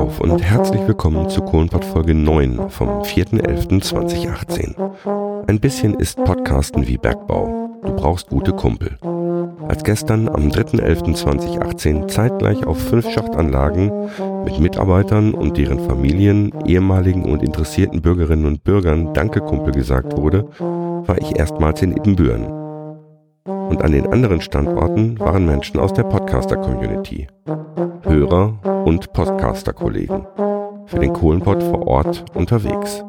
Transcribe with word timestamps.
auf 0.00 0.20
und 0.20 0.42
herzlich 0.42 0.80
willkommen 0.86 1.28
zu 1.28 1.42
Kohlenpott 1.42 1.84
Folge 1.84 2.14
9 2.14 2.70
vom 2.70 3.02
4.11.2018. 3.02 5.46
Ein 5.46 5.60
bisschen 5.60 5.92
ist 5.92 6.16
Podcasten 6.24 6.88
wie 6.88 6.96
Bergbau. 6.96 7.68
Du 7.84 7.94
brauchst 7.96 8.30
gute 8.30 8.52
Kumpel. 8.52 8.96
Als 9.68 9.84
gestern 9.84 10.30
am 10.30 10.48
3.11.2018 10.48 12.08
zeitgleich 12.08 12.64
auf 12.64 12.78
fünf 12.78 13.10
Schachtanlagen 13.10 13.92
mit 14.44 14.58
Mitarbeitern 14.58 15.34
und 15.34 15.58
deren 15.58 15.80
Familien, 15.80 16.54
ehemaligen 16.64 17.30
und 17.30 17.42
interessierten 17.42 18.00
Bürgerinnen 18.00 18.46
und 18.46 18.64
Bürgern 18.64 19.12
Danke 19.12 19.40
Kumpel 19.40 19.74
gesagt 19.74 20.16
wurde, 20.16 20.46
war 20.58 21.18
ich 21.18 21.38
erstmals 21.38 21.82
in 21.82 21.94
Ibbenbüren 21.94 22.59
und 23.70 23.82
an 23.82 23.92
den 23.92 24.08
anderen 24.08 24.40
Standorten 24.40 25.18
waren 25.20 25.46
Menschen 25.46 25.78
aus 25.78 25.92
der 25.92 26.02
Podcaster-Community, 26.02 27.28
Hörer 28.02 28.84
und 28.84 29.12
Podcaster-Kollegen, 29.12 30.26
für 30.86 30.98
den 30.98 31.12
Kohlenpott 31.12 31.62
vor 31.62 31.86
Ort 31.86 32.24
unterwegs. 32.34 33.04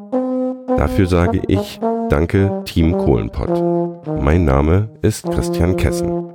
Dafür 0.76 1.06
sage 1.08 1.42
ich 1.48 1.80
Danke 2.08 2.62
Team 2.64 2.96
Kohlenpott. 2.96 4.22
Mein 4.22 4.44
Name 4.44 4.90
ist 5.02 5.28
Christian 5.30 5.76
Kessen. 5.76 6.32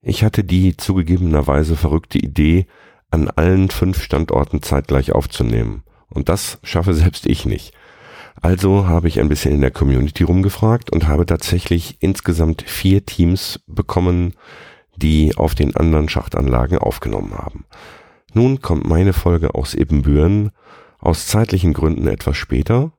Ich 0.00 0.24
hatte 0.24 0.42
die 0.42 0.76
zugegebenerweise 0.76 1.76
verrückte 1.76 2.18
Idee, 2.18 2.66
an 3.10 3.28
allen 3.28 3.68
fünf 3.68 4.02
Standorten 4.02 4.62
zeitgleich 4.62 5.12
aufzunehmen. 5.12 5.82
Und 6.08 6.28
das 6.28 6.58
schaffe 6.62 6.94
selbst 6.94 7.26
ich 7.26 7.46
nicht. 7.46 7.72
Also 8.40 8.86
habe 8.86 9.08
ich 9.08 9.18
ein 9.18 9.28
bisschen 9.28 9.52
in 9.52 9.60
der 9.60 9.70
Community 9.70 10.22
rumgefragt 10.22 10.92
und 10.92 11.08
habe 11.08 11.26
tatsächlich 11.26 11.96
insgesamt 12.00 12.62
vier 12.62 13.04
Teams 13.04 13.60
bekommen, 13.66 14.34
die 14.96 15.36
auf 15.36 15.54
den 15.54 15.74
anderen 15.76 16.08
Schachtanlagen 16.08 16.78
aufgenommen 16.78 17.34
haben. 17.36 17.64
Nun 18.34 18.60
kommt 18.60 18.86
meine 18.86 19.12
Folge 19.12 19.54
aus 19.54 19.74
Ibbenbüren 19.74 20.50
aus 20.98 21.26
zeitlichen 21.26 21.72
Gründen 21.72 22.08
etwas 22.08 22.36
später 22.36 22.92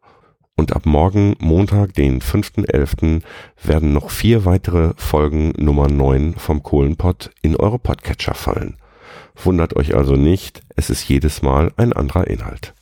und 0.56 0.76
ab 0.76 0.86
morgen 0.86 1.36
Montag, 1.40 1.94
den 1.94 2.20
5.11. 2.20 3.22
werden 3.64 3.94
noch 3.94 4.10
vier 4.10 4.46
weitere 4.46 4.94
Folgen 4.98 5.54
Nummer 5.58 5.88
9 5.88 6.34
vom 6.34 6.64
Kohlenpott 6.64 7.30
in 7.44 7.56
eure 7.56 7.78
Podcatcher 7.78 8.34
fallen. 8.34 8.78
Wundert 9.36 9.76
euch 9.76 9.96
also 9.96 10.16
nicht, 10.16 10.62
es 10.76 10.90
ist 10.90 11.08
jedes 11.08 11.44
Mal 11.44 11.72
ein 11.78 11.94
anderer 11.94 12.26
Inhalt. 12.26 12.74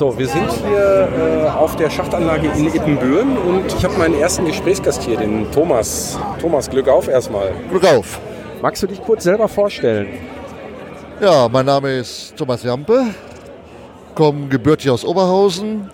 So, 0.00 0.16
wir 0.18 0.28
sind 0.28 0.50
hier 0.50 1.08
äh, 1.12 1.48
auf 1.48 1.76
der 1.76 1.90
Schachtanlage 1.90 2.48
in 2.56 2.68
Ippenbüren 2.74 3.36
und 3.36 3.66
ich 3.66 3.84
habe 3.84 3.98
meinen 3.98 4.14
ersten 4.14 4.46
Gesprächsgast 4.46 5.02
hier, 5.02 5.18
den 5.18 5.50
Thomas. 5.52 6.18
Thomas, 6.40 6.70
Glück 6.70 6.88
auf 6.88 7.08
erstmal. 7.08 7.52
Glück 7.68 7.84
auf. 7.84 8.18
Magst 8.62 8.82
du 8.82 8.86
dich 8.86 9.02
kurz 9.02 9.24
selber 9.24 9.48
vorstellen? 9.48 10.08
Ja, 11.20 11.48
mein 11.50 11.66
Name 11.66 11.98
ist 11.98 12.34
Thomas 12.36 12.62
Jampe, 12.62 13.08
komme 14.14 14.48
gebürtig 14.48 14.90
aus 14.90 15.04
Oberhausen, 15.04 15.90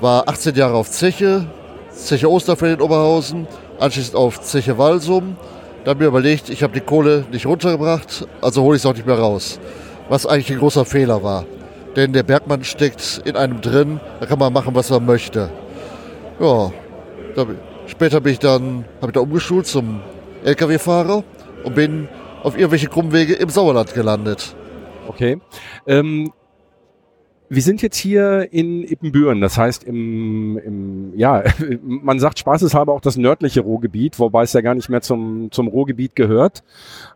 war 0.00 0.28
18 0.28 0.54
Jahre 0.54 0.74
auf 0.74 0.88
Zeche, 0.90 1.46
Zeche 1.90 2.30
Osterfeld 2.30 2.78
in 2.78 2.80
Oberhausen, 2.80 3.48
anschließend 3.80 4.14
auf 4.14 4.40
Zeche 4.40 4.78
Walsum. 4.78 5.36
Dann 5.84 5.98
mir 5.98 6.06
überlegt, 6.06 6.48
ich 6.48 6.62
habe 6.62 6.74
die 6.74 6.80
Kohle 6.80 7.24
nicht 7.32 7.46
runtergebracht, 7.46 8.28
also 8.40 8.62
hole 8.62 8.76
ich 8.76 8.82
es 8.82 8.86
auch 8.86 8.94
nicht 8.94 9.06
mehr 9.06 9.18
raus. 9.18 9.58
Was 10.08 10.26
eigentlich 10.26 10.52
ein 10.52 10.58
großer 10.58 10.84
Fehler 10.84 11.22
war 11.24 11.44
denn 11.96 12.12
der 12.12 12.22
Bergmann 12.22 12.64
steckt 12.64 13.22
in 13.24 13.36
einem 13.36 13.60
drin, 13.60 14.00
da 14.20 14.26
kann 14.26 14.38
man 14.38 14.52
machen, 14.52 14.74
was 14.74 14.90
man 14.90 15.04
möchte. 15.04 15.50
Ja, 16.38 16.72
da, 17.34 17.46
später 17.86 18.20
bin 18.20 18.32
ich 18.32 18.38
dann, 18.38 18.84
habe 19.00 19.08
ich 19.08 19.12
da 19.12 19.20
umgeschult 19.20 19.66
zum 19.66 20.00
LKW-Fahrer 20.44 21.24
und 21.64 21.74
bin 21.74 22.08
auf 22.42 22.56
irgendwelche 22.56 22.88
Krummwege 22.88 23.34
im 23.34 23.50
Sauerland 23.50 23.92
gelandet. 23.94 24.54
Okay. 25.08 25.40
Ähm, 25.86 26.32
wir 27.52 27.62
sind 27.62 27.82
jetzt 27.82 27.96
hier 27.96 28.52
in 28.52 28.84
Ippenbüren, 28.84 29.40
das 29.40 29.58
heißt 29.58 29.82
im, 29.82 30.56
im, 30.58 31.12
ja, 31.18 31.42
man 31.82 32.20
sagt 32.20 32.38
spaßeshalber 32.38 32.92
auch 32.92 33.00
das 33.00 33.16
nördliche 33.16 33.62
Ruhrgebiet, 33.62 34.20
wobei 34.20 34.44
es 34.44 34.52
ja 34.52 34.60
gar 34.60 34.76
nicht 34.76 34.88
mehr 34.88 35.02
zum, 35.02 35.50
zum 35.50 35.66
Ruhrgebiet 35.66 36.14
gehört. 36.14 36.62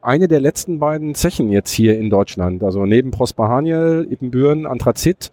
Eine 0.03 0.27
der 0.27 0.41
letzten 0.41 0.81
beiden 0.81 1.15
Zechen 1.15 1.53
jetzt 1.53 1.71
hier 1.71 1.97
in 1.97 2.11
Deutschland, 2.11 2.65
also 2.65 2.85
neben 2.85 3.13
Prosper 3.13 3.49
Haniel, 3.49 4.09
Ippenbüren, 4.11 4.67
Anthrazit, 4.67 5.31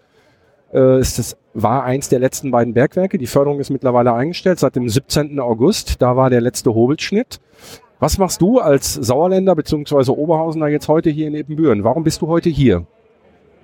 äh, 0.72 1.00
ist 1.00 1.18
das, 1.18 1.35
war 1.56 1.83
eins 1.83 2.07
der 2.09 2.19
letzten 2.19 2.51
beiden 2.51 2.75
Bergwerke. 2.75 3.18
Die 3.18 3.28
Förderung 3.28 3.59
ist 3.59 3.72
mittlerweile 3.72 4.13
eingestellt 4.13 4.59
seit 4.59 4.75
dem 4.75 4.88
17. 4.88 5.39
August. 5.39 6.00
Da 6.01 6.16
war 6.16 6.29
der 6.29 6.41
letzte 6.41 6.75
Hobelschnitt. 6.75 7.41
Was 8.00 8.19
machst 8.19 8.39
du 8.39 8.59
als 8.59 8.94
Sauerländer 8.94 9.56
bzw. 9.56 10.12
Oberhausener 10.12 10.68
jetzt 10.68 10.88
heute 10.88 11.09
hier 11.09 11.28
in 11.28 11.33
Ippenbüren? 11.33 11.83
Warum 11.83 12.03
bist 12.03 12.22
du 12.22 12.28
heute 12.28 12.50
hier? 12.50 12.85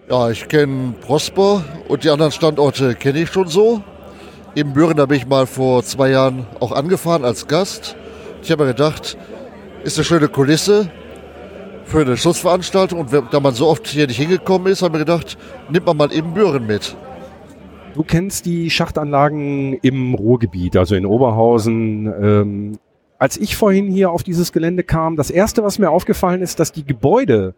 Ja, 0.10 0.30
ich 0.30 0.48
kenne 0.48 0.94
Prosper 1.02 1.66
und 1.90 2.06
die 2.06 2.10
anderen 2.10 2.32
Standorte 2.32 2.96
kenne 2.96 3.20
ich 3.20 3.30
schon 3.30 3.50
so. 3.50 3.82
Im 4.56 4.72
Büren, 4.72 4.96
da 4.96 5.06
bin 5.06 5.18
ich 5.18 5.28
mal 5.28 5.46
vor 5.46 5.84
zwei 5.84 6.12
Jahren 6.12 6.48
auch 6.62 6.72
angefahren 6.72 7.26
als 7.26 7.46
Gast. 7.48 7.98
Ich 8.42 8.50
habe 8.50 8.64
mir 8.64 8.72
gedacht, 8.72 9.18
ist 9.84 9.98
eine 9.98 10.06
schöne 10.06 10.30
Kulisse 10.30 10.90
für 11.84 12.00
eine 12.00 12.16
Schussveranstaltung 12.16 13.02
und 13.02 13.10
da 13.12 13.40
man 13.42 13.54
so 13.54 13.68
oft 13.68 13.86
hier 13.86 14.08
nicht 14.08 14.16
hingekommen 14.16 14.72
ist, 14.72 14.82
habe 14.82 14.96
ich 14.96 15.00
mir 15.00 15.06
gedacht, 15.06 15.38
nimmt 15.70 15.86
man 15.86 15.98
mal 15.98 16.14
eben 16.14 16.34
Büren 16.34 16.66
mit. 16.66 16.96
Du 17.94 18.04
kennst 18.04 18.46
die 18.46 18.70
Schachtanlagen 18.70 19.74
im 19.74 20.14
Ruhrgebiet, 20.14 20.78
also 20.78 20.96
in 20.96 21.06
Oberhausen. 21.06 22.06
Ähm, 22.06 22.80
als 23.20 23.36
ich 23.36 23.58
vorhin 23.58 23.88
hier 23.88 24.12
auf 24.12 24.24
dieses 24.24 24.54
Gelände 24.54 24.84
kam, 24.84 25.18
das 25.18 25.30
erste, 25.30 25.66
was 25.66 25.80
mir 25.80 25.90
aufgefallen 25.90 26.42
ist, 26.42 26.62
dass 26.62 26.72
die 26.72 26.86
Gebäude 26.86 27.56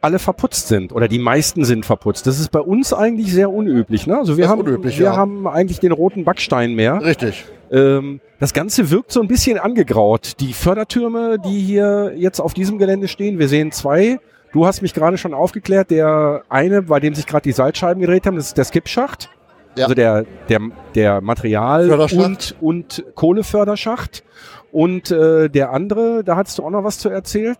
alle 0.00 0.18
verputzt 0.18 0.68
sind 0.68 0.92
oder 0.92 1.08
die 1.08 1.18
meisten 1.18 1.64
sind 1.64 1.86
verputzt. 1.86 2.26
Das 2.26 2.38
ist 2.38 2.50
bei 2.50 2.60
uns 2.60 2.92
eigentlich 2.92 3.32
sehr 3.32 3.50
unüblich. 3.50 4.06
Ne? 4.06 4.16
Also 4.16 4.36
wir, 4.36 4.48
haben, 4.48 4.60
unüblich, 4.60 4.98
wir 4.98 5.06
ja. 5.06 5.16
haben 5.16 5.46
eigentlich 5.46 5.80
den 5.80 5.92
roten 5.92 6.24
Backstein 6.24 6.74
mehr. 6.74 7.02
Richtig. 7.02 7.44
Ähm, 7.70 8.20
das 8.38 8.52
Ganze 8.52 8.90
wirkt 8.90 9.12
so 9.12 9.20
ein 9.20 9.28
bisschen 9.28 9.58
angegraut. 9.58 10.34
Die 10.40 10.52
Fördertürme, 10.52 11.38
die 11.38 11.60
hier 11.60 12.12
jetzt 12.16 12.40
auf 12.40 12.54
diesem 12.54 12.78
Gelände 12.78 13.08
stehen, 13.08 13.38
wir 13.38 13.48
sehen 13.48 13.72
zwei. 13.72 14.18
Du 14.52 14.66
hast 14.66 14.82
mich 14.82 14.94
gerade 14.94 15.18
schon 15.18 15.34
aufgeklärt, 15.34 15.90
der 15.90 16.42
eine, 16.48 16.82
bei 16.82 17.00
dem 17.00 17.14
sich 17.14 17.26
gerade 17.26 17.42
die 17.42 17.52
Salzscheiben 17.52 18.00
gedreht 18.00 18.26
haben, 18.26 18.36
das 18.36 18.48
ist 18.48 18.58
der 18.58 18.64
Skipschacht. 18.64 19.30
Ja. 19.76 19.84
Also 19.84 19.94
der, 19.94 20.24
der, 20.48 20.60
der 20.94 21.20
Material- 21.20 21.90
und, 21.90 22.56
und 22.60 23.04
Kohleförderschacht. 23.14 24.24
Und 24.72 25.10
äh, 25.10 25.48
der 25.48 25.72
andere, 25.72 26.24
da 26.24 26.36
hattest 26.36 26.58
du 26.58 26.64
auch 26.64 26.70
noch 26.70 26.84
was 26.84 26.98
zu 26.98 27.08
erzählt. 27.08 27.58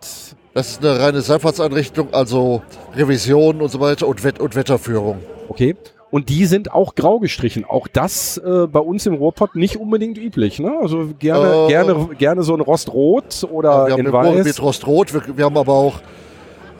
Das 0.57 0.69
ist 0.69 0.83
eine 0.83 0.99
reine 0.99 1.21
Seilfahrtseinrichtung, 1.21 2.15
also 2.15 2.63
Revision 2.95 3.61
und 3.61 3.69
so 3.69 3.79
weiter 3.79 4.07
und, 4.07 4.23
Wett 4.23 4.39
und 4.39 4.55
Wetterführung. 4.55 5.19
Okay. 5.49 5.75
Und 6.09 6.29
die 6.29 6.47
sind 6.47 6.73
auch 6.73 6.95
grau 6.95 7.19
gestrichen. 7.19 7.63
Auch 7.63 7.87
das 7.87 8.39
äh, 8.39 8.65
bei 8.65 8.79
uns 8.79 9.05
im 9.05 9.13
Ruhrpott 9.13 9.55
nicht 9.55 9.77
unbedingt 9.77 10.17
üblich. 10.17 10.57
Ne? 10.57 10.73
Also 10.81 11.09
gerne, 11.19 11.65
äh, 11.65 11.67
gerne, 11.67 12.09
gerne 12.17 12.41
so 12.41 12.55
ein 12.55 12.61
Rostrot 12.61 13.47
oder 13.51 13.69
ja, 13.69 13.85
wir 13.85 13.93
haben 13.93 14.05
in 14.07 14.11
Weiß. 14.11 14.45
Mit 14.45 14.59
Rostrot. 14.59 15.13
Wir, 15.13 15.37
wir 15.37 15.45
haben 15.45 15.57
aber 15.59 15.73
auch 15.73 15.99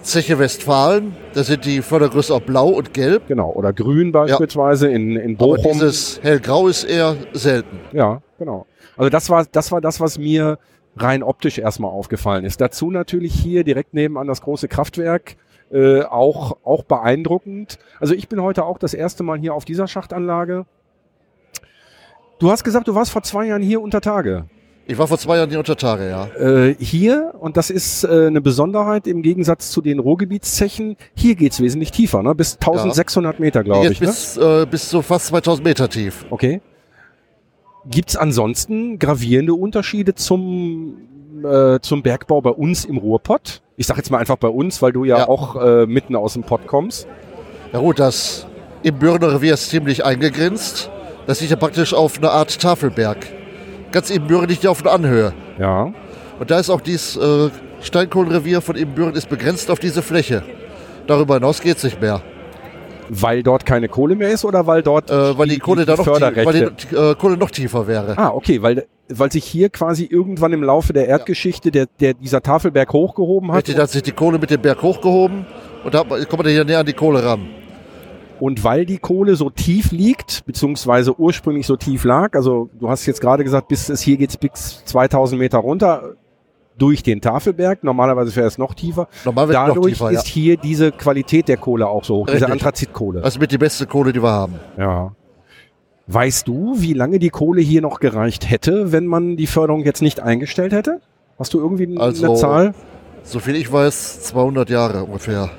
Zeche 0.01 0.39
Westfalen. 0.39 1.15
Da 1.35 1.43
sind 1.43 1.63
die 1.63 1.83
Fördergröße 1.83 2.33
auch 2.33 2.41
blau 2.41 2.69
und 2.69 2.95
gelb. 2.95 3.27
Genau. 3.27 3.51
Oder 3.51 3.73
grün 3.73 4.11
beispielsweise 4.11 4.89
ja. 4.89 4.95
in, 4.95 5.17
in 5.17 5.37
Bochum. 5.37 5.59
Aber 5.59 5.73
dieses 5.73 6.19
hellgrau 6.23 6.67
ist 6.67 6.83
eher 6.83 7.15
selten. 7.33 7.79
Ja, 7.93 8.23
genau. 8.39 8.65
Also 8.97 9.11
das 9.11 9.29
war, 9.29 9.45
das 9.51 9.71
war 9.71 9.81
das, 9.81 9.99
was 9.99 10.17
mir 10.17 10.57
rein 11.01 11.23
optisch 11.23 11.57
erstmal 11.57 11.91
aufgefallen 11.91 12.45
ist. 12.45 12.61
Dazu 12.61 12.91
natürlich 12.91 13.33
hier 13.33 13.63
direkt 13.63 13.93
nebenan 13.93 14.27
das 14.27 14.41
große 14.41 14.67
Kraftwerk. 14.67 15.35
Äh, 15.69 16.03
auch, 16.03 16.57
auch 16.63 16.83
beeindruckend. 16.83 17.77
Also 17.99 18.13
ich 18.13 18.29
bin 18.29 18.41
heute 18.41 18.63
auch 18.63 18.77
das 18.77 18.93
erste 18.93 19.23
Mal 19.23 19.37
hier 19.37 19.53
auf 19.53 19.65
dieser 19.65 19.87
Schachtanlage. 19.87 20.65
Du 22.39 22.51
hast 22.51 22.63
gesagt, 22.63 22.87
du 22.87 22.95
warst 22.95 23.11
vor 23.11 23.23
zwei 23.23 23.47
Jahren 23.47 23.61
hier 23.61 23.81
unter 23.81 23.99
Tage. 23.99 24.45
Ich 24.89 24.97
war 24.97 25.07
vor 25.07 25.17
zwei 25.17 25.35
Jahren 25.35 25.49
hier 25.49 25.59
unter 25.59 25.75
Tage, 25.75 26.09
ja. 26.09 26.27
Äh, 26.27 26.75
hier, 26.79 27.33
und 27.39 27.57
das 27.57 27.69
ist 27.69 28.05
äh, 28.05 28.27
eine 28.27 28.39
Besonderheit 28.39 29.05
im 29.05 29.21
Gegensatz 29.21 29.69
zu 29.69 29.81
den 29.81 29.99
Ruhrgebietszechen, 29.99 30.95
hier 31.13 31.35
geht's 31.35 31.59
wesentlich 31.59 31.91
tiefer, 31.91 32.23
ne? 32.23 32.33
bis 32.33 32.53
1600 32.53 33.33
ja. 33.33 33.41
Meter, 33.41 33.63
glaube 33.65 33.87
ich. 33.91 33.99
Bis, 33.99 34.37
ne? 34.37 34.61
äh, 34.61 34.65
bis 34.65 34.89
so 34.89 35.01
fast 35.01 35.27
2000 35.27 35.65
Meter 35.65 35.89
tief. 35.89 36.25
Okay. 36.29 36.61
Gibt 37.89 38.09
es 38.09 38.17
ansonsten 38.17 38.99
gravierende 38.99 39.53
Unterschiede 39.53 40.13
zum, 40.15 40.97
äh, 41.43 41.79
zum 41.79 42.01
Bergbau 42.01 42.41
bei 42.41 42.49
uns 42.49 42.85
im 42.85 42.97
Ruhrpott? 42.97 43.61
Ich 43.77 43.87
sage 43.87 43.99
jetzt 43.99 44.09
mal 44.09 44.17
einfach 44.17 44.37
bei 44.37 44.47
uns, 44.47 44.81
weil 44.81 44.91
du 44.91 45.05
ja, 45.05 45.19
ja. 45.19 45.27
auch 45.27 45.55
äh, 45.55 45.85
mitten 45.85 46.15
aus 46.15 46.33
dem 46.33 46.43
Pott 46.43 46.67
kommst. 46.67 47.07
Ja 47.71 47.79
gut, 47.79 47.99
das 47.99 48.47
im 48.83 48.97
Bürner 48.97 49.33
Revier 49.33 49.53
ist 49.53 49.69
ziemlich 49.69 50.03
eingegrenzt. 50.05 50.89
Das 51.27 51.39
liegt 51.39 51.51
ja 51.51 51.57
praktisch 51.57 51.93
auf 51.93 52.17
einer 52.17 52.31
Art 52.31 52.59
Tafelberg. 52.59 53.25
Ganz 53.91 54.09
Ibbenbüren 54.09 54.47
liegt 54.47 54.63
ja 54.63 54.71
auf 54.71 54.81
einer 54.81 54.93
Anhöhe. 54.93 55.33
Ja. 55.59 55.93
Und 56.39 56.51
da 56.51 56.59
ist 56.59 56.69
auch 56.69 56.81
dieses 56.81 57.15
äh, 57.17 57.49
Steinkohlenrevier 57.81 58.61
von 58.61 58.75
Ibbenbüren 58.75 59.13
ist 59.13 59.29
begrenzt 59.29 59.71
auf 59.71 59.79
diese 59.79 60.01
Fläche. 60.01 60.43
Darüber 61.05 61.35
hinaus 61.35 61.61
geht 61.61 61.77
es 61.77 61.83
nicht 61.83 62.01
mehr. 62.01 62.21
Weil 63.09 63.43
dort 63.43 63.65
keine 63.65 63.87
Kohle 63.89 64.15
mehr 64.15 64.29
ist 64.29 64.45
oder 64.45 64.67
weil 64.67 64.83
dort 64.83 65.09
äh, 65.09 65.37
weil 65.37 65.47
die, 65.47 65.55
die 65.55 65.59
Kohle 65.59 65.85
die, 65.85 65.91
die 65.91 65.97
da 65.97 66.03
noch 66.03 66.21
weil 66.21 66.71
die 66.71 66.95
äh, 66.95 67.15
Kohle 67.15 67.37
noch 67.37 67.51
tiefer 67.51 67.87
wäre. 67.87 68.17
Ah, 68.17 68.29
okay, 68.29 68.61
weil 68.61 68.85
weil 69.09 69.31
sich 69.31 69.45
hier 69.45 69.69
quasi 69.69 70.05
irgendwann 70.05 70.53
im 70.53 70.63
Laufe 70.63 70.93
der 70.93 71.07
Erdgeschichte 71.07 71.71
der, 71.71 71.87
der 71.99 72.13
dieser 72.13 72.41
Tafelberg 72.41 72.91
hochgehoben 72.91 73.51
hat. 73.51 73.59
Richtig, 73.59 73.75
da 73.75 73.83
hat 73.83 73.89
sich 73.89 74.03
die 74.03 74.11
Kohle 74.11 74.37
mit 74.39 74.49
dem 74.49 74.61
Berg 74.61 74.81
hochgehoben 74.81 75.45
und 75.83 75.93
da 75.93 76.03
kommt 76.03 76.43
man 76.43 76.47
hier 76.47 76.65
näher 76.65 76.79
an 76.79 76.85
die 76.85 76.93
Kohle 76.93 77.23
ran. 77.23 77.47
Und 78.39 78.63
weil 78.63 78.85
die 78.85 78.99
Kohle 78.99 79.35
so 79.35 79.49
tief 79.49 79.91
liegt, 79.91 80.45
beziehungsweise 80.45 81.17
ursprünglich 81.19 81.65
so 81.65 81.75
tief 81.75 82.03
lag, 82.03 82.35
also 82.35 82.69
du 82.79 82.89
hast 82.89 83.05
jetzt 83.05 83.21
gerade 83.21 83.43
gesagt, 83.43 83.67
bis 83.67 83.89
es 83.89 84.01
hier 84.01 84.17
geht's 84.17 84.37
bis 84.37 84.83
2000 84.85 85.39
Meter 85.39 85.57
runter 85.57 86.15
durch 86.77 87.03
den 87.03 87.21
Tafelberg. 87.21 87.83
Normalerweise 87.83 88.35
wäre 88.35 88.47
es 88.47 88.57
noch 88.57 88.73
tiefer. 88.73 89.07
Normalerweise 89.25 89.59
noch 89.59 89.67
Dadurch 89.75 89.93
tiefer, 89.93 90.11
ja. 90.11 90.19
ist 90.19 90.27
hier 90.27 90.57
diese 90.57 90.91
Qualität 90.91 91.47
der 91.47 91.57
Kohle 91.57 91.87
auch 91.87 92.03
so 92.03 92.17
hoch, 92.17 92.27
diese. 92.27 92.47
Anthrazitkohle. 92.49 93.21
Das 93.21 93.35
ist 93.35 93.39
mit 93.41 93.51
die 93.51 93.57
beste 93.57 93.85
Kohle, 93.87 94.13
die 94.13 94.21
wir 94.21 94.29
haben. 94.31 94.55
Ja. 94.77 95.13
Weißt 96.07 96.47
du, 96.47 96.75
wie 96.77 96.93
lange 96.93 97.19
die 97.19 97.29
Kohle 97.29 97.61
hier 97.61 97.81
noch 97.81 97.99
gereicht 97.99 98.49
hätte, 98.49 98.91
wenn 98.91 99.07
man 99.07 99.35
die 99.35 99.47
Förderung 99.47 99.83
jetzt 99.83 100.01
nicht 100.01 100.19
eingestellt 100.21 100.71
hätte? 100.71 101.01
Hast 101.37 101.53
du 101.53 101.59
irgendwie 101.59 101.85
eine 101.87 101.99
Also- 101.99 102.35
Zahl? 102.35 102.73
So 103.23 103.39
viel 103.39 103.57
ich 103.57 103.69
weiß, 103.71 104.21
200 104.23 104.69
Jahre 104.69 105.03
ungefähr. 105.03 105.49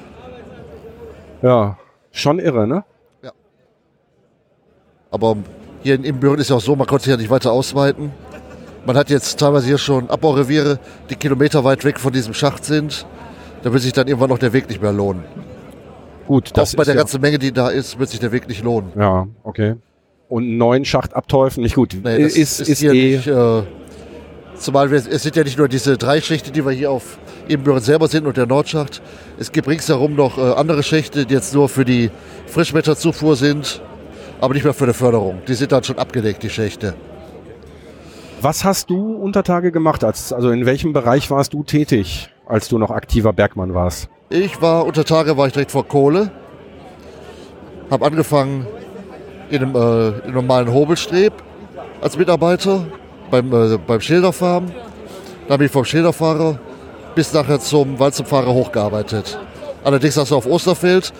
Ja, 1.43 1.77
schon 2.13 2.39
irre, 2.39 2.67
ne? 2.67 2.85
Aber 5.11 5.37
hier 5.83 5.95
in 5.95 6.05
Ibbenbüren 6.05 6.39
ist 6.39 6.51
ja 6.51 6.57
auch 6.57 6.61
so, 6.61 6.77
man 6.77 6.87
konnte 6.87 7.05
sich 7.05 7.11
ja 7.11 7.17
nicht 7.17 7.31
weiter 7.31 7.53
ausweiten. 7.53 8.11
Man 8.89 8.97
hat 8.97 9.11
jetzt 9.11 9.39
teilweise 9.39 9.67
hier 9.67 9.77
schon 9.77 10.09
Abbaureviere, 10.09 10.79
die 11.11 11.15
kilometerweit 11.15 11.85
weg 11.85 12.01
von 12.01 12.11
diesem 12.11 12.33
Schacht 12.33 12.65
sind. 12.65 13.05
Da 13.63 13.71
wird 13.71 13.83
sich 13.83 13.93
dann 13.93 14.09
irgendwann 14.09 14.31
noch 14.31 14.39
der 14.39 14.55
Weg 14.55 14.67
nicht 14.67 14.81
mehr 14.81 14.95
lohnen. 14.95 15.25
Gut, 16.27 16.57
das 16.57 16.73
auch 16.73 16.77
bei 16.79 16.83
ist 16.85 16.87
der 16.87 16.95
ja, 16.95 17.01
ganzen 17.03 17.21
Menge, 17.21 17.39
die 17.39 17.53
da 17.53 17.69
ist, 17.69 17.99
wird 17.99 18.09
sich 18.09 18.19
der 18.19 18.33
Weg 18.33 18.49
nicht 18.49 18.65
lohnen. 18.65 18.91
ja, 18.99 19.29
okay. 19.43 19.75
Und 20.31 20.45
einen 20.45 20.57
neuen 20.57 20.87
Schacht 20.87 21.15
abteufeln, 21.15 21.65
nicht 21.65 21.75
gut. 21.75 21.99
Nee, 22.03 22.23
das 22.23 22.35
ist, 22.35 22.61
ist, 22.63 22.79
hier 22.79 22.95
eh, 22.95 23.17
nicht. 23.17 23.27
Äh, 23.27 23.63
zumal 24.55 24.91
wir, 24.91 24.97
es 24.97 25.23
sind 25.23 25.37
ja 25.37 25.45
nicht 25.45 25.59
nur 25.59 25.69
diese 25.69 25.99
drei 25.99 26.23
Schächte, 26.23 26.51
die 26.51 26.65
wir 26.65 26.73
hier 26.73 26.91
auf 26.91 27.19
Ibbenbüren 27.47 27.83
selber 27.83 28.09
sind 28.09 28.27
und 28.27 28.39
der 28.39 28.47
Nordschacht. 28.47 29.03
Es 29.39 29.53
gibt 29.53 29.69
ringsherum 29.69 30.15
noch 30.15 30.39
äh, 30.39 30.55
andere 30.55 30.83
Schächte, 30.83 31.27
die 31.27 31.35
jetzt 31.35 31.53
nur 31.53 31.69
für 31.69 31.85
die 31.85 32.11
Frischwetterzufuhr 32.47 33.37
sind, 33.37 33.83
aber 34.41 34.55
nicht 34.55 34.65
mehr 34.65 34.73
für 34.73 34.87
die 34.87 34.95
Förderung. 34.95 35.43
Die 35.47 35.53
sind 35.53 35.73
dann 35.73 35.85
schon 35.85 35.99
abgedeckt, 35.99 36.43
die 36.43 36.49
Schächte. 36.49 36.95
Was 38.43 38.65
hast 38.65 38.91
du 38.91 39.15
unter 39.15 39.43
Tage 39.43 39.73
gemacht? 39.73 40.05
Als, 40.05 40.33
also 40.33 40.51
in 40.51 40.67
welchem 40.67 40.93
Bereich 40.93 41.31
warst 41.31 41.53
du 41.53 41.63
tätig, 41.63 42.31
als 42.47 42.69
du 42.69 42.79
noch 42.79 42.91
aktiver 42.91 43.33
Bergmann 43.33 43.75
warst? 43.75 44.09
Ich 44.31 44.61
war 44.61 44.85
unter 44.85 45.05
Tage 45.05 45.37
war 45.37 45.47
ich 45.47 45.53
direkt 45.53 45.71
vor 45.71 45.87
Kohle, 45.87 46.31
habe 47.91 48.05
angefangen 48.05 48.67
in 49.51 49.63
einem, 49.63 49.75
äh, 49.75 50.09
in 50.09 50.23
einem 50.25 50.35
normalen 50.35 50.73
Hobelstreb 50.73 51.33
als 52.01 52.17
Mitarbeiter 52.17 52.87
beim, 53.31 53.53
äh, 53.53 53.79
beim 53.79 54.01
Schilderfahren. 54.01 54.73
Dann 55.49 55.59
bin 55.59 55.67
ich 55.67 55.73
vom 55.73 55.85
Schilderfahrer 55.85 56.59
bis 57.15 57.33
nachher 57.33 57.59
zum 57.59 57.99
Walzumfahrer 57.99 58.53
hochgearbeitet. 58.53 59.39
Allerdings 59.83 60.19
also 60.19 60.37
auf 60.37 60.47
Osterfeld, 60.47 61.13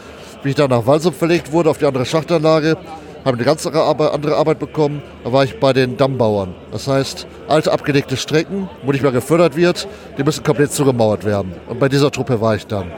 wie 0.43 0.51
ich 0.51 0.55
dann 0.55 0.71
nach 0.71 0.87
Walsum 0.87 1.15
verlegt 1.15 1.51
wurde, 1.51 1.71
auf 1.71 1.79
die 1.79 1.87
andere 1.87 2.05
Schachtanlage, 2.05 2.77
habe 3.25 3.37
eine 3.37 3.45
ganz 3.45 3.67
andere 3.67 4.37
Arbeit, 4.37 4.59
bekommen. 4.59 5.03
Da 5.25 5.33
war 5.33 5.45
ich 5.45 5.59
bei 5.59 5.73
den 5.73 5.97
Dammbauern. 5.97 6.55
Das 6.73 6.89
heißt, 6.89 7.27
alte 7.49 7.73
abgedeckte 7.73 8.17
Strecken, 8.17 8.69
wo 8.83 8.93
nicht 8.93 9.03
mehr 9.03 9.13
gefördert 9.13 9.57
wird, 9.57 9.89
die 10.17 10.25
müssen 10.25 10.45
komplett 10.45 10.73
zugemauert 10.73 11.25
werden. 11.25 11.53
Und 11.69 11.79
bei 11.79 11.89
dieser 11.89 12.11
Truppe 12.11 12.41
war 12.41 12.55
ich 12.55 12.67
dann. 12.67 12.91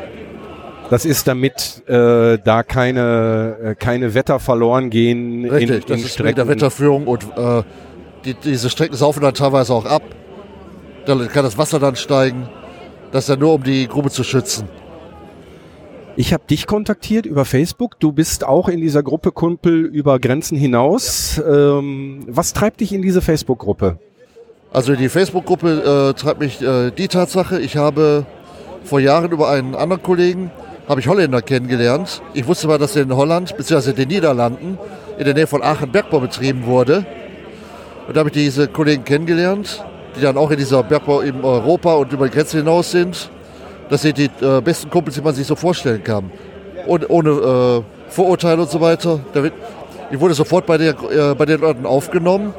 Das 0.91 1.05
ist 1.05 1.29
damit 1.29 1.89
äh, 1.89 2.39
da 2.43 2.63
keine, 2.65 3.57
äh, 3.63 3.75
keine 3.77 4.13
Wetter 4.15 4.41
verloren 4.41 4.91
gehen 4.91 5.49
Richtig, 5.49 5.83
in, 5.83 5.89
das 5.89 6.01
in 6.01 6.07
ist 6.07 6.21
mit 6.21 6.37
der. 6.37 6.49
Wetterführung 6.49 7.07
und 7.07 7.23
äh, 7.37 7.63
die, 8.25 8.35
diese 8.35 8.69
Strecken 8.71 8.97
saufen 8.97 9.23
dann 9.23 9.35
teilweise 9.35 9.73
auch 9.73 9.87
ab. 9.87 10.03
Da 11.07 11.15
kann 11.27 11.45
das 11.45 11.57
Wasser 11.57 11.79
dann 11.79 11.95
steigen. 11.97 12.49
Das 13.13 13.25
ist 13.25 13.29
ja 13.29 13.37
nur, 13.37 13.55
um 13.55 13.63
die 13.63 13.87
Grube 13.87 14.11
zu 14.11 14.25
schützen. 14.25 14.69
Ich 16.21 16.35
habe 16.35 16.43
dich 16.51 16.67
kontaktiert 16.67 17.25
über 17.25 17.47
Facebook. 17.47 17.99
Du 17.99 18.13
bist 18.13 18.45
auch 18.45 18.69
in 18.69 18.83
dieser 18.83 19.03
Gruppe 19.03 19.33
Kumpel 19.33 19.87
über 19.87 20.19
Grenzen 20.19 20.55
hinaus. 20.59 21.41
Ähm, 21.51 22.27
was 22.29 22.53
treibt 22.53 22.81
dich 22.81 22.93
in 22.93 23.01
diese 23.01 23.23
Facebook-Gruppe? 23.23 23.99
Also 24.71 24.97
die 24.97 25.09
Facebook-Gruppe 25.09 26.11
äh, 26.11 26.21
treibt 26.21 26.41
mich 26.41 26.61
äh, 26.61 26.91
die 26.91 27.09
Tatsache, 27.09 27.59
ich 27.59 27.79
habe 27.79 28.27
vor 28.85 29.01
Jahren 29.01 29.33
über 29.33 29.49
einen 29.49 29.75
anderen 29.75 30.03
Kollegen, 30.03 30.51
habe 30.87 31.01
ich 31.01 31.09
Holländer 31.09 31.41
kennengelernt. 31.41 32.21
Ich 32.35 32.47
wusste 32.47 32.67
mal, 32.67 32.77
dass 32.77 32.97
in 32.97 33.17
Holland 33.17 33.57
bzw. 33.57 33.95
den 33.95 34.09
Niederlanden 34.09 34.77
in 35.17 35.25
der 35.25 35.33
Nähe 35.33 35.47
von 35.47 35.63
Aachen 35.63 35.91
Bergbau 35.91 36.21
betrieben 36.21 36.67
wurde. 36.67 37.07
Und 38.07 38.15
da 38.15 38.19
habe 38.19 38.29
ich 38.29 38.35
diese 38.35 38.69
Kollegen 38.69 39.05
kennengelernt, 39.05 39.83
die 40.19 40.21
dann 40.21 40.37
auch 40.37 40.51
in 40.51 40.59
dieser 40.59 40.83
Bergbau 40.83 41.23
in 41.23 41.43
Europa 41.43 41.95
und 41.95 42.13
über 42.13 42.29
die 42.29 42.35
Grenze 42.35 42.59
hinaus 42.59 42.91
sind. 42.91 43.31
Das 43.91 44.03
sind 44.03 44.17
die 44.17 44.31
äh, 44.41 44.61
besten 44.61 44.89
Kumpels, 44.89 45.17
die 45.17 45.23
man 45.23 45.35
sich 45.35 45.47
so 45.47 45.57
vorstellen 45.57 46.03
kann. 46.03 46.31
Und 46.87 47.11
ohne 47.11 47.31
äh, 47.31 48.11
Vorurteile 48.11 48.63
und 48.63 48.71
so 48.71 48.81
weiter. 48.81 49.21
Wird, 49.33 49.53
ich 50.11 50.19
wurde 50.19 50.35
sofort 50.35 50.67
bei, 50.67 50.79
der, 50.79 50.95
äh, 51.11 51.35
bei 51.35 51.45
den 51.45 51.61
Leuten 51.61 51.87
aufgenommen. 51.87 52.55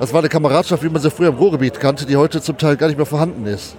Das 0.00 0.12
war 0.12 0.20
eine 0.20 0.28
Kameradschaft, 0.28 0.82
wie 0.82 0.88
man 0.88 1.00
sie 1.00 1.10
früher 1.10 1.28
im 1.28 1.36
Ruhrgebiet 1.36 1.78
kannte, 1.78 2.04
die 2.06 2.16
heute 2.16 2.42
zum 2.42 2.58
Teil 2.58 2.76
gar 2.76 2.88
nicht 2.88 2.96
mehr 2.96 3.06
vorhanden 3.06 3.46
ist. 3.46 3.76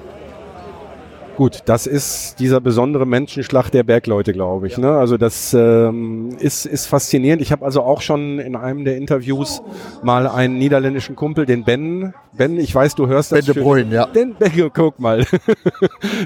Gut, 1.37 1.61
das 1.65 1.85
ist 1.85 2.39
dieser 2.39 2.59
besondere 2.59 3.05
Menschenschlag 3.05 3.69
der 3.69 3.83
Bergleute, 3.83 4.33
glaube 4.33 4.65
ich. 4.65 4.79
Ne? 4.79 4.89
Also 4.89 5.17
das 5.17 5.53
ähm, 5.53 6.35
ist, 6.39 6.65
ist 6.65 6.87
faszinierend. 6.87 7.43
Ich 7.43 7.51
habe 7.51 7.63
also 7.63 7.83
auch 7.83 8.01
schon 8.01 8.39
in 8.39 8.55
einem 8.55 8.85
der 8.85 8.97
Interviews 8.97 9.61
mal 10.01 10.25
einen 10.25 10.57
niederländischen 10.57 11.15
Kumpel, 11.15 11.45
den 11.45 11.63
Ben. 11.63 12.15
Ben, 12.35 12.57
ich 12.57 12.73
weiß, 12.73 12.95
du 12.95 13.05
hörst 13.05 13.31
das. 13.33 13.45
Ben 13.45 13.53
de 13.53 13.63
Bruyne, 13.63 13.93
ja. 13.93 14.07
Den, 14.07 14.33
Ben, 14.33 14.71
guck 14.73 14.99
mal. 14.99 15.27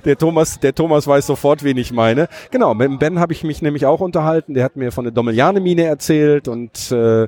der, 0.05 0.17
Thomas, 0.17 0.61
der 0.61 0.73
Thomas 0.73 1.05
weiß 1.05 1.27
sofort, 1.27 1.61
wen 1.65 1.75
ich 1.75 1.91
meine. 1.91 2.29
Genau, 2.49 2.73
mit 2.73 2.87
dem 2.87 2.97
Ben 2.97 3.19
habe 3.19 3.33
ich 3.33 3.43
mich 3.43 3.61
nämlich 3.61 3.85
auch 3.85 3.99
unterhalten. 3.99 4.53
Der 4.53 4.63
hat 4.63 4.77
mir 4.77 4.93
von 4.93 5.03
der 5.03 5.11
Dommeliane-Mine 5.11 5.83
erzählt 5.83 6.47
und 6.47 6.89
äh, 6.89 7.27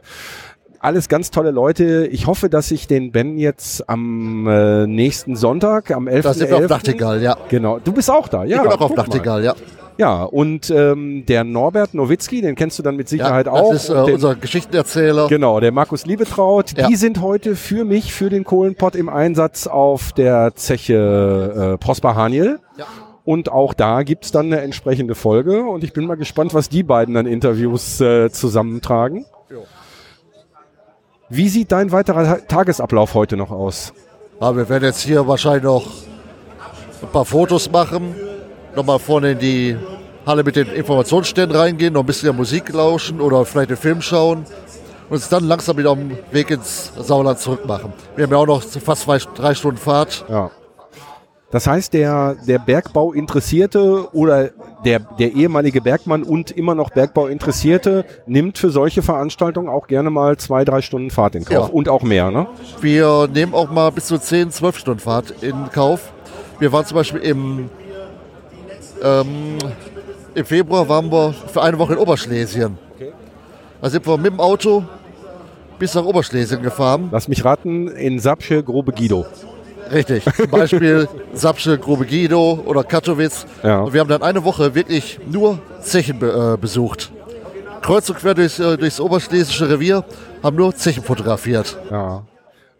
alles 0.83 1.07
ganz 1.07 1.31
tolle 1.31 1.51
Leute. 1.51 2.07
Ich 2.07 2.27
hoffe, 2.27 2.49
dass 2.49 2.69
ich 2.71 2.87
den 2.87 3.11
Ben 3.11 3.37
jetzt 3.37 3.89
am 3.89 4.47
äh, 4.47 4.85
nächsten 4.85 5.35
Sonntag, 5.35 5.91
am 5.91 6.07
11.11. 6.07 6.21
Da 6.21 6.33
sind 6.33 6.49
wir 6.49 6.57
auf 6.57 6.69
Nachtigall, 6.69 7.21
ja. 7.21 7.37
Genau, 7.49 7.79
du 7.79 7.93
bist 7.93 8.11
auch 8.11 8.27
da, 8.27 8.43
ja. 8.43 8.57
ich 8.57 8.61
bin 8.63 8.71
auch 8.71 8.81
auf 8.81 8.89
mal. 8.91 8.97
Nachtigall, 8.97 9.43
ja. 9.43 9.55
Ja, 9.97 10.23
und 10.23 10.71
ähm, 10.71 11.23
der 11.27 11.43
Norbert 11.43 11.93
Nowitzki, 11.93 12.41
den 12.41 12.55
kennst 12.55 12.79
du 12.79 12.83
dann 12.83 12.95
mit 12.95 13.07
ja 13.07 13.17
Sicherheit 13.17 13.45
das 13.45 13.53
auch. 13.53 13.73
ist 13.73 13.89
Und 13.91 13.97
äh, 13.97 14.05
der, 14.05 14.13
unser 14.15 14.35
Geschichtenerzähler. 14.35 15.27
genau, 15.27 15.59
der 15.59 15.71
Markus 15.71 16.05
Liebetraut. 16.05 16.75
Ja. 16.75 16.87
Die 16.87 16.95
sind 16.95 17.21
heute 17.21 17.55
für 17.55 17.85
mich, 17.85 18.11
für 18.11 18.29
den 18.29 18.43
Kohlenpott 18.43 18.95
im 18.95 19.07
Einsatz 19.07 19.67
auf 19.67 20.11
der 20.11 20.55
Zeche 20.55 21.75
äh, 21.75 21.77
Prosper 21.77 22.15
Haniel. 22.15 22.59
Ja. 22.77 22.85
Und 23.23 23.51
auch 23.51 23.73
da 23.73 24.01
gibt's 24.03 24.31
dann 24.31 24.47
eine 24.47 24.61
entsprechende 24.61 25.15
Folge. 25.15 25.63
Und 25.63 25.83
ich 25.83 25.93
bin 25.93 26.07
mal 26.07 26.15
gespannt, 26.15 26.53
was 26.53 26.69
die 26.69 26.83
beiden 26.83 27.13
dann 27.13 27.27
Interviews 27.27 28.01
äh, 28.01 28.31
zusammentragen. 28.31 29.25
Ja. 29.51 29.57
Wie 31.35 31.49
sieht 31.49 31.71
dein 31.71 31.91
weiterer 31.91 32.23
Ta- 32.25 32.45
Tagesablauf 32.47 33.15
heute 33.15 33.37
noch 33.37 33.49
aus? 33.49 33.91
Aber 34.39 34.57
wir 34.57 34.69
werden 34.69 34.83
jetzt 34.85 35.01
hier 35.01 35.27
wahrscheinlich 35.27 35.63
noch 35.63 35.87
ein 37.01 37.07
paar 37.11 37.25
Fotos 37.25 37.71
machen. 37.71 38.13
Nochmal 38.75 38.99
vorne 38.99 39.31
in 39.31 39.39
die 39.39 39.77
Halle 40.27 40.43
mit 40.43 40.55
den 40.55 40.67
Informationsständen 40.67 41.57
reingehen, 41.57 41.93
noch 41.93 42.01
ein 42.01 42.05
bisschen 42.05 42.35
Musik 42.35 42.71
lauschen 42.71 43.19
oder 43.19 43.45
vielleicht 43.45 43.69
einen 43.69 43.77
Film 43.77 44.01
schauen. 44.01 44.45
Und 45.09 45.15
uns 45.15 45.27
dann 45.27 45.45
langsam 45.45 45.75
wieder 45.77 45.89
auf 45.91 45.97
dem 45.97 46.15
Weg 46.31 46.51
ins 46.51 46.91
Sauerland 46.99 47.39
zurückmachen. 47.39 47.93
Wir 48.15 48.25
haben 48.25 48.31
ja 48.31 48.37
auch 48.37 48.45
noch 48.45 48.61
fast 48.63 49.07
drei 49.35 49.55
Stunden 49.55 49.77
Fahrt. 49.77 50.25
Ja. 50.29 50.51
Das 51.53 51.67
heißt, 51.67 51.93
der, 51.93 52.35
der 52.47 52.57
Bergbau-Interessierte 52.57 54.11
oder 54.11 54.49
der, 54.83 54.97
der 54.97 55.33
ehemalige 55.33 55.81
Bergmann 55.81 56.23
und 56.23 56.49
immer 56.49 56.73
noch 56.73 56.89
Bergbau-Interessierte 56.89 58.05
nimmt 58.25 58.57
für 58.57 58.71
solche 58.71 59.03
Veranstaltungen 59.03 59.69
auch 59.69 59.85
gerne 59.85 60.09
mal 60.09 60.35
zwei, 60.37 60.65
drei 60.65 60.81
Stunden 60.81 61.11
Fahrt 61.11 61.35
in 61.35 61.45
Kauf. 61.45 61.67
Ja. 61.67 61.71
Und 61.71 61.89
auch 61.89 62.01
mehr, 62.01 62.31
ne? 62.31 62.47
Wir 62.81 63.29
nehmen 63.31 63.53
auch 63.53 63.69
mal 63.69 63.91
bis 63.91 64.07
zu 64.07 64.17
10, 64.17 64.49
12 64.49 64.77
Stunden 64.79 64.99
Fahrt 64.99 65.43
in 65.43 65.69
Kauf. 65.71 66.11
Wir 66.57 66.71
waren 66.71 66.87
zum 66.87 66.95
Beispiel 66.95 67.21
im, 67.21 67.69
ähm, 69.03 69.59
im 70.33 70.45
Februar 70.45 70.89
waren 70.89 71.11
wir 71.11 71.35
für 71.53 71.61
eine 71.61 71.77
Woche 71.77 71.93
in 71.93 71.99
Oberschlesien. 71.99 72.79
Da 73.79 73.89
sind 73.91 74.07
wir 74.07 74.17
mit 74.17 74.33
dem 74.33 74.39
Auto 74.39 74.83
bis 75.77 75.93
nach 75.93 76.03
Oberschlesien 76.03 76.63
gefahren. 76.63 77.09
Lass 77.11 77.27
mich 77.27 77.45
raten, 77.45 77.89
in 77.89 78.19
Sapsche, 78.19 78.63
Grobe 78.63 78.91
Guido. 78.91 79.27
Richtig. 79.91 80.23
Zum 80.35 80.49
Beispiel 80.49 81.07
Sapsche, 81.33 81.77
Grube 81.77 82.05
Guido 82.05 82.59
oder 82.65 82.83
Katowice. 82.83 83.45
Ja. 83.63 83.81
Und 83.81 83.93
wir 83.93 84.01
haben 84.01 84.09
dann 84.09 84.23
eine 84.23 84.43
Woche 84.43 84.75
wirklich 84.75 85.19
nur 85.29 85.59
Zechen 85.81 86.19
be 86.19 86.53
äh, 86.53 86.57
besucht. 86.57 87.11
Kreuz 87.81 88.09
und 88.09 88.17
quer 88.17 88.33
durchs, 88.33 88.59
äh, 88.59 88.77
durchs 88.77 88.99
oberschlesische 88.99 89.69
Revier, 89.69 90.05
haben 90.41 90.55
nur 90.55 90.73
Zechen 90.75 91.03
fotografiert. 91.03 91.77
Ja. 91.91 92.23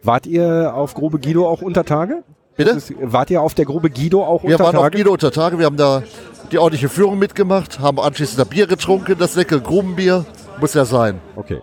Wart 0.02 0.26
ihr 0.26 0.74
auf 0.74 0.94
Grube 0.94 1.18
Guido 1.18 1.48
auch 1.48 1.62
unter 1.62 1.84
Tage? 1.84 2.24
Bitte? 2.56 2.70
Ist, 2.70 2.92
wart 3.00 3.30
ihr 3.30 3.40
auf 3.42 3.54
der 3.54 3.64
Grube 3.64 3.90
Guido 3.90 4.22
auch 4.24 4.42
Wir 4.42 4.52
unter 4.52 4.64
waren 4.64 4.76
auf 4.76 4.82
Tage? 4.82 4.96
Guido 4.98 5.12
unter 5.12 5.30
Tage, 5.30 5.58
wir 5.58 5.66
haben 5.66 5.76
da 5.76 6.02
die 6.52 6.58
ordentliche 6.58 6.88
Führung 6.88 7.18
mitgemacht, 7.18 7.80
haben 7.80 7.98
anschließend 7.98 8.38
da 8.38 8.44
Bier 8.44 8.66
getrunken, 8.66 9.16
das 9.18 9.34
leckere 9.34 9.60
Grubenbier. 9.60 10.24
Muss 10.60 10.74
ja 10.74 10.84
sein. 10.84 11.20
Okay. 11.36 11.60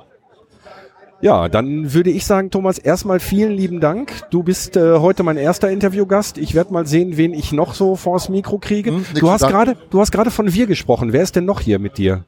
Ja, 1.21 1.49
dann 1.49 1.93
würde 1.93 2.09
ich 2.09 2.25
sagen, 2.25 2.49
Thomas, 2.49 2.79
erstmal 2.79 3.19
vielen 3.19 3.51
lieben 3.51 3.79
Dank. 3.79 4.11
Du 4.31 4.41
bist 4.41 4.75
äh, 4.75 4.97
heute 4.97 5.21
mein 5.21 5.37
erster 5.37 5.69
Interviewgast. 5.69 6.39
Ich 6.39 6.55
werde 6.55 6.73
mal 6.73 6.87
sehen, 6.87 7.15
wen 7.15 7.33
ich 7.33 7.51
noch 7.51 7.75
so 7.75 7.95
vors 7.95 8.27
Mikro 8.27 8.57
kriege. 8.57 8.89
Hm, 8.91 9.05
du 9.13 9.29
hast 9.29 9.47
gerade, 9.47 9.77
du 9.91 9.99
hast 9.99 10.11
gerade 10.11 10.31
von 10.31 10.51
wir 10.51 10.65
gesprochen. 10.65 11.13
Wer 11.13 11.21
ist 11.21 11.35
denn 11.35 11.45
noch 11.45 11.59
hier 11.59 11.77
mit 11.77 11.99
dir? 11.99 12.25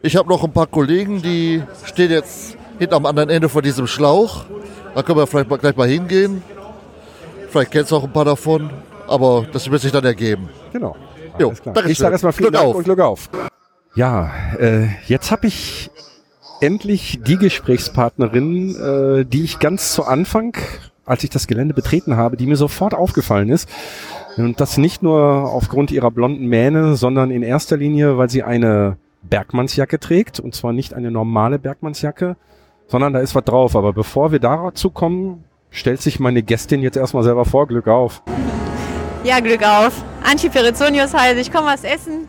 Ich 0.00 0.16
habe 0.16 0.28
noch 0.30 0.42
ein 0.42 0.52
paar 0.52 0.66
Kollegen, 0.66 1.20
die 1.20 1.62
stehen 1.84 2.10
jetzt 2.10 2.56
hinten 2.78 2.94
am 2.94 3.04
anderen 3.04 3.28
Ende 3.28 3.50
von 3.50 3.62
diesem 3.62 3.86
Schlauch. 3.86 4.46
Da 4.94 5.02
können 5.02 5.18
wir 5.18 5.26
vielleicht 5.26 5.50
mal, 5.50 5.58
gleich 5.58 5.76
mal 5.76 5.86
hingehen. 5.86 6.42
Vielleicht 7.50 7.72
kennst 7.72 7.90
du 7.90 7.96
auch 7.96 8.04
ein 8.04 8.12
paar 8.12 8.24
davon, 8.24 8.70
aber 9.06 9.46
das 9.52 9.70
wird 9.70 9.82
sich 9.82 9.92
dann 9.92 10.04
ergeben. 10.04 10.48
Genau. 10.72 10.96
Jo. 11.38 11.52
Ich 11.86 11.98
sage 11.98 12.12
erstmal 12.12 12.32
vielen 12.32 12.50
Glück 12.50 12.60
Dank 12.60 12.70
auf. 12.70 12.76
und 12.76 12.84
Glück 12.84 13.00
auf. 13.00 13.28
Ja, 13.94 14.30
äh, 14.58 14.86
jetzt 15.06 15.30
habe 15.30 15.46
ich 15.46 15.90
endlich 16.60 17.20
die 17.26 17.36
Gesprächspartnerin, 17.36 18.76
äh, 18.76 19.24
die 19.24 19.44
ich 19.44 19.58
ganz 19.58 19.92
zu 19.92 20.04
Anfang, 20.04 20.56
als 21.04 21.24
ich 21.24 21.30
das 21.30 21.46
Gelände 21.46 21.74
betreten 21.74 22.16
habe, 22.16 22.36
die 22.36 22.46
mir 22.46 22.56
sofort 22.56 22.94
aufgefallen 22.94 23.48
ist. 23.48 23.68
Und 24.36 24.60
das 24.60 24.78
nicht 24.78 25.02
nur 25.02 25.50
aufgrund 25.50 25.90
ihrer 25.90 26.10
blonden 26.10 26.46
Mähne, 26.46 26.96
sondern 26.96 27.30
in 27.30 27.42
erster 27.42 27.76
Linie, 27.76 28.16
weil 28.16 28.30
sie 28.30 28.42
eine 28.42 28.96
Bergmannsjacke 29.22 29.98
trägt. 29.98 30.40
Und 30.40 30.54
zwar 30.54 30.72
nicht 30.72 30.94
eine 30.94 31.10
normale 31.10 31.58
Bergmannsjacke, 31.58 32.36
sondern 32.86 33.12
da 33.12 33.20
ist 33.20 33.34
was 33.34 33.44
drauf. 33.44 33.74
Aber 33.74 33.92
bevor 33.92 34.32
wir 34.32 34.38
dazu 34.38 34.90
kommen, 34.90 35.44
stellt 35.70 36.00
sich 36.00 36.20
meine 36.20 36.42
Gästin 36.42 36.82
jetzt 36.82 36.96
erstmal 36.96 37.24
selber 37.24 37.44
vor. 37.44 37.66
Glück 37.66 37.88
auf. 37.88 38.22
Ja, 39.24 39.40
Glück 39.40 39.62
auf. 39.66 40.02
Antje 40.22 40.48
Perizonius 40.48 41.12
heiße 41.12 41.40
ich, 41.40 41.52
komme 41.52 41.72
aus 41.72 41.84
Essen. 41.84 42.28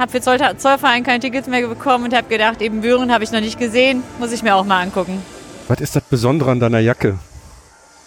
Habe 0.00 0.12
für 0.12 0.22
Zoll 0.22 0.38
Zollverein 0.56 1.04
keine 1.04 1.20
Tickets 1.20 1.46
mehr 1.46 1.68
bekommen 1.68 2.04
und 2.04 2.16
habe 2.16 2.26
gedacht, 2.26 2.62
eben 2.62 2.80
Büren 2.80 3.12
habe 3.12 3.22
ich 3.22 3.32
noch 3.32 3.40
nicht 3.40 3.58
gesehen, 3.58 4.02
muss 4.18 4.32
ich 4.32 4.42
mir 4.42 4.54
auch 4.54 4.64
mal 4.64 4.80
angucken. 4.80 5.22
Was 5.68 5.78
ist 5.78 5.94
das 5.94 6.02
Besondere 6.04 6.50
an 6.52 6.58
deiner 6.58 6.78
Jacke? 6.78 7.18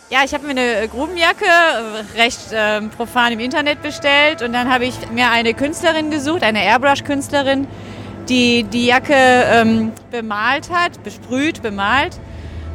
Ja, 0.10 0.22
ich 0.26 0.34
habe 0.34 0.48
mir 0.48 0.60
eine 0.60 0.88
Grubenjacke 0.88 1.46
äh, 1.46 2.20
recht 2.20 2.40
ähm, 2.52 2.90
profan 2.90 3.34
im 3.34 3.40
Internet 3.40 3.84
bestellt 3.84 4.42
und 4.42 4.54
dann 4.54 4.74
habe 4.74 4.86
ich 4.86 4.96
mir 5.12 5.30
eine 5.30 5.54
Künstlerin 5.54 6.10
gesucht, 6.10 6.42
eine 6.42 6.64
Airbrush-Künstlerin, 6.64 7.68
die 8.28 8.64
die 8.64 8.88
Jacke 8.88 9.14
ähm, 9.14 9.92
bemalt 10.10 10.72
hat, 10.72 11.04
besprüht, 11.04 11.62
bemalt, 11.62 12.20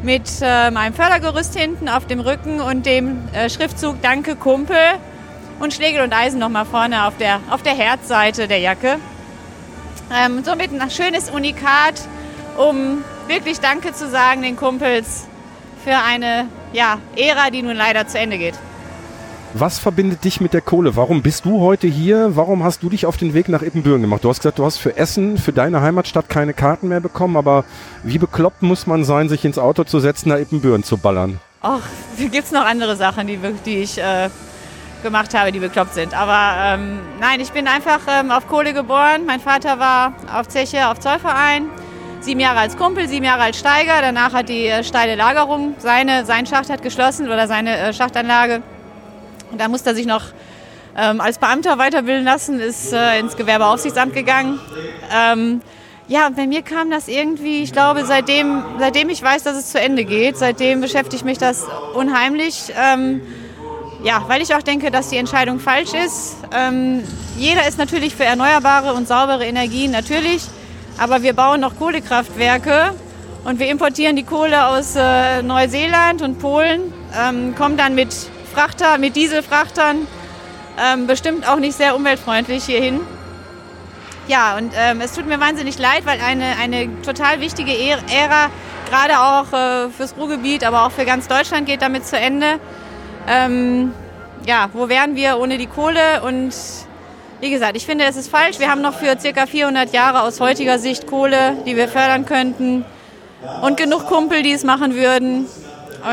mit 0.01 0.31
ähm, 0.43 0.77
einem 0.77 0.95
Fördergerüst 0.95 1.59
hinten 1.59 1.89
auf 1.89 2.07
dem 2.07 2.21
Rücken 2.21 2.61
und 2.61 2.87
dem 2.87 3.19
äh, 3.33 3.51
Schriftzug 3.51 4.01
Danke 4.01 4.37
Kumpel 4.37 4.77
und 5.61 5.75
Schlegel 5.75 6.03
und 6.03 6.13
Eisen 6.13 6.39
nochmal 6.39 6.65
vorne 6.65 7.07
auf 7.07 7.17
der, 7.17 7.41
auf 7.51 7.63
der 7.63 7.75
Herzseite 7.75 8.49
der 8.49 8.59
Jacke. 8.59 8.97
Ähm, 10.15 10.43
somit 10.45 10.73
ein 10.73 10.91
schönes 10.91 11.31
Unikat, 11.31 11.95
um 12.57 13.05
wirklich 13.27 13.61
Danke 13.61 13.93
zu 13.93 14.09
sagen 14.09 14.43
den 14.43 14.57
Kumpels 14.57 15.27
für 15.85 15.97
eine 15.97 16.47
ja, 16.73 16.99
Ära, 17.17 17.51
die 17.51 17.63
nun 17.63 17.77
leider 17.77 18.07
zu 18.07 18.19
Ende 18.19 18.39
geht. 18.39 18.55
Was 19.55 19.79
verbindet 19.79 20.25
dich 20.25 20.43
mit 20.43 20.53
der 20.53 20.61
Kohle? 20.61 20.95
Warum 20.95 21.23
bist 21.23 21.47
du 21.47 21.61
heute 21.61 21.87
hier? 21.87 22.37
Warum 22.37 22.63
hast 22.65 22.83
du 22.83 22.91
dich 22.91 23.07
auf 23.07 23.17
den 23.17 23.33
Weg 23.33 23.49
nach 23.49 23.63
Ippenbüren 23.63 24.03
gemacht? 24.03 24.23
Du 24.23 24.29
hast 24.29 24.41
gesagt, 24.41 24.59
du 24.59 24.65
hast 24.65 24.77
für 24.77 24.97
Essen, 24.99 25.39
für 25.39 25.53
deine 25.55 25.81
Heimatstadt 25.81 26.29
keine 26.29 26.53
Karten 26.53 26.89
mehr 26.89 27.01
bekommen, 27.01 27.37
aber 27.37 27.65
wie 28.03 28.19
bekloppt 28.19 28.63
muss 28.63 28.87
man 28.87 29.05
sein, 29.05 29.31
sich 29.31 29.47
ins 29.47 29.59
Auto 29.59 29.85
zu 29.85 30.01
setzen, 30.01 30.29
nach 30.29 30.39
Ippenbüren 30.39 30.83
zu 30.83 30.99
ballern? 30.99 31.41
Och, 31.63 31.81
gibt 32.19 32.45
es 32.45 32.53
noch 32.53 32.65
andere 32.65 32.95
Sachen, 32.97 33.27
die, 33.27 33.39
die 33.65 33.79
ich 33.79 33.97
äh, 33.99 34.29
gemacht 35.03 35.35
habe, 35.35 35.53
die 35.53 35.61
bekloppt 35.61 35.95
sind. 35.95 36.15
Aber 36.15 36.55
ähm, 36.59 37.01
nein, 37.21 37.41
ich 37.41 37.53
bin 37.53 37.69
einfach 37.69 38.01
ähm, 38.09 38.31
auf 38.31 38.49
Kohle 38.49 38.73
geboren. 38.73 39.27
Mein 39.27 39.41
Vater 39.41 39.79
war 39.79 40.15
auf 40.33 40.49
Zeche, 40.49 40.89
auf 40.89 41.01
Zollverein. 41.01 41.69
Sieben 42.21 42.41
Jahre 42.41 42.59
als 42.61 42.77
Kumpel, 42.77 43.09
sieben 43.09 43.25
Jahre 43.25 43.43
als 43.43 43.59
Steiger. 43.59 44.01
Danach 44.01 44.33
hat 44.33 44.49
die 44.49 44.67
äh, 44.67 44.83
steile 44.83 45.15
Lagerung, 45.15 45.75
seine, 45.79 46.25
sein 46.25 46.47
Schacht 46.47 46.71
hat 46.71 46.83
geschlossen 46.83 47.27
oder 47.27 47.47
seine 47.47 47.77
äh, 47.79 47.93
Schachtanlage. 47.93 48.63
Und 49.51 49.61
da 49.61 49.69
musste 49.69 49.91
er 49.91 49.95
sich 49.95 50.07
noch 50.07 50.25
ähm, 50.97 51.21
als 51.21 51.39
Beamter 51.39 51.79
weiterbilden 51.79 52.25
lassen, 52.25 52.59
ist 52.59 52.93
äh, 52.93 53.21
ins 53.21 53.37
Gewerbeaufsichtsamt 53.37 54.15
gegangen. 54.15 54.59
Ähm, 55.15 55.61
ja, 56.09 56.31
bei 56.31 56.47
mir 56.47 56.63
kam 56.63 56.91
das 56.91 57.07
irgendwie, 57.07 57.63
ich 57.63 57.73
glaube, 57.73 58.05
seitdem, 58.05 58.65
seitdem 58.79 59.11
ich 59.11 59.23
weiß, 59.23 59.43
dass 59.43 59.57
es 59.57 59.71
zu 59.71 59.79
Ende 59.79 60.05
geht, 60.05 60.39
seitdem 60.39 60.81
beschäftigt 60.81 61.25
mich 61.25 61.39
das 61.39 61.67
unheimlich. 61.95 62.73
Ja, 64.05 64.25
weil 64.29 64.43
ich 64.43 64.55
auch 64.55 64.63
denke, 64.63 64.91
dass 64.91 65.09
die 65.09 65.17
Entscheidung 65.17 65.59
falsch 65.59 65.93
ist. 65.93 66.37
Ähm, 66.57 67.03
jeder 67.37 67.67
ist 67.67 67.79
natürlich 67.79 68.15
für 68.15 68.25
erneuerbare 68.25 68.93
und 68.95 69.09
saubere 69.09 69.45
Energien, 69.45 69.91
natürlich. 69.91 70.45
Aber 70.99 71.23
wir 71.23 71.33
bauen 71.33 71.61
noch 71.61 71.77
Kohlekraftwerke 71.79 72.95
und 73.45 73.59
wir 73.59 73.69
importieren 73.69 74.15
die 74.15 74.23
Kohle 74.23 74.67
aus 74.67 74.95
äh, 74.97 75.43
Neuseeland 75.43 76.23
und 76.23 76.39
Polen, 76.39 76.93
ähm, 77.21 77.55
kommen 77.57 77.77
dann 77.77 77.95
mit 77.95 78.15
Frachter, 78.53 78.99
mit 78.99 79.17
Dieselfrachtern, 79.17 80.07
ähm, 80.81 81.07
bestimmt 81.07 81.49
auch 81.49 81.57
nicht 81.59 81.77
sehr 81.77 81.97
umweltfreundlich 81.97 82.65
hierhin. 82.65 83.01
Ja, 84.29 84.57
und 84.57 84.73
ähm, 84.77 85.01
es 85.01 85.13
tut 85.13 85.27
mir 85.27 85.41
wahnsinnig 85.41 85.79
leid, 85.79 86.05
weil 86.05 86.21
eine, 86.21 86.57
eine 86.61 87.03
total 87.03 87.41
wichtige 87.41 87.73
Ä- 87.73 87.99
Ära, 88.13 88.51
gerade 88.91 89.21
auch 89.21 89.53
äh, 89.53 89.91
fürs 89.91 90.17
Ruhrgebiet, 90.17 90.65
aber 90.65 90.85
auch 90.85 90.93
für 90.93 91.05
ganz 91.05 91.27
Deutschland 91.29 91.67
geht 91.67 91.83
damit 91.83 92.07
zu 92.07 92.17
Ende. 92.17 92.61
Ähm, 93.29 93.93
ja, 94.47 94.71
wo 94.73 94.89
wären 94.89 95.15
wir 95.17 95.39
ohne 95.39 95.59
die 95.59 95.67
Kohle? 95.67 96.23
Und 96.25 96.55
wie 97.41 97.51
gesagt, 97.51 97.77
ich 97.77 97.87
finde, 97.87 98.05
es 98.05 98.17
ist 98.17 98.31
falsch. 98.31 98.59
Wir 98.59 98.71
haben 98.71 98.83
noch 98.83 98.95
für 98.95 99.19
circa 99.19 99.47
400 99.47 99.93
Jahre 99.93 100.23
aus 100.23 100.41
heutiger 100.41 100.79
Sicht 100.79 101.07
Kohle, 101.07 101.57
die 101.67 101.77
wir 101.77 101.89
fördern 101.89 102.25
könnten. 102.25 102.85
Und 103.63 103.77
genug 103.77 104.07
Kumpel, 104.07 104.43
die 104.43 104.53
es 104.53 104.65
machen 104.65 104.95
würden. 104.95 105.47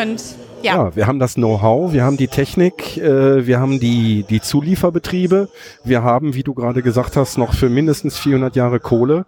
Und 0.01 0.21
ja, 0.61 0.75
Ja, 0.75 0.95
wir 0.95 1.07
haben 1.07 1.19
das 1.19 1.35
Know-how, 1.35 1.93
wir 1.93 2.03
haben 2.03 2.17
die 2.17 2.27
Technik, 2.27 2.97
äh, 2.97 3.45
wir 3.45 3.59
haben 3.59 3.79
die, 3.79 4.25
die 4.29 4.41
Zulieferbetriebe, 4.41 5.49
wir 5.83 6.03
haben, 6.03 6.33
wie 6.33 6.43
du 6.43 6.53
gerade 6.53 6.81
gesagt 6.81 7.15
hast, 7.17 7.37
noch 7.37 7.53
für 7.53 7.69
mindestens 7.69 8.17
400 8.17 8.55
Jahre 8.55 8.79
Kohle. 8.79 9.25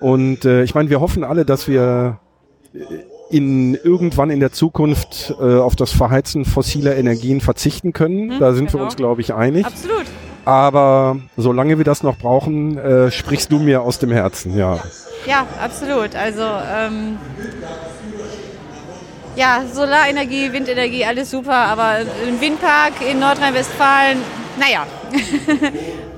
Und 0.00 0.44
äh, 0.44 0.62
ich 0.62 0.74
meine, 0.74 0.90
wir 0.90 1.00
hoffen 1.00 1.24
alle, 1.24 1.44
dass 1.44 1.68
wir 1.68 2.18
in 3.32 3.74
irgendwann 3.74 4.30
in 4.30 4.40
der 4.40 4.52
Zukunft 4.52 5.34
äh, 5.40 5.58
auf 5.58 5.74
das 5.74 5.90
Verheizen 5.92 6.44
fossiler 6.44 6.96
Energien 6.96 7.40
verzichten 7.40 7.92
können. 7.92 8.26
Mhm, 8.26 8.38
da 8.38 8.52
sind 8.52 8.66
wir 8.66 8.72
genau. 8.72 8.84
uns, 8.84 8.96
glaube 8.96 9.20
ich, 9.22 9.34
einig. 9.34 9.66
absolut. 9.66 10.06
Aber 10.44 11.18
solange 11.36 11.78
wir 11.78 11.84
das 11.84 12.02
noch 12.02 12.18
brauchen, 12.18 12.76
äh, 12.76 13.10
sprichst 13.10 13.52
du 13.52 13.58
mir 13.58 13.82
aus 13.82 13.98
dem 14.00 14.10
Herzen, 14.10 14.56
ja. 14.56 14.80
Ja, 15.26 15.46
absolut. 15.62 16.16
Also 16.16 16.42
ähm, 16.42 17.16
ja, 19.36 19.62
Solarenergie, 19.72 20.52
Windenergie, 20.52 21.04
alles 21.04 21.30
super, 21.30 21.54
aber 21.54 21.84
ein 22.26 22.40
Windpark 22.40 22.94
in 23.08 23.20
Nordrhein-Westfalen, 23.20 24.18
naja, 24.58 24.86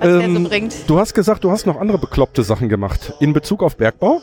was 0.01 0.09
der 0.09 0.21
so 0.21 0.27
Ähm, 0.27 0.45
bringt. 0.45 0.75
Du 0.89 0.99
hast 0.99 1.15
gesagt, 1.15 1.45
du 1.45 1.51
hast 1.51 1.67
noch 1.67 1.79
andere 1.79 1.99
bekloppte 1.99 2.43
Sachen 2.43 2.69
gemacht. 2.69 3.13
In 3.21 3.33
Bezug 3.35 3.63
auf 3.63 3.77
Bergbau? 3.77 4.23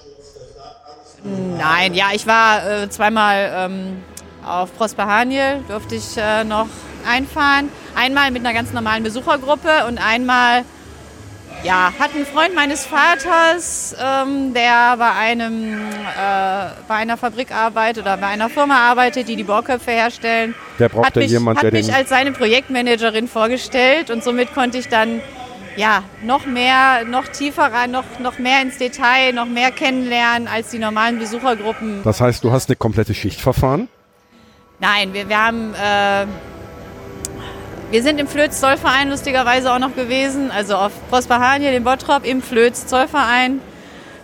Nein, 1.24 1.94
ja, 1.94 2.08
ich 2.14 2.26
war 2.26 2.68
äh, 2.68 2.90
zweimal 2.90 3.52
ähm, 3.56 4.04
auf 4.46 4.76
Prosper 4.76 5.06
Haniel, 5.06 5.64
durfte 5.68 5.96
ich 5.96 6.18
äh, 6.18 6.44
noch 6.44 6.68
einfahren. 7.08 7.70
Einmal 7.96 8.32
mit 8.32 8.44
einer 8.44 8.54
ganz 8.54 8.74
normalen 8.74 9.04
Besuchergruppe 9.04 9.86
und 9.88 10.00
einmal, 10.00 10.64
ja, 11.64 11.94
hat 12.00 12.16
ein 12.16 12.26
Freund 12.26 12.56
meines 12.56 12.86
Vaters, 12.86 13.96
ähm, 14.02 14.54
der 14.56 14.98
bei, 14.98 15.12
einem, 15.12 15.78
äh, 15.78 16.70
bei 16.88 16.96
einer 16.96 17.18
Fabrik 17.18 17.52
arbeitet 17.54 18.04
oder 18.04 18.18
bei 18.18 18.28
einer 18.28 18.50
Firma 18.50 18.90
arbeitet, 18.90 19.28
die 19.28 19.36
die 19.36 19.44
Bohrköpfe 19.44 19.92
herstellen. 19.92 20.56
Der 20.80 20.90
braucht 20.90 21.08
hat 21.08 21.16
mich, 21.18 21.30
jemand, 21.30 21.60
hat 21.60 21.72
mich 21.72 21.94
als 21.94 22.10
seine 22.10 22.32
Projektmanagerin 22.32 23.28
vorgestellt 23.28 24.10
und 24.10 24.24
somit 24.24 24.56
konnte 24.56 24.80
ich 24.80 24.88
dann 24.88 25.22
ja, 25.76 26.04
noch 26.24 26.46
mehr, 26.46 27.06
noch 27.06 27.28
tiefer 27.28 27.72
rein, 27.72 27.92
noch, 27.92 28.20
noch 28.20 28.40
mehr 28.40 28.62
ins 28.62 28.78
Detail, 28.78 29.34
noch 29.34 29.46
mehr 29.46 29.72
kennenlernen 29.72 30.48
als 30.48 30.70
die 30.70 30.80
normalen 30.80 31.20
Besuchergruppen. 31.20 32.02
Das 32.04 32.22
heißt, 32.22 32.44
du 32.44 32.52
hast 32.52 32.70
eine 32.70 32.76
komplette 32.76 33.14
Schicht 33.14 33.40
verfahren? 33.40 33.88
Nein, 34.80 35.14
wir, 35.14 35.30
wir 35.30 35.38
haben, 35.38 35.74
äh, 35.74 36.26
wir 37.92 38.04
sind 38.04 38.20
im 38.20 38.28
Flöz-Zollverein 38.28 39.10
lustigerweise 39.10 39.72
auch 39.72 39.80
noch 39.80 39.96
gewesen, 39.96 40.52
also 40.52 40.76
auf 40.76 40.92
Prosperhanie, 41.10 41.66
den 41.66 41.84
Bottrop, 41.84 42.26
im 42.26 42.42
Flöz-Zollverein. 42.42 43.60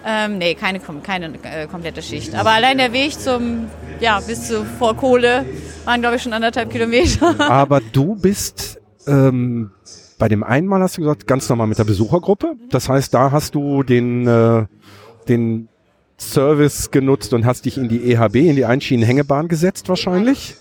Ähm, 0.06 0.38
nee, 0.38 0.56
keine, 0.56 0.80
keine 1.04 1.34
äh, 1.44 1.68
komplette 1.68 2.02
Schicht. 2.02 2.34
Aber 2.34 2.52
allein 2.52 2.78
der 2.78 2.94
Weg 2.94 3.20
zum, 3.20 3.68
ja, 4.00 4.20
bis 4.22 4.48
zu 4.48 4.64
Vorkohle 4.80 5.46
waren, 5.86 6.02
glaube 6.02 6.16
ich, 6.16 6.24
schon 6.24 6.34
anderthalb 6.34 6.72
Kilometer. 6.72 7.36
Aber 7.50 7.82
du 7.82 8.16
bist 8.16 8.80
ähm, 9.06 9.72
bei 10.18 10.28
dem 10.28 10.44
einen 10.44 10.68
Mal 10.68 10.82
hast 10.82 10.98
du 10.98 11.02
gesagt, 11.02 11.28
ganz 11.28 11.48
normal 11.50 11.68
mit 11.68 11.78
der 11.78 11.84
Besuchergruppe. 11.84 12.54
Das 12.70 12.90
heißt, 12.90 13.14
da 13.14 13.32
hast 13.32 13.56
du 13.56 13.84
den, 13.84 14.28
äh, 14.28 14.66
den 15.28 15.68
Service 16.20 16.90
genutzt 16.92 17.34
und 17.34 17.46
hast 17.46 17.66
dich 17.66 17.78
in 17.78 17.90
die 17.90 18.12
EHB, 18.12 18.36
in 18.50 18.56
die 18.56 18.66
Einschienenhängebahn 18.66 19.48
gesetzt 19.48 19.88
wahrscheinlich. 19.90 20.56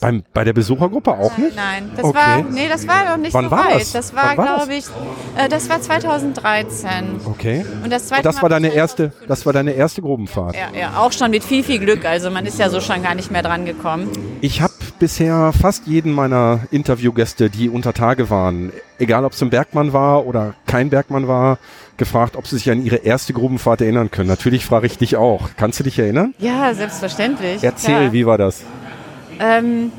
Beim, 0.00 0.22
bei 0.32 0.44
der 0.44 0.52
Besuchergruppe 0.52 1.10
auch 1.10 1.36
nicht? 1.38 1.56
Nein, 1.56 1.90
das 1.96 2.04
Okay. 2.04 2.16
war, 2.16 2.42
nee, 2.44 2.68
das 2.68 2.86
war 2.86 3.04
noch 3.10 3.16
nicht 3.16 3.34
Wann 3.34 3.46
so 3.46 3.50
war 3.50 3.66
weit. 3.66 3.80
das? 3.80 3.92
Das, 3.92 4.14
war, 4.14 4.34
glaube 4.34 4.74
ich, 4.74 4.84
äh, 5.36 5.48
das 5.48 5.68
war 5.68 5.80
2013. 5.80 6.88
Okay. 7.26 7.64
Und 7.82 7.92
das 7.92 8.06
zweite 8.06 8.20
Und 8.20 8.26
das 8.26 8.36
Mal 8.36 8.42
war 8.42 8.48
deine 8.48 8.68
2015. 8.70 8.78
erste, 9.08 9.26
das 9.26 9.44
war 9.44 9.52
deine 9.52 9.72
erste 9.72 10.00
Grubenfahrt. 10.02 10.54
Ja, 10.54 10.78
ja, 10.78 10.98
auch 10.98 11.10
schon 11.12 11.32
mit 11.32 11.42
viel, 11.42 11.64
viel 11.64 11.80
Glück. 11.80 12.04
Also 12.04 12.30
man 12.30 12.46
ist 12.46 12.58
ja 12.60 12.70
so 12.70 12.80
schon 12.80 13.02
gar 13.02 13.14
nicht 13.16 13.30
mehr 13.32 13.42
dran 13.42 13.64
gekommen. 13.64 14.08
Ich 14.40 14.62
habe 14.62 14.72
bisher 14.98 15.52
fast 15.52 15.86
jeden 15.86 16.12
meiner 16.12 16.60
Interviewgäste, 16.70 17.50
die 17.50 17.68
unter 17.68 17.92
Tage 17.92 18.30
waren, 18.30 18.72
egal 18.98 19.24
ob 19.24 19.32
es 19.32 19.42
ein 19.42 19.50
Bergmann 19.50 19.92
war 19.92 20.26
oder 20.26 20.54
kein 20.66 20.90
Bergmann 20.90 21.28
war, 21.28 21.58
gefragt, 21.96 22.36
ob 22.36 22.46
sie 22.46 22.56
sich 22.56 22.70
an 22.70 22.84
ihre 22.84 22.96
erste 22.96 23.32
Grubenfahrt 23.32 23.80
erinnern 23.80 24.10
können. 24.10 24.28
Natürlich 24.28 24.64
frage 24.64 24.86
ich 24.86 24.98
dich 24.98 25.16
auch. 25.16 25.50
Kannst 25.56 25.80
du 25.80 25.84
dich 25.84 25.98
erinnern? 25.98 26.34
Ja, 26.38 26.72
selbstverständlich. 26.74 27.62
Erzähl, 27.62 28.04
ja. 28.04 28.12
wie 28.12 28.26
war 28.26 28.38
das? 28.38 28.62
Ähm, 29.40 29.92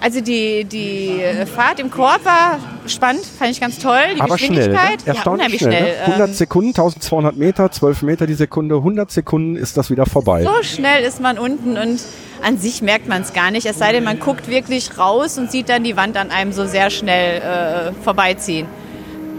also 0.00 0.20
die, 0.20 0.64
die 0.64 1.20
Fahrt 1.54 1.78
im 1.80 1.90
Korb 1.90 2.24
war 2.24 2.58
spannend, 2.86 3.24
fand 3.24 3.50
ich 3.50 3.60
ganz 3.60 3.78
toll. 3.78 3.98
Die 4.16 4.20
Aber 4.20 4.38
schnell, 4.38 4.50
ne? 4.50 4.56
Geschwindigkeit, 4.74 5.16
ja, 5.24 5.30
unheimlich 5.32 5.60
schnell. 5.60 5.72
schnell. 5.72 5.94
ne? 5.96 6.04
100 6.06 6.28
Ähm, 6.28 6.34
Sekunden, 6.34 6.68
1200 6.70 7.36
Meter, 7.36 7.70
12 7.70 8.02
Meter 8.02 8.26
die 8.26 8.34
Sekunde, 8.34 8.76
100 8.76 9.10
Sekunden 9.10 9.56
ist 9.56 9.76
das 9.76 9.90
wieder 9.90 10.06
vorbei. 10.06 10.42
so 10.44 10.62
schnell 10.62 11.04
ist 11.04 11.20
man 11.20 11.38
unten 11.38 11.76
und 11.76 12.00
an 12.42 12.56
sich 12.58 12.80
merkt 12.82 13.06
man 13.08 13.20
es 13.22 13.32
gar 13.34 13.50
nicht. 13.50 13.66
Es 13.66 13.78
sei 13.78 13.92
denn, 13.92 14.04
man 14.04 14.18
guckt 14.18 14.48
wirklich 14.48 14.96
raus 14.98 15.36
und 15.36 15.50
sieht 15.50 15.68
dann 15.68 15.84
die 15.84 15.96
Wand 15.96 16.16
an 16.16 16.30
einem 16.30 16.52
so 16.52 16.66
sehr 16.66 16.88
schnell 16.90 17.42
äh, 17.42 17.92
vorbeiziehen. 18.02 18.66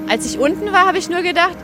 Als 0.08 0.26
ich 0.26 0.38
unten 0.40 0.72
war, 0.72 0.86
habe 0.86 0.98
ich 1.00 1.10
nur 1.10 1.22
gedacht, 1.24 1.56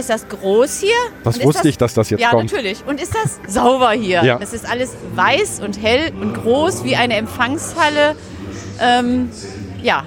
ist 0.00 0.10
das 0.10 0.28
groß 0.28 0.80
hier? 0.80 0.90
Das 1.22 1.42
wusste 1.42 1.68
ich, 1.68 1.78
dass 1.78 1.94
das 1.94 2.10
jetzt 2.10 2.20
ja, 2.20 2.30
kommt. 2.30 2.52
natürlich. 2.52 2.84
Und 2.86 3.00
ist 3.00 3.14
das 3.14 3.38
sauber 3.52 3.92
hier? 3.92 4.22
Ja. 4.24 4.38
Es 4.40 4.52
ist 4.52 4.68
alles 4.68 4.92
weiß 5.14 5.60
und 5.60 5.80
hell 5.82 6.12
und 6.20 6.34
groß 6.34 6.84
wie 6.84 6.96
eine 6.96 7.16
Empfangshalle. 7.16 8.16
Ähm, 8.80 9.30
ja, 9.82 10.04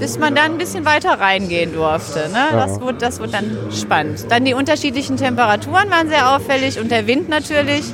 bis 0.00 0.18
man 0.18 0.34
dann 0.34 0.52
ein 0.52 0.58
bisschen 0.58 0.84
weiter 0.84 1.20
reingehen 1.20 1.74
durfte. 1.74 2.30
Ne? 2.30 2.38
Ja. 2.50 2.66
Das, 2.66 2.80
wurde, 2.80 2.98
das 2.98 3.20
wurde 3.20 3.32
dann 3.32 3.56
spannend. 3.70 4.26
Dann 4.30 4.44
die 4.44 4.54
unterschiedlichen 4.54 5.16
Temperaturen 5.16 5.90
waren 5.90 6.08
sehr 6.08 6.34
auffällig 6.34 6.80
und 6.80 6.90
der 6.90 7.06
Wind 7.06 7.28
natürlich. 7.28 7.84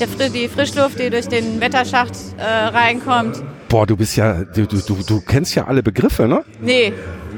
Der, 0.00 0.28
die 0.28 0.48
Frischluft, 0.48 0.98
die 0.98 1.10
durch 1.10 1.28
den 1.28 1.60
Wetterschacht 1.60 2.12
äh, 2.38 2.42
reinkommt. 2.44 3.42
Boah, 3.68 3.86
du 3.86 3.96
bist 3.96 4.16
ja, 4.16 4.44
du, 4.44 4.66
du, 4.66 4.78
du, 4.78 5.02
du 5.02 5.20
kennst 5.20 5.54
ja 5.54 5.66
alle 5.66 5.82
Begriffe, 5.82 6.28
ne? 6.28 6.44
Nee, 6.60 6.92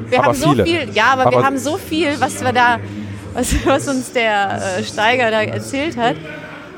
wir 0.09 0.19
Aber 0.19 0.29
haben 0.29 0.35
so 0.35 0.51
viele. 0.51 0.65
viel, 0.65 0.89
ja, 0.93 1.05
aber, 1.13 1.27
Aber- 1.27 1.39
wir 1.39 1.45
haben 1.45 1.59
so 1.59 1.77
viel, 1.77 2.21
was 2.21 2.43
wir 2.45 2.53
da, 2.53 2.79
was, 3.37 3.55
was 3.67 3.89
uns 3.89 4.13
der 4.13 4.79
äh, 4.79 4.85
Steiger 4.85 5.31
da 5.31 5.43
erzählt 5.43 5.97
hat, 5.97 6.17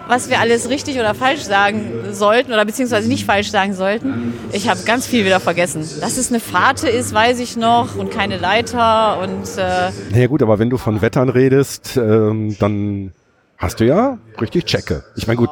was 0.09 0.31
wir 0.31 0.41
alles 0.41 0.69
richtig 0.71 0.99
oder 0.99 1.15
falsch 1.15 1.43
sagen 1.43 1.91
sollten 2.13 2.53
oder 2.53 2.65
beziehungsweise 2.65 3.09
nicht 3.09 3.27
falsch 3.27 3.51
sagen 3.51 3.75
sollten. 3.75 4.33
Ich 4.53 4.69
habe 4.69 4.81
ganz 4.85 5.07
viel 5.07 5.25
wieder 5.25 5.39
vergessen. 5.39 5.87
Dass 6.01 6.17
es 6.17 6.31
eine 6.31 6.41
Fahrt 6.41 6.83
ist, 6.85 7.13
weiß 7.13 7.41
ich 7.41 7.57
noch 7.57 7.95
und 7.97 8.11
keine 8.11 8.39
Leiter 8.39 9.21
und 9.21 9.45
äh, 9.59 9.91
Naja 10.11 10.27
gut, 10.27 10.43
aber 10.43 10.59
wenn 10.59 10.71
du 10.71 10.79
von 10.79 11.03
Wettern 11.03 11.29
redest, 11.29 11.97
ähm, 11.97 12.57
dann 12.59 13.13
hast 13.59 13.81
du 13.81 13.85
ja 13.85 14.19
richtig 14.41 14.65
Checke. 14.65 15.05
Ich 15.17 15.27
meine 15.27 15.37
gut, 15.37 15.51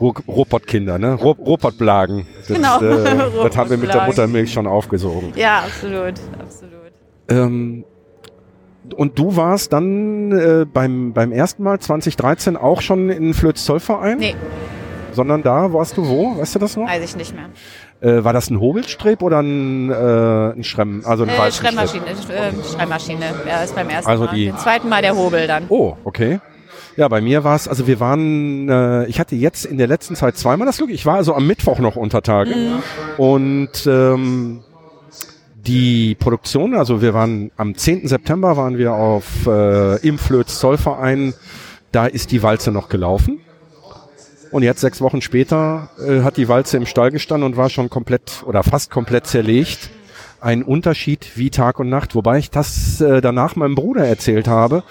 Ro 0.00 0.14
Robotkinder, 0.28 0.98
ne? 0.98 1.14
Ro 1.14 1.30
Robotblagen. 1.32 2.26
Das, 2.38 2.48
Genau. 2.48 2.80
äh, 2.80 3.16
das 3.48 3.56
haben 3.56 3.70
wir 3.70 3.76
mit 3.78 3.92
der. 3.92 4.04
Muttermilch 4.06 4.52
schon 4.52 4.66
aufgesogen. 4.66 5.32
ja, 5.36 5.60
absolut, 5.60 6.14
absolut. 6.38 6.92
Ähm, 7.28 7.84
und 8.94 9.18
du 9.18 9.36
warst 9.36 9.72
dann 9.72 10.32
äh, 10.32 10.64
beim, 10.64 11.12
beim 11.12 11.32
ersten 11.32 11.62
Mal 11.62 11.78
2013 11.78 12.56
auch 12.56 12.80
schon 12.80 13.08
in 13.10 13.34
Flöz-Zollverein? 13.34 14.18
Nee, 14.18 14.34
Sondern 15.12 15.42
da 15.42 15.72
warst 15.72 15.96
du 15.96 16.06
wo? 16.06 16.36
Weißt 16.38 16.54
du 16.54 16.58
das 16.58 16.76
noch? 16.76 16.86
weiß 16.86 17.02
ich 17.04 17.16
nicht 17.16 17.34
mehr. 17.34 17.48
Äh, 18.00 18.22
war 18.24 18.32
das 18.34 18.50
ein 18.50 18.60
Hobelstreb 18.60 19.22
oder 19.22 19.40
ein, 19.40 19.90
äh, 19.90 19.94
ein 20.52 20.62
Schremm? 20.64 21.02
Also 21.06 21.22
ein 21.24 21.30
Äh, 21.30 21.38
Walzenstreb? 21.38 21.72
Schreibmaschine, 21.88 22.06
äh, 22.36 22.52
Schreibmaschine. 22.76 23.24
Ja, 23.48 23.62
ist 23.62 23.74
beim 23.74 23.88
ersten 23.88 24.10
Also 24.10 24.24
Mal. 24.24 24.34
die- 24.34 24.46
Den 24.46 24.58
zweiten 24.58 24.88
Mal 24.90 25.00
der 25.02 25.16
Hobel 25.16 25.46
dann. 25.46 25.64
Oh, 25.70 25.94
okay. 26.04 26.40
Ja, 26.98 27.08
bei 27.08 27.20
mir 27.20 27.44
war 27.44 27.56
es, 27.56 27.68
also 27.68 27.86
wir 27.86 28.00
waren, 28.00 28.68
äh, 28.70 29.04
ich 29.06 29.20
hatte 29.20 29.34
jetzt 29.36 29.64
in 29.66 29.76
der 29.78 29.86
letzten 29.86 30.14
Zeit 30.16 30.36
zweimal 30.38 30.66
das 30.66 30.78
Glück. 30.78 30.90
Ich 30.90 31.04
war 31.04 31.16
also 31.16 31.34
am 31.34 31.46
Mittwoch 31.46 31.78
noch 31.78 31.96
unter 31.96 32.22
Tage 32.22 32.54
und 33.18 33.86
ähm, 33.86 34.60
die 35.66 36.14
Produktion, 36.14 36.74
also 36.74 37.02
wir 37.02 37.14
waren 37.14 37.50
am 37.56 37.76
10. 37.76 38.06
September 38.06 38.56
waren 38.56 38.78
wir 38.78 38.92
auf 38.92 39.46
äh, 39.46 39.96
im 40.06 40.18
Flöz 40.18 40.58
Zollverein, 40.58 41.34
da 41.92 42.06
ist 42.06 42.32
die 42.32 42.42
Walze 42.42 42.70
noch 42.70 42.88
gelaufen. 42.88 43.40
Und 44.52 44.62
jetzt 44.62 44.80
sechs 44.80 45.00
Wochen 45.00 45.20
später 45.20 45.90
äh, 45.98 46.22
hat 46.22 46.36
die 46.36 46.48
Walze 46.48 46.76
im 46.76 46.86
Stall 46.86 47.10
gestanden 47.10 47.46
und 47.46 47.56
war 47.56 47.68
schon 47.68 47.90
komplett 47.90 48.44
oder 48.46 48.62
fast 48.62 48.90
komplett 48.90 49.26
zerlegt. 49.26 49.90
Ein 50.40 50.62
Unterschied 50.62 51.32
wie 51.36 51.50
Tag 51.50 51.80
und 51.80 51.88
Nacht, 51.88 52.14
wobei 52.14 52.38
ich 52.38 52.50
das 52.50 53.00
äh, 53.00 53.20
danach 53.20 53.56
meinem 53.56 53.74
Bruder 53.74 54.06
erzählt 54.06 54.48
habe. 54.48 54.84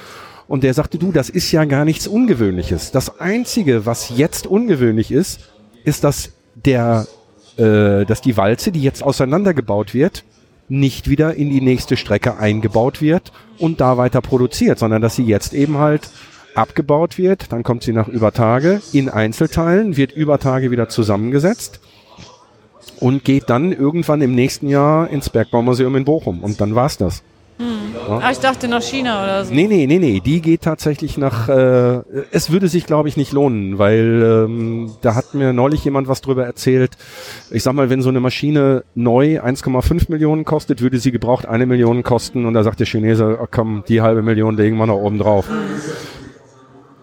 Und 0.48 0.64
der 0.64 0.74
sagte, 0.74 0.98
du, 0.98 1.12
das 1.12 1.30
ist 1.30 1.52
ja 1.52 1.66
gar 1.66 1.86
nichts 1.86 2.08
Ungewöhnliches. 2.08 2.92
Das 2.92 3.20
Einzige, 3.20 3.86
was 3.86 4.16
jetzt 4.16 4.46
ungewöhnlich 4.46 5.12
ist, 5.12 5.40
ist, 5.84 6.04
dass 6.04 6.34
der, 6.54 7.08
äh, 7.58 8.06
dass 8.06 8.22
die 8.22 8.38
Walze, 8.38 8.72
die 8.72 8.82
jetzt 8.82 9.02
auseinandergebaut 9.02 9.94
wird, 9.94 10.24
nicht 10.68 11.10
wieder 11.10 11.36
in 11.36 11.50
die 11.50 11.62
nächste 11.62 11.98
Strecke 11.98 12.38
eingebaut 12.38 13.02
wird 13.02 13.32
und 13.60 13.82
da 13.82 13.98
weiter 13.98 14.22
produziert, 14.22 14.80
sondern 14.80 15.02
dass 15.02 15.16
sie 15.16 15.26
jetzt 15.26 15.54
eben 15.54 15.78
halt 15.78 16.10
abgebaut 16.56 17.18
wird, 17.18 17.52
dann 17.52 17.64
kommt 17.64 17.84
sie 17.84 17.94
nach 17.94 18.08
über 18.08 18.32
Tage 18.32 18.82
in 18.94 19.10
Einzelteilen, 19.10 19.98
wird 19.98 20.12
über 20.14 20.40
Tage 20.40 20.72
wieder 20.72 20.90
zusammengesetzt 20.90 21.80
und 23.00 23.24
geht 23.24 23.50
dann 23.50 23.72
irgendwann 23.72 24.22
im 24.22 24.34
nächsten 24.34 24.70
Jahr 24.70 25.10
ins 25.10 25.30
Bergbaumuseum 25.30 25.96
in 25.96 26.06
Bochum 26.06 26.44
und 26.44 26.62
dann 26.62 26.76
war's 26.76 26.98
das. 26.98 27.24
Ah, 27.58 28.32
ich 28.32 28.40
dachte 28.40 28.68
nach 28.68 28.82
China 28.82 29.24
oder 29.24 29.46
so. 29.46 29.54
Nee, 29.54 29.68
nee, 29.68 29.88
nee, 29.88 29.98
nee, 29.98 30.20
die 30.20 30.42
geht 30.42 30.62
tatsächlich 30.62 31.18
nach, 31.18 31.48
äh, 31.48 32.02
es 32.32 32.52
würde 32.52 32.68
sich 32.68 32.86
glaube 32.86 33.08
ich 33.08 33.16
nicht 33.16 33.32
lohnen, 33.32 33.78
weil 33.80 34.46
ähm, 34.46 34.92
da 35.02 35.16
hat 35.16 35.34
mir 35.34 35.54
neulich 35.54 35.84
jemand 35.86 36.08
was 36.08 36.22
drüber 36.22 36.46
erzählt. 36.46 36.98
Ich 37.52 37.64
sag 37.64 37.74
mal, 37.74 37.90
wenn 37.90 38.02
so 38.02 38.10
eine 38.10 38.20
Maschine 38.20 38.84
neu 38.94 39.40
1,5 39.40 40.12
Millionen 40.12 40.44
kostet, 40.44 40.82
würde 40.82 41.00
sie 41.00 41.12
gebraucht 41.12 41.46
eine 41.46 41.66
Million 41.66 42.04
kosten 42.04 42.46
und 42.46 42.54
da 42.54 42.64
sagt 42.64 42.80
der 42.80 42.88
Chinese, 42.88 43.40
oh, 43.42 43.48
komm, 43.50 43.84
die 43.88 44.02
halbe 44.02 44.22
Million 44.22 44.58
legen 44.58 44.78
wir 44.78 44.86
noch 44.86 44.98
oben 44.98 45.18
drauf. 45.18 45.48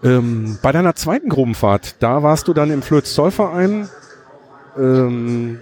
Ähm, 0.03 0.59
bei 0.61 0.71
deiner 0.71 0.95
zweiten 0.95 1.29
Grubenfahrt, 1.29 1.95
da 1.99 2.21
warst 2.21 2.47
du 2.47 2.53
dann 2.53 2.69
im 2.69 2.81
Flöz-Zollverein 2.81 3.87
ähm, 4.77 5.61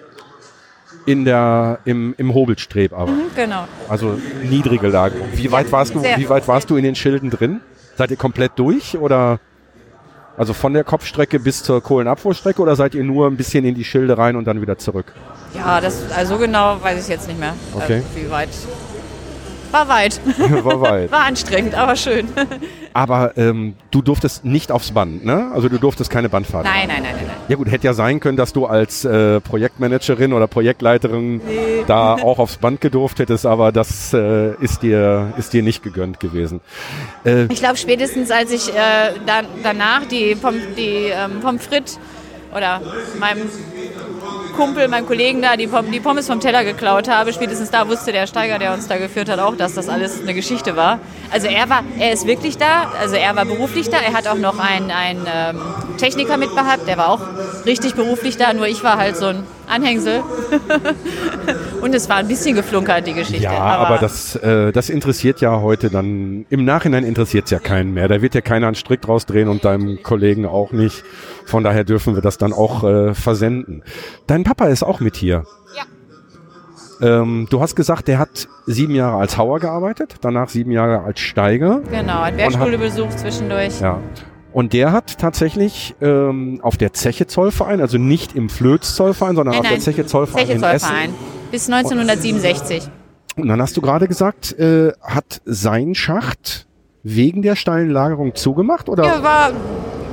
in 1.05 1.25
der, 1.25 1.79
im, 1.85 2.13
im 2.17 2.33
Hobelstreb 2.33 2.93
aber. 2.93 3.11
Mhm, 3.11 3.21
Genau. 3.35 3.65
Also 3.89 4.19
niedrige 4.43 4.87
Lagerung. 4.87 5.27
Wie 5.33 5.51
weit 5.51 5.71
warst 5.71 5.95
du, 5.95 5.99
sehr. 5.99 6.17
wie 6.17 6.29
weit 6.29 6.47
warst 6.47 6.69
du 6.69 6.75
in 6.75 6.83
den 6.83 6.95
Schilden 6.95 7.29
drin? 7.29 7.61
Seid 7.95 8.11
ihr 8.11 8.17
komplett 8.17 8.53
durch 8.55 8.97
oder 8.97 9.39
also 10.37 10.53
von 10.53 10.73
der 10.73 10.83
Kopfstrecke 10.83 11.39
bis 11.39 11.63
zur 11.63 11.81
Kohlenabfuhrstrecke 11.81 12.61
oder 12.61 12.75
seid 12.75 12.95
ihr 12.95 13.03
nur 13.03 13.27
ein 13.27 13.37
bisschen 13.37 13.65
in 13.65 13.75
die 13.75 13.83
Schilde 13.83 14.17
rein 14.17 14.35
und 14.35 14.45
dann 14.45 14.61
wieder 14.61 14.77
zurück? 14.77 15.13
Ja, 15.53 15.81
das, 15.81 16.11
also 16.15 16.37
genau 16.37 16.77
weiß 16.81 17.03
ich 17.03 17.09
jetzt 17.09 17.27
nicht 17.27 17.39
mehr. 17.39 17.53
Okay. 17.73 17.99
Äh, 17.99 18.01
wie 18.15 18.29
weit. 18.31 18.49
War 19.71 19.87
weit. 19.87 20.19
War 20.63 20.81
weit. 20.81 21.11
War 21.11 21.21
anstrengend, 21.25 21.75
aber 21.75 21.95
schön. 21.95 22.27
Aber 22.93 23.37
ähm, 23.37 23.75
du 23.89 24.01
durftest 24.01 24.43
nicht 24.43 24.69
aufs 24.69 24.91
Band, 24.91 25.23
ne? 25.23 25.49
Also 25.53 25.69
du 25.69 25.77
durftest 25.77 26.09
keine 26.11 26.27
Bandfahrt. 26.27 26.65
Nein, 26.65 26.89
nein, 26.89 27.03
nein, 27.03 27.13
nein. 27.15 27.25
nein. 27.25 27.37
Ja 27.47 27.55
gut, 27.55 27.71
hätte 27.71 27.85
ja 27.87 27.93
sein 27.93 28.19
können, 28.19 28.35
dass 28.35 28.51
du 28.51 28.65
als 28.65 29.05
äh, 29.05 29.39
Projektmanagerin 29.39 30.33
oder 30.33 30.47
Projektleiterin 30.47 31.39
da 31.87 32.15
auch 32.15 32.37
aufs 32.37 32.57
Band 32.57 32.81
gedurft 32.81 33.19
hättest, 33.19 33.45
aber 33.45 33.71
das 33.71 34.13
äh, 34.13 34.55
ist 34.55 34.83
dir 34.83 35.31
ist 35.37 35.53
dir 35.53 35.63
nicht 35.63 35.83
gegönnt 35.83 36.19
gewesen. 36.19 36.59
Äh, 37.23 37.45
Ich 37.45 37.59
glaube, 37.59 37.77
spätestens 37.77 38.29
als 38.29 38.51
ich 38.51 38.67
äh, 38.67 38.73
dann, 39.25 39.45
danach 39.63 40.03
die, 40.05 40.35
Pom 40.35 40.55
die 40.75 41.11
ähm, 41.13 41.39
Pommes 41.41 41.65
frites 41.65 41.97
oder 42.53 42.81
meinem 43.21 43.43
Kumpel, 44.53 44.87
meinem 44.87 45.05
Kollegen 45.05 45.41
da 45.41 45.55
die, 45.55 45.69
die 45.91 45.99
Pommes 45.99 46.27
vom 46.27 46.39
Teller 46.39 46.63
geklaut 46.63 47.07
habe, 47.09 47.33
spätestens 47.33 47.71
da 47.71 47.87
wusste 47.87 48.11
der 48.11 48.27
Steiger, 48.27 48.59
der 48.59 48.73
uns 48.73 48.87
da 48.87 48.97
geführt 48.97 49.29
hat, 49.29 49.39
auch, 49.39 49.55
dass 49.55 49.73
das 49.73 49.89
alles 49.89 50.21
eine 50.21 50.33
Geschichte 50.33 50.75
war. 50.75 50.99
Also 51.31 51.47
er 51.47 51.69
war, 51.69 51.83
er 51.99 52.11
ist 52.11 52.27
wirklich 52.27 52.57
da, 52.57 52.91
also 52.99 53.15
er 53.15 53.35
war 53.35 53.45
beruflich 53.45 53.89
da, 53.89 53.97
er 53.97 54.13
hat 54.13 54.27
auch 54.27 54.37
noch 54.37 54.59
einen, 54.59 54.91
einen 54.91 55.25
ähm, 55.33 55.61
Techniker 55.97 56.37
mitgehabt, 56.37 56.87
der 56.87 56.97
war 56.97 57.09
auch 57.09 57.21
richtig 57.65 57.95
beruflich 57.95 58.37
da, 58.37 58.53
nur 58.53 58.67
ich 58.67 58.83
war 58.83 58.97
halt 58.97 59.17
so 59.17 59.27
ein 59.27 59.43
Anhängsel. 59.71 60.21
Und 61.81 61.95
es 61.95 62.09
war 62.09 62.17
ein 62.17 62.27
bisschen 62.27 62.55
geflunkert, 62.55 63.07
die 63.07 63.13
Geschichte. 63.13 63.43
Ja, 63.43 63.51
aber, 63.53 63.97
das, 63.97 64.35
äh, 64.35 64.71
das 64.71 64.89
interessiert 64.89 65.41
ja 65.41 65.61
heute 65.61 65.89
dann, 65.89 66.45
im 66.49 66.65
Nachhinein 66.65 67.03
interessiert 67.03 67.45
es 67.45 67.51
ja 67.51 67.59
keinen 67.59 67.93
mehr. 67.93 68.07
Da 68.07 68.21
wird 68.21 68.35
ja 68.35 68.41
keiner 68.41 68.67
einen 68.67 68.75
Strick 68.75 69.01
draus 69.01 69.25
drehen 69.25 69.47
und 69.47 69.65
deinem 69.65 70.03
Kollegen 70.03 70.45
auch 70.45 70.71
nicht. 70.71 71.03
Von 71.45 71.63
daher 71.63 71.83
dürfen 71.83 72.15
wir 72.15 72.21
das 72.21 72.37
dann 72.37 72.53
auch 72.53 72.83
äh, 72.83 73.13
versenden. 73.13 73.83
Dein 74.27 74.43
Papa 74.43 74.67
ist 74.67 74.83
auch 74.83 74.99
mit 74.99 75.15
hier. 75.15 75.43
Ja. 75.75 77.21
Ähm, 77.21 77.47
du 77.49 77.61
hast 77.61 77.75
gesagt, 77.75 78.07
der 78.07 78.19
hat 78.19 78.47
sieben 78.67 78.93
Jahre 78.93 79.17
als 79.17 79.37
Hauer 79.37 79.59
gearbeitet, 79.59 80.15
danach 80.21 80.49
sieben 80.49 80.71
Jahre 80.71 81.01
als 81.01 81.19
Steiger. 81.19 81.81
Genau, 81.89 82.21
hat 82.21 82.37
Werkschule 82.37 82.77
besucht 82.77 83.17
zwischendurch. 83.17 83.81
Ja. 83.81 83.99
Und 84.53 84.73
der 84.73 84.91
hat 84.91 85.17
tatsächlich 85.17 85.95
ähm, 86.01 86.59
auf 86.61 86.77
der 86.77 86.93
Zeche 86.93 87.27
Zollverein, 87.27 87.79
also 87.79 87.97
nicht 87.97 88.35
im 88.35 88.49
Flöz 88.49 88.95
Zollverein, 88.95 89.35
sondern 89.35 89.55
Nein, 89.55 89.63
auf 89.63 89.69
der. 89.69 89.79
Zeche 89.79 90.05
Zollverein 90.05 90.45
Zeche 90.45 90.57
in 90.57 90.63
Essen. 90.63 90.87
Zollverein. 90.87 91.13
Bis 91.51 91.69
1967. 91.69 92.89
Und 93.37 93.47
dann 93.47 93.61
hast 93.61 93.77
du 93.77 93.81
gerade 93.81 94.07
gesagt, 94.07 94.57
äh, 94.59 94.91
hat 95.01 95.41
sein 95.45 95.95
Schacht 95.95 96.67
wegen 97.03 97.41
der 97.41 97.55
steilen 97.55 97.89
Lagerung 97.89 98.35
zugemacht 98.35 98.89
oder, 98.89 99.05
Ja, 99.05 99.23
war, 99.23 99.51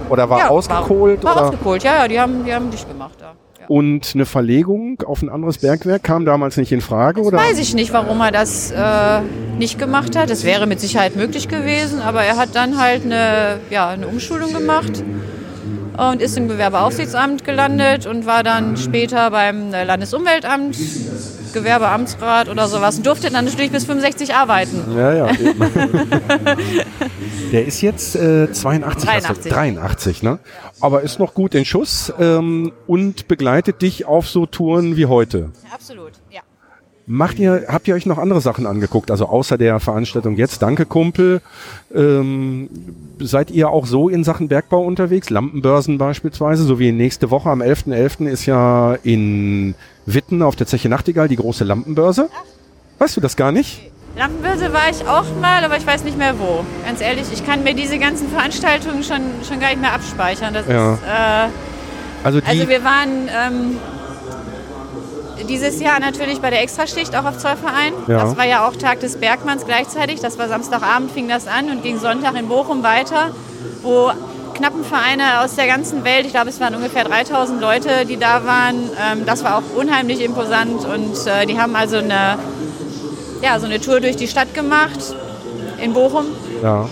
oder 0.09 0.31
war 0.31 0.39
ja, 0.39 0.49
ausgekohlt? 0.49 1.23
War, 1.25 1.35
war 1.35 1.43
oder? 1.43 1.49
ausgekohlt, 1.49 1.83
ja, 1.83 1.97
ja, 1.97 2.09
die 2.09 2.21
haben, 2.21 2.45
die 2.45 2.55
haben 2.55 2.71
dicht 2.71 2.89
gemacht 2.89 3.17
da. 3.21 3.27
Ja. 3.27 3.48
Und 3.69 4.13
eine 4.15 4.25
Verlegung 4.25 5.03
auf 5.03 5.21
ein 5.21 5.29
anderes 5.29 5.59
Bergwerk 5.59 6.03
kam 6.03 6.25
damals 6.25 6.57
nicht 6.57 6.73
in 6.73 6.81
Frage? 6.81 7.21
oder? 7.21 7.37
Weiß 7.37 7.59
ich 7.59 7.75
nicht, 7.75 7.93
warum 7.93 8.19
er 8.21 8.33
das 8.33 8.71
äh, 8.71 9.21
nicht 9.59 9.79
gemacht 9.79 10.17
hat. 10.17 10.31
Das 10.31 10.43
wäre 10.43 10.67
mit 10.67 10.81
Sicherheit 10.81 11.17
möglich 11.17 11.49
gewesen, 11.49 12.01
aber 12.01 12.23
er 12.23 12.39
hat 12.39 12.55
dann 12.55 12.81
halt 12.81 13.05
eine, 13.05 13.61
ja, 13.69 13.91
eine 13.91 14.09
Umschulung 14.09 14.55
gemacht 14.55 15.05
und 15.99 16.23
ist 16.23 16.39
im 16.39 16.49
Gewerbeaufsichtsamt 16.49 17.45
gelandet 17.45 18.07
und 18.07 18.25
war 18.25 18.43
dann 18.43 18.79
später 18.79 19.31
beim 19.31 19.75
äh, 19.75 19.85
Landesumweltamt, 19.85 20.75
Gewerbeamtsrat 21.53 22.49
oder 22.49 22.69
sowas 22.69 22.97
und 22.97 23.07
durfte 23.07 23.31
dann 23.31 23.45
natürlich 23.45 23.71
bis 23.71 23.85
65 23.85 24.35
arbeiten. 24.35 24.83
Ja, 24.97 25.13
ja. 25.13 25.27
Der 27.53 27.65
ist 27.67 27.81
jetzt 27.81 28.15
äh, 28.17 28.53
82, 28.53 29.09
hast 29.09 29.29
du- 29.45 29.49
83. 29.49 29.53
83, 29.53 30.23
ne? 30.23 30.39
Aber 30.81 31.03
ist 31.03 31.19
noch 31.19 31.35
gut 31.35 31.55
in 31.55 31.65
Schuss 31.65 32.13
ähm, 32.21 32.73
und 32.87 33.27
begleitet 33.29 33.81
dich 33.83 34.05
auf 34.05 34.29
so 34.29 34.47
Touren 34.47 34.97
wie 34.97 35.07
heute. 35.07 35.51
Absolut, 35.73 36.13
ja. 36.31 36.41
Macht 37.11 37.39
ihr, 37.39 37.65
habt 37.69 37.89
ihr 37.89 37.95
euch 37.95 38.05
noch 38.05 38.19
andere 38.19 38.43
Sachen 38.43 38.67
angeguckt? 38.67 39.11
Also 39.11 39.27
außer 39.27 39.57
der 39.57 39.81
Veranstaltung 39.81 40.37
jetzt, 40.37 40.61
danke 40.61 40.85
Kumpel. 40.85 41.41
Ähm, 41.95 42.69
seid 43.19 43.51
ihr 43.51 43.71
auch 43.71 43.87
so 43.87 44.11
in 44.11 44.25
Sachen 44.25 44.49
Bergbau 44.49 44.83
unterwegs? 44.83 45.31
Lampenbörsen 45.31 45.97
beispielsweise, 45.97 46.65
so 46.65 46.79
wie 46.79 46.93
nächste 46.93 47.31
Woche 47.31 47.49
am 47.49 47.63
11.11. 47.63 48.27
ist 48.29 48.45
ja 48.45 48.95
in 49.05 49.75
Witten 50.05 50.43
auf 50.43 50.55
der 50.55 50.67
Zeche 50.67 50.91
Nachtigall 50.91 51.29
die 51.29 51.37
große 51.37 51.65
Lampenbörse. 51.65 52.29
Weißt 52.99 53.17
du 53.17 53.23
das 53.23 53.37
gar 53.37 53.53
nicht? 53.53 53.88
Lampenbörse 54.19 54.73
war 54.73 54.91
ich 54.91 55.07
auch 55.07 55.25
mal, 55.41 55.63
aber 55.65 55.77
ich 55.77 55.87
weiß 55.87 56.03
nicht 56.03 56.19
mehr 56.19 56.39
wo. 56.41 56.65
Ganz 56.85 57.01
ehrlich, 57.01 57.27
ich 57.33 57.47
kann 57.47 57.63
mir 57.63 57.75
diese 57.75 57.99
ganzen 57.99 58.29
Veranstaltungen 58.29 59.05
schon, 59.05 59.21
schon 59.49 59.61
gar 59.61 59.69
nicht 59.69 59.81
mehr 59.81 59.93
abspeichern. 59.93 60.53
Das 60.53 60.67
Ja. 60.67 60.95
ist, 60.95 61.03
äh, 61.03 61.49
Also 62.25 62.41
Also 62.45 62.69
wir 62.69 62.83
waren 62.83 63.29
ähm, 63.29 63.79
dieses 65.49 65.81
Jahr 65.81 66.01
natürlich 66.01 66.41
bei 66.41 66.51
der 66.51 66.63
Extraschicht 66.63 67.15
auch 67.15 67.25
auf 67.27 67.39
Zollverein. 67.39 67.93
Ja. 68.09 68.25
Das 68.25 68.37
war 68.37 68.45
ja 68.45 68.67
auch 68.67 68.75
Tag 68.75 68.99
des 69.01 69.17
Bergmanns 69.19 69.65
gleichzeitig. 69.65 70.21
Das 70.21 70.37
war 70.37 70.49
Samstagabend 70.49 71.13
fing 71.13 71.29
das 71.29 71.47
an 71.47 71.71
und 71.71 71.85
ging 71.85 72.01
Sonntag 72.01 72.35
in 72.37 72.49
Bochum 72.49 72.83
weiter, 72.83 73.31
wo 73.83 74.11
Knappenvereine 74.55 75.43
aus 75.45 75.55
der 75.55 75.69
ganzen 75.69 76.03
Welt, 76.03 76.27
ich 76.27 76.33
glaube 76.33 76.49
es 76.49 76.59
waren 76.59 76.75
ungefähr 76.75 77.05
3000 77.05 77.61
Leute, 77.61 78.05
die 78.05 78.17
da 78.17 78.45
waren. 78.45 78.91
Ähm, 79.01 79.25
das 79.27 79.45
war 79.45 79.59
auch 79.59 79.77
unheimlich 79.77 80.21
imposant 80.25 80.85
und 80.85 81.15
äh, 81.29 81.47
die 81.47 81.61
haben 81.61 81.77
also 81.77 81.99
eine, 81.99 82.37
ja, 83.43 83.59
so 83.59 83.67
eine 83.67 83.81
Tour 83.81 84.01
durch 84.01 84.17
die 84.17 84.29
Stadt 84.29 84.55
gemacht 84.55 84.99
in 85.83 85.93
Bochum. 85.93 86.27
ja. 86.63 86.89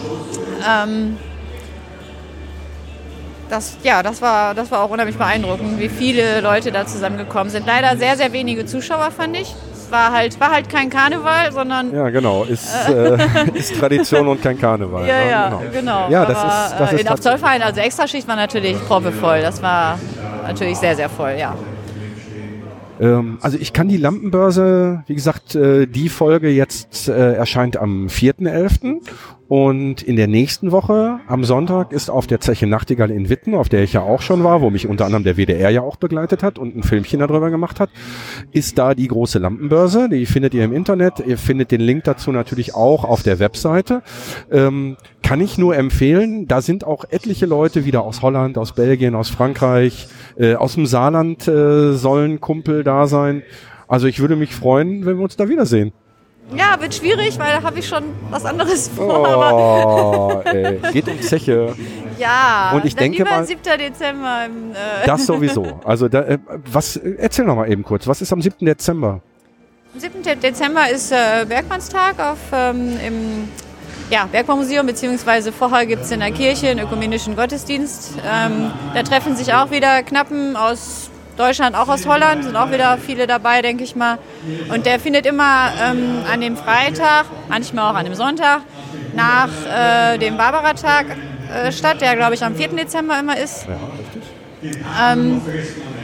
Ähm, 0.67 1.17
das, 3.49 3.77
ja, 3.83 4.03
das 4.03 4.21
war, 4.21 4.55
das 4.55 4.71
war 4.71 4.83
auch 4.83 4.91
unheimlich 4.91 5.17
beeindruckend, 5.17 5.79
wie 5.79 5.89
viele 5.89 6.41
Leute 6.41 6.73
da 6.73 6.87
zusammengekommen 6.87 7.51
sind. 7.51 7.67
Leider 7.67 7.97
sehr, 7.97 8.17
sehr 8.17 8.33
wenige 8.33 8.67
Zuschauer, 8.67 9.11
fand 9.11 9.37
ich. 9.37 9.55
Es 9.73 9.91
war 9.93 10.13
halt, 10.13 10.41
war 10.41 10.51
halt 10.51 10.69
kein 10.69 10.91
Karneval, 10.91 11.53
sondern 11.53 11.95
Ja, 11.95 12.09
genau. 12.11 12.43
Ist, 12.43 12.69
äh, 12.89 13.17
ist 13.55 13.79
Tradition 13.79 14.27
und 14.27 14.43
kein 14.43 14.59
Karneval. 14.59 15.07
ja, 15.07 15.25
ne? 15.25 15.31
ja, 15.31 15.49
genau. 15.49 15.63
genau. 15.73 16.09
Ja, 16.11 16.25
das 16.25 16.39
Aber, 16.39 16.49
ist, 16.49 16.81
das 16.81 16.93
äh, 16.93 16.95
ist 16.97 17.11
in, 17.11 17.23
Zollverein, 17.23 17.63
also 17.63 17.81
Extraschicht 17.81 18.27
war 18.27 18.37
natürlich 18.37 18.77
proppevoll. 18.85 19.41
Das 19.43 19.63
war 19.63 19.99
natürlich 20.45 20.79
sehr, 20.79 20.97
sehr 20.97 21.09
voll, 21.09 21.37
ja. 21.39 21.55
Ähm, 23.01 23.39
Also 23.41 23.59
ich 23.59 23.73
kann 23.73 23.89
die 23.89 23.97
Lampenbörse, 23.97 25.05
wie 25.07 25.15
gesagt, 25.15 25.55
äh, 25.55 25.87
die 25.87 26.09
Folge 26.09 26.49
jetzt 26.49 27.09
äh, 27.09 27.35
erscheint 27.35 27.77
am 27.77 28.07
4.11. 28.07 29.01
Und 29.49 30.03
in 30.03 30.17
der 30.17 30.27
nächsten 30.27 30.73
Woche, 30.73 31.21
am 31.29 31.45
Sonntag, 31.45 31.93
ist 31.93 32.11
auf 32.11 32.27
der 32.27 32.41
Zeche 32.41 32.67
Nachtigall 32.67 33.13
in 33.13 33.29
Witten, 33.29 33.55
auf 33.55 33.69
der 33.69 33.85
ich 33.85 33.93
ja 33.93 34.03
auch 34.03 34.21
schon 34.21 34.43
war, 34.43 34.61
wo 34.61 34.71
mich 34.71 34.89
unter 34.89 35.05
anderem 35.05 35.23
der 35.23 35.37
WDR 35.37 35.71
ja 35.71 35.83
auch 35.83 35.97
begleitet 35.97 36.43
hat 36.43 36.59
und 36.59 36.75
ein 36.75 36.83
Filmchen 36.83 37.21
darüber 37.21 37.51
gemacht 37.51 37.79
hat, 37.79 37.91
ist 38.51 38.77
da 38.77 38.95
die 38.95 39.07
große 39.07 39.39
Lampenbörse. 39.39 40.09
Die 40.09 40.27
findet 40.27 40.53
ihr 40.53 40.65
im 40.65 40.73
Internet. 40.73 41.21
Ihr 41.25 41.39
findet 41.39 41.71
den 41.71 41.81
Link 41.81 42.05
dazu 42.05 42.33
natürlich 42.33 42.75
auch 42.75 43.05
auf 43.05 43.23
der 43.23 43.39
Webseite. 43.39 44.03
Ähm, 44.51 44.97
kann 45.23 45.41
ich 45.41 45.59
nur 45.59 45.77
empfehlen. 45.77 46.49
Da 46.49 46.61
sind 46.61 46.85
auch 46.85 47.05
etliche 47.09 47.47
Leute 47.47 47.85
wieder 47.85 48.03
aus 48.03 48.23
Holland, 48.23 48.59
aus 48.59 48.75
Belgien, 48.75 49.15
aus 49.15 49.29
Frankreich, 49.29 50.09
äh, 50.37 50.55
aus 50.55 50.75
dem 50.75 50.87
Saarland 50.87 51.47
äh, 51.47 51.93
sollen 51.93 52.41
Kumpel 52.41 52.83
da 52.83 53.07
sein. 53.07 53.43
Also 53.87 54.09
ich 54.09 54.19
würde 54.19 54.35
mich 54.35 54.55
freuen, 54.55 55.07
wenn 55.07 55.19
wir 55.19 55.23
uns 55.23 55.37
da 55.37 55.49
wiedersehen. 55.49 55.93
Ja, 56.55 56.81
wird 56.81 56.95
schwierig, 56.95 57.39
weil 57.39 57.57
da 57.57 57.63
habe 57.63 57.79
ich 57.81 57.89
schon 57.89 58.05
was 58.31 58.45
anderes 58.45 58.89
vor. 58.89 59.27
Aber 59.27 60.43
Oh, 60.45 60.49
ey. 60.49 60.79
Geht 60.93 61.09
um 61.09 61.21
Zeche. 61.21 61.75
ja, 62.19 62.71
und 62.75 62.85
ich 62.85 62.95
dann 62.95 63.11
denke 63.13 63.25
mal- 63.25 63.45
7. 63.45 63.61
Dezember. 63.79 64.45
Im, 64.47 64.71
äh, 64.73 64.75
Das 65.07 65.27
sowieso. 65.27 65.81
Also 65.85 66.09
da, 66.09 66.21
äh, 66.23 66.39
was, 66.71 66.97
äh, 66.97 67.17
erzähl 67.19 67.45
noch 67.45 67.57
mal 67.57 67.71
eben 67.71 67.83
kurz. 67.83 68.07
Was 68.07 68.21
ist 68.23 68.33
am 68.33 68.41
7. 68.41 68.65
Dezember? 68.65 69.21
Am 69.95 70.01
7. 70.01 70.23
Dezember 70.41 70.89
ist 70.89 71.11
äh, 71.11 71.45
Bergmannstag 71.49 72.19
auf, 72.21 72.39
ähm, 72.53 72.93
im 73.05 73.49
ja, 74.09 74.27
Bergbaumuseum, 74.31 74.87
beziehungsweise 74.87 75.51
vorher 75.51 75.85
gibt 75.85 76.03
es 76.05 76.13
in 76.13 76.21
der 76.21 76.31
Kirche 76.31 76.69
einen 76.69 76.79
ökumenischen 76.81 77.35
Gottesdienst. 77.35 78.13
Ähm, 78.25 78.71
da 78.95 79.03
treffen 79.03 79.35
sich 79.35 79.53
auch 79.53 79.73
wieder 79.73 80.05
Knappen 80.05 80.55
aus 80.57 81.11
Deutschland, 81.37 81.77
auch 81.77 81.89
aus 81.89 82.07
Holland, 82.07 82.45
sind 82.45 82.57
auch 82.57 82.71
wieder 82.71 82.99
viele 82.99 83.27
dabei, 83.27 83.63
denke 83.63 83.85
ich 83.85 83.95
mal. 83.95 84.19
Und 84.73 84.87
der 84.87 84.99
findet 84.99 85.27
immer 85.27 85.71
ähm, 85.83 86.23
an 86.33 86.41
dem 86.41 86.57
Freitag, 86.57 87.27
manchmal 87.49 87.93
auch 87.93 87.97
an 87.97 88.05
dem 88.05 88.15
Sonntag, 88.15 88.61
nach 89.15 89.49
äh, 89.69 90.19
dem 90.19 90.37
Barbara-Tag 90.37 91.07
äh, 91.53 91.73
statt, 91.73 92.01
der 92.01 92.17
glaube 92.17 92.35
ich 92.35 92.43
am 92.43 92.55
4. 92.55 92.69
Dezember 92.69 93.19
immer 93.19 93.37
ist. 93.37 93.67
Ja, 93.67 93.75
richtig. 93.99 94.23
Ähm, 95.01 95.41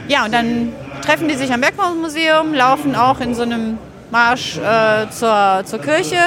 ja, 0.07 0.25
und 0.25 0.33
dann 0.33 0.73
treffen 1.01 1.27
die 1.27 1.35
sich 1.35 1.51
am 1.51 1.61
Bergbaumuseum, 1.61 2.53
laufen 2.53 2.95
auch 2.95 3.19
in 3.19 3.33
so 3.33 3.41
einem 3.41 3.77
Marsch 4.11 4.57
äh, 4.57 5.09
zur, 5.09 5.63
zur 5.65 5.79
Kirche 5.79 6.17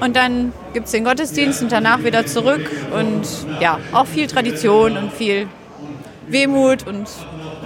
und 0.00 0.16
dann 0.16 0.52
gibt 0.72 0.86
es 0.86 0.92
den 0.92 1.04
Gottesdienst 1.04 1.62
und 1.62 1.70
danach 1.70 2.02
wieder 2.02 2.26
zurück 2.26 2.68
und 2.92 3.22
ja, 3.60 3.78
auch 3.92 4.06
viel 4.06 4.26
Tradition 4.26 4.96
und 4.96 5.12
viel 5.12 5.46
Wehmut 6.26 6.86
und 6.86 7.06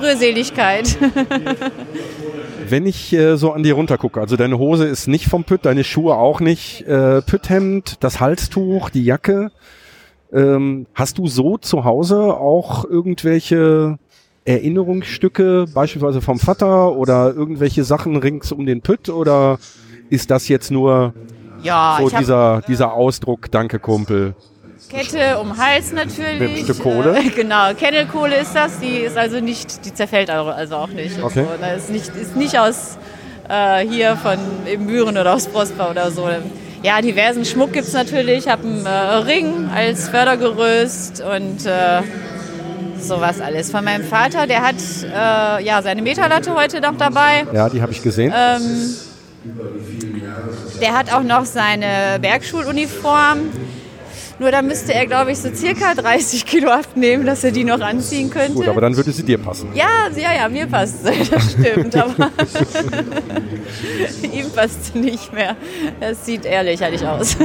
Rührseligkeit. 0.00 0.96
Wenn 2.68 2.86
ich 2.86 3.12
äh, 3.12 3.36
so 3.36 3.52
an 3.52 3.62
dir 3.62 3.74
runter 3.74 3.96
gucke, 3.96 4.20
also 4.20 4.36
deine 4.36 4.58
Hose 4.58 4.86
ist 4.86 5.06
nicht 5.06 5.26
vom 5.26 5.44
Pütt, 5.44 5.64
deine 5.64 5.84
Schuhe 5.84 6.16
auch 6.16 6.40
nicht, 6.40 6.82
äh, 6.82 7.22
Pütthemd, 7.22 7.98
das 8.00 8.20
Halstuch, 8.20 8.90
die 8.90 9.04
Jacke. 9.04 9.52
Ähm, 10.32 10.86
hast 10.94 11.18
du 11.18 11.28
so 11.28 11.56
zu 11.58 11.84
Hause 11.84 12.34
auch 12.34 12.84
irgendwelche 12.84 13.98
Erinnerungsstücke, 14.44 15.66
beispielsweise 15.72 16.20
vom 16.20 16.38
Vater 16.38 16.92
oder 16.92 17.32
irgendwelche 17.34 17.84
Sachen 17.84 18.16
rings 18.16 18.52
um 18.52 18.66
den 18.66 18.80
Pütt 18.80 19.08
oder 19.08 19.58
ist 20.08 20.30
das 20.30 20.48
jetzt 20.48 20.70
nur 20.70 21.14
Ja, 21.62 21.98
so 22.00 22.08
dieser, 22.08 22.62
dieser 22.66 22.92
Ausdruck, 22.92 23.50
danke 23.50 23.78
Kumpel? 23.78 24.34
Kette 24.88 25.38
um 25.38 25.56
Hals 25.56 25.92
natürlich. 25.92 26.38
Mit 26.38 26.50
einem 26.50 26.64
Stück 26.64 26.82
Kohle? 26.82 27.18
Äh, 27.18 27.30
genau, 27.30 27.74
Kennelkohle 27.74 28.36
ist 28.36 28.54
das. 28.54 28.78
Die 28.78 28.98
ist 28.98 29.16
also 29.16 29.40
nicht, 29.40 29.84
die 29.84 29.92
zerfällt 29.92 30.30
also 30.30 30.76
auch 30.76 30.88
nicht. 30.88 31.20
Okay. 31.20 31.44
So. 31.44 31.48
Das 31.60 31.84
ist 31.84 31.90
nicht, 31.90 32.14
ist 32.14 32.36
nicht 32.36 32.58
aus 32.58 32.96
äh, 33.48 33.86
hier 33.86 34.16
von 34.16 34.38
Ibbenbüren 34.66 35.16
oder 35.18 35.34
aus 35.34 35.46
Prosper 35.46 35.90
oder 35.90 36.10
so. 36.10 36.28
Ja, 36.82 37.00
diversen 37.00 37.44
Schmuck 37.44 37.72
gibt 37.72 37.88
es 37.88 37.94
natürlich. 37.94 38.46
Ich 38.46 38.48
habe 38.48 38.62
einen 38.62 38.86
äh, 38.86 38.90
Ring 38.90 39.68
als 39.74 40.08
Fördergerüst 40.08 41.20
und 41.20 41.66
äh, 41.66 42.02
sowas 43.00 43.40
alles. 43.40 43.70
Von 43.70 43.84
meinem 43.84 44.04
Vater, 44.04 44.46
der 44.46 44.62
hat 44.62 44.76
äh, 45.02 45.64
ja 45.64 45.82
seine 45.82 46.02
Meterlatte 46.02 46.54
heute 46.54 46.80
noch 46.80 46.96
dabei. 46.96 47.44
Ja, 47.52 47.68
die 47.68 47.82
habe 47.82 47.90
ich 47.90 48.02
gesehen. 48.02 48.32
Ähm, 48.36 48.94
der 50.80 50.96
hat 50.96 51.12
auch 51.12 51.22
noch 51.22 51.44
seine 51.44 52.18
Bergschuluniform. 52.20 53.50
Nur 54.38 54.50
da 54.50 54.60
müsste 54.60 54.92
er, 54.92 55.06
glaube 55.06 55.32
ich, 55.32 55.38
so 55.38 55.48
circa 55.54 55.94
30 55.94 56.44
Kilo 56.44 56.70
abnehmen, 56.70 57.24
dass 57.24 57.42
er 57.42 57.52
die 57.52 57.64
noch 57.64 57.80
anziehen 57.80 58.28
könnte. 58.28 58.52
Gut, 58.52 58.68
aber 58.68 58.82
dann 58.82 58.94
würde 58.96 59.10
sie 59.10 59.22
dir 59.22 59.38
passen. 59.38 59.70
ja, 59.74 59.86
ja, 60.14 60.34
ja, 60.34 60.48
mir 60.48 60.66
passt 60.66 61.06
sie, 61.06 61.12
das 61.30 61.52
stimmt. 61.52 61.96
Aber 61.96 62.12
ihm 64.22 64.50
passt 64.54 64.92
sie 64.92 64.98
nicht 64.98 65.32
mehr. 65.32 65.56
Das 66.00 66.26
sieht 66.26 66.44
eher 66.44 66.62
lächerlich 66.62 67.06
aus. 67.06 67.36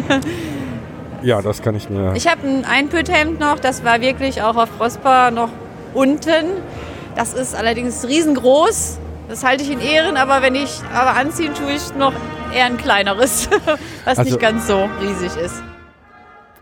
Ja, 1.24 1.42
das 1.42 1.62
kann 1.62 1.76
ich 1.76 1.90
mir. 1.90 2.14
Ich 2.16 2.28
habe 2.28 2.46
ein 2.48 2.66
Einpütthemd 2.66 3.40
noch, 3.40 3.60
das 3.60 3.84
war 3.84 4.02
wirklich 4.02 4.42
auch 4.42 4.56
auf 4.58 4.76
Prosper 4.78 5.32
noch 5.32 5.50
unten. 5.94 6.46
Das 7.16 7.34
ist 7.34 7.56
allerdings 7.56 8.06
riesengroß. 8.08 8.98
Das 9.30 9.44
halte 9.46 9.64
ich 9.64 9.72
in 9.72 9.80
Ehren, 9.80 10.18
aber 10.18 10.42
wenn 10.42 10.56
ich 10.56 10.82
aber 10.94 11.16
anziehen, 11.18 11.54
tue 11.54 11.72
ich 11.74 11.96
noch 11.96 12.14
eher 12.54 12.66
ein 12.66 12.78
kleineres, 12.78 13.48
was 14.04 14.18
Also- 14.18 14.24
nicht 14.24 14.40
ganz 14.42 14.68
so 14.68 14.90
riesig 15.02 15.32
ist. 15.42 15.64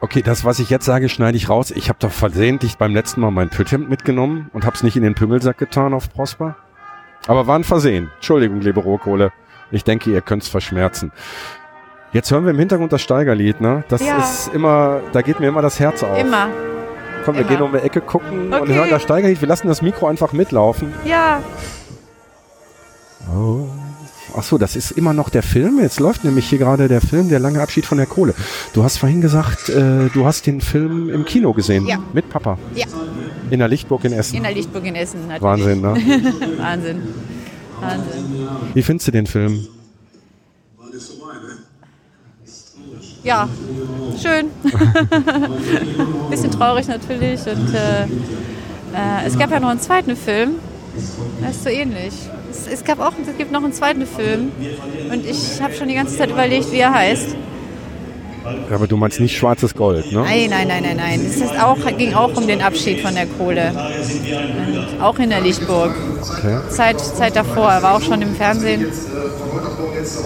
Okay, 0.02 0.22
das, 0.22 0.46
was 0.46 0.60
ich 0.60 0.70
jetzt 0.70 0.86
sage, 0.86 1.10
schneide 1.10 1.36
ich 1.36 1.50
raus. 1.50 1.72
Ich 1.72 1.90
habe 1.90 2.00
doch 2.00 2.12
versehentlich 2.12 2.78
beim 2.78 2.94
letzten 2.94 3.20
Mal 3.22 3.32
mein 3.32 3.50
Pütthemd 3.50 3.90
mitgenommen 3.90 4.50
und 4.54 4.66
habe 4.66 4.76
es 4.76 4.84
nicht 4.84 4.96
in 4.96 5.04
den 5.04 5.14
Pümmelsack 5.16 5.58
getan 5.58 5.94
auf 5.94 6.12
Prosper. 6.14 6.56
Aber 7.28 7.48
war 7.48 7.58
ein 7.60 7.66
Versehen. 7.66 8.10
Entschuldigung, 8.16 8.62
liebe 8.62 8.80
Rohkohle. 8.80 9.32
Ich 9.72 9.84
denke, 9.84 10.10
ihr 10.10 10.22
könnt's 10.22 10.48
verschmerzen. 10.48 11.12
Jetzt 12.14 12.32
hören 12.32 12.46
wir 12.46 12.52
im 12.52 12.60
Hintergrund 12.60 12.94
das 12.94 13.02
Steigerlied, 13.02 13.60
ne? 13.62 13.84
Das 13.90 14.02
Ja. 14.04 14.18
ist 14.18 14.48
immer, 14.54 15.02
da 15.12 15.22
geht 15.22 15.40
mir 15.42 15.48
immer 15.50 15.62
das 15.62 15.80
Herz 15.80 16.02
auf. 16.02 16.18
Immer. 16.18 16.48
Komm, 17.26 17.36
wir 17.36 17.42
immer. 17.42 17.50
gehen 17.50 17.62
um 17.62 17.72
die 17.74 17.80
Ecke 17.80 18.00
gucken 18.02 18.54
und 18.54 18.62
Okay. 18.62 18.74
hören 18.74 18.90
das 18.90 19.04
Steigerlied. 19.04 19.42
Wir 19.42 19.48
lassen 19.50 19.68
das 19.68 19.82
Mikro 19.82 20.08
einfach 20.08 20.32
mitlaufen. 20.32 20.94
Ja. 21.04 21.42
Oh. 23.36 23.68
Ach 24.36 24.44
so, 24.44 24.58
das 24.58 24.76
ist 24.76 24.92
immer 24.92 25.14
noch 25.14 25.30
der 25.30 25.44
Film. 25.44 25.80
Jetzt 25.80 26.00
läuft 26.00 26.24
nämlich 26.24 26.50
hier 26.50 26.60
gerade 26.60 26.88
der 26.88 27.02
Film 27.02 27.30
Der 27.30 27.40
lange 27.40 27.62
Abschied 27.62 27.86
von 27.86 27.98
der 27.98 28.08
Kohle. 28.08 28.34
Du 28.74 28.84
hast 28.84 28.98
vorhin 28.98 29.22
gesagt, 29.22 29.70
äh, 29.70 30.10
du 30.14 30.26
hast 30.26 30.46
den 30.46 30.62
Film 30.62 31.10
im 31.10 31.26
Kino 31.26 31.54
gesehen. 31.54 31.86
Ja. 31.88 31.98
Mit 32.14 32.30
Papa. 32.30 32.58
Ja. 32.76 32.86
In 33.50 33.60
der 33.60 33.68
Lichtburg 33.68 34.06
in 34.06 34.14
Essen. 34.14 34.36
In 34.36 34.44
der 34.44 34.54
Lichtburg 34.54 34.86
in 34.86 34.96
Essen. 34.96 35.28
Natürlich. 35.28 35.44
Wahnsinn, 35.44 35.82
ne? 35.82 35.90
Wahnsinn. 36.58 37.02
Wahnsinn. 37.80 38.48
Wie 38.74 38.82
findest 38.84 39.08
du 39.08 39.12
den 39.12 39.26
Film? 39.26 39.68
Ja, 43.24 43.50
schön. 44.22 44.48
Bisschen 46.30 46.52
traurig 46.52 46.88
natürlich. 46.88 47.42
Und 47.42 47.74
äh, 47.74 48.04
äh, 48.04 49.26
es 49.28 49.38
gab 49.38 49.52
ja 49.52 49.60
noch 49.60 49.70
einen 49.70 49.82
zweiten 49.82 50.16
Film. 50.16 50.56
Das 51.42 51.56
ist 51.56 51.64
so 51.64 51.70
ähnlich. 51.70 52.14
Es, 52.52 52.68
es, 52.68 52.84
gab 52.84 53.00
auch, 53.00 53.14
es 53.22 53.38
gibt 53.38 53.52
noch 53.52 53.64
einen 53.64 53.74
zweiten 53.74 54.06
Film. 54.06 54.52
Und 55.12 55.26
ich 55.26 55.62
habe 55.62 55.74
schon 55.74 55.88
die 55.88 55.96
ganze 55.96 56.18
Zeit 56.18 56.30
überlegt, 56.30 56.72
wie 56.72 56.80
er 56.80 56.94
heißt. 56.94 57.36
Ja, 58.70 58.76
aber 58.76 58.88
du 58.88 58.98
meinst 58.98 59.20
nicht 59.20 59.38
schwarzes 59.38 59.76
Gold, 59.76 60.12
ne? 60.12 60.22
Nein, 60.22 60.50
nein, 60.50 60.68
nein, 60.68 60.84
nein, 60.84 60.98
nein. 60.98 61.26
Es 61.26 61.38
ist 61.38 61.60
auch, 61.60 61.78
ging 61.98 62.14
auch 62.14 62.36
um 62.36 62.48
den 62.48 62.62
Abschied 62.62 63.02
von 63.02 63.14
der 63.14 63.28
Kohle. 63.28 63.72
Und 63.72 65.02
auch 65.02 65.20
in 65.20 65.30
der 65.30 65.42
Lichtburg. 65.42 65.94
Okay. 66.22 66.58
Zeit, 66.70 67.00
Zeit 67.00 67.36
davor. 67.36 67.72
Er 67.72 67.84
war 67.84 67.96
auch 67.96 68.02
schon 68.02 68.22
im 68.22 68.36
Fernsehen. 68.36 68.88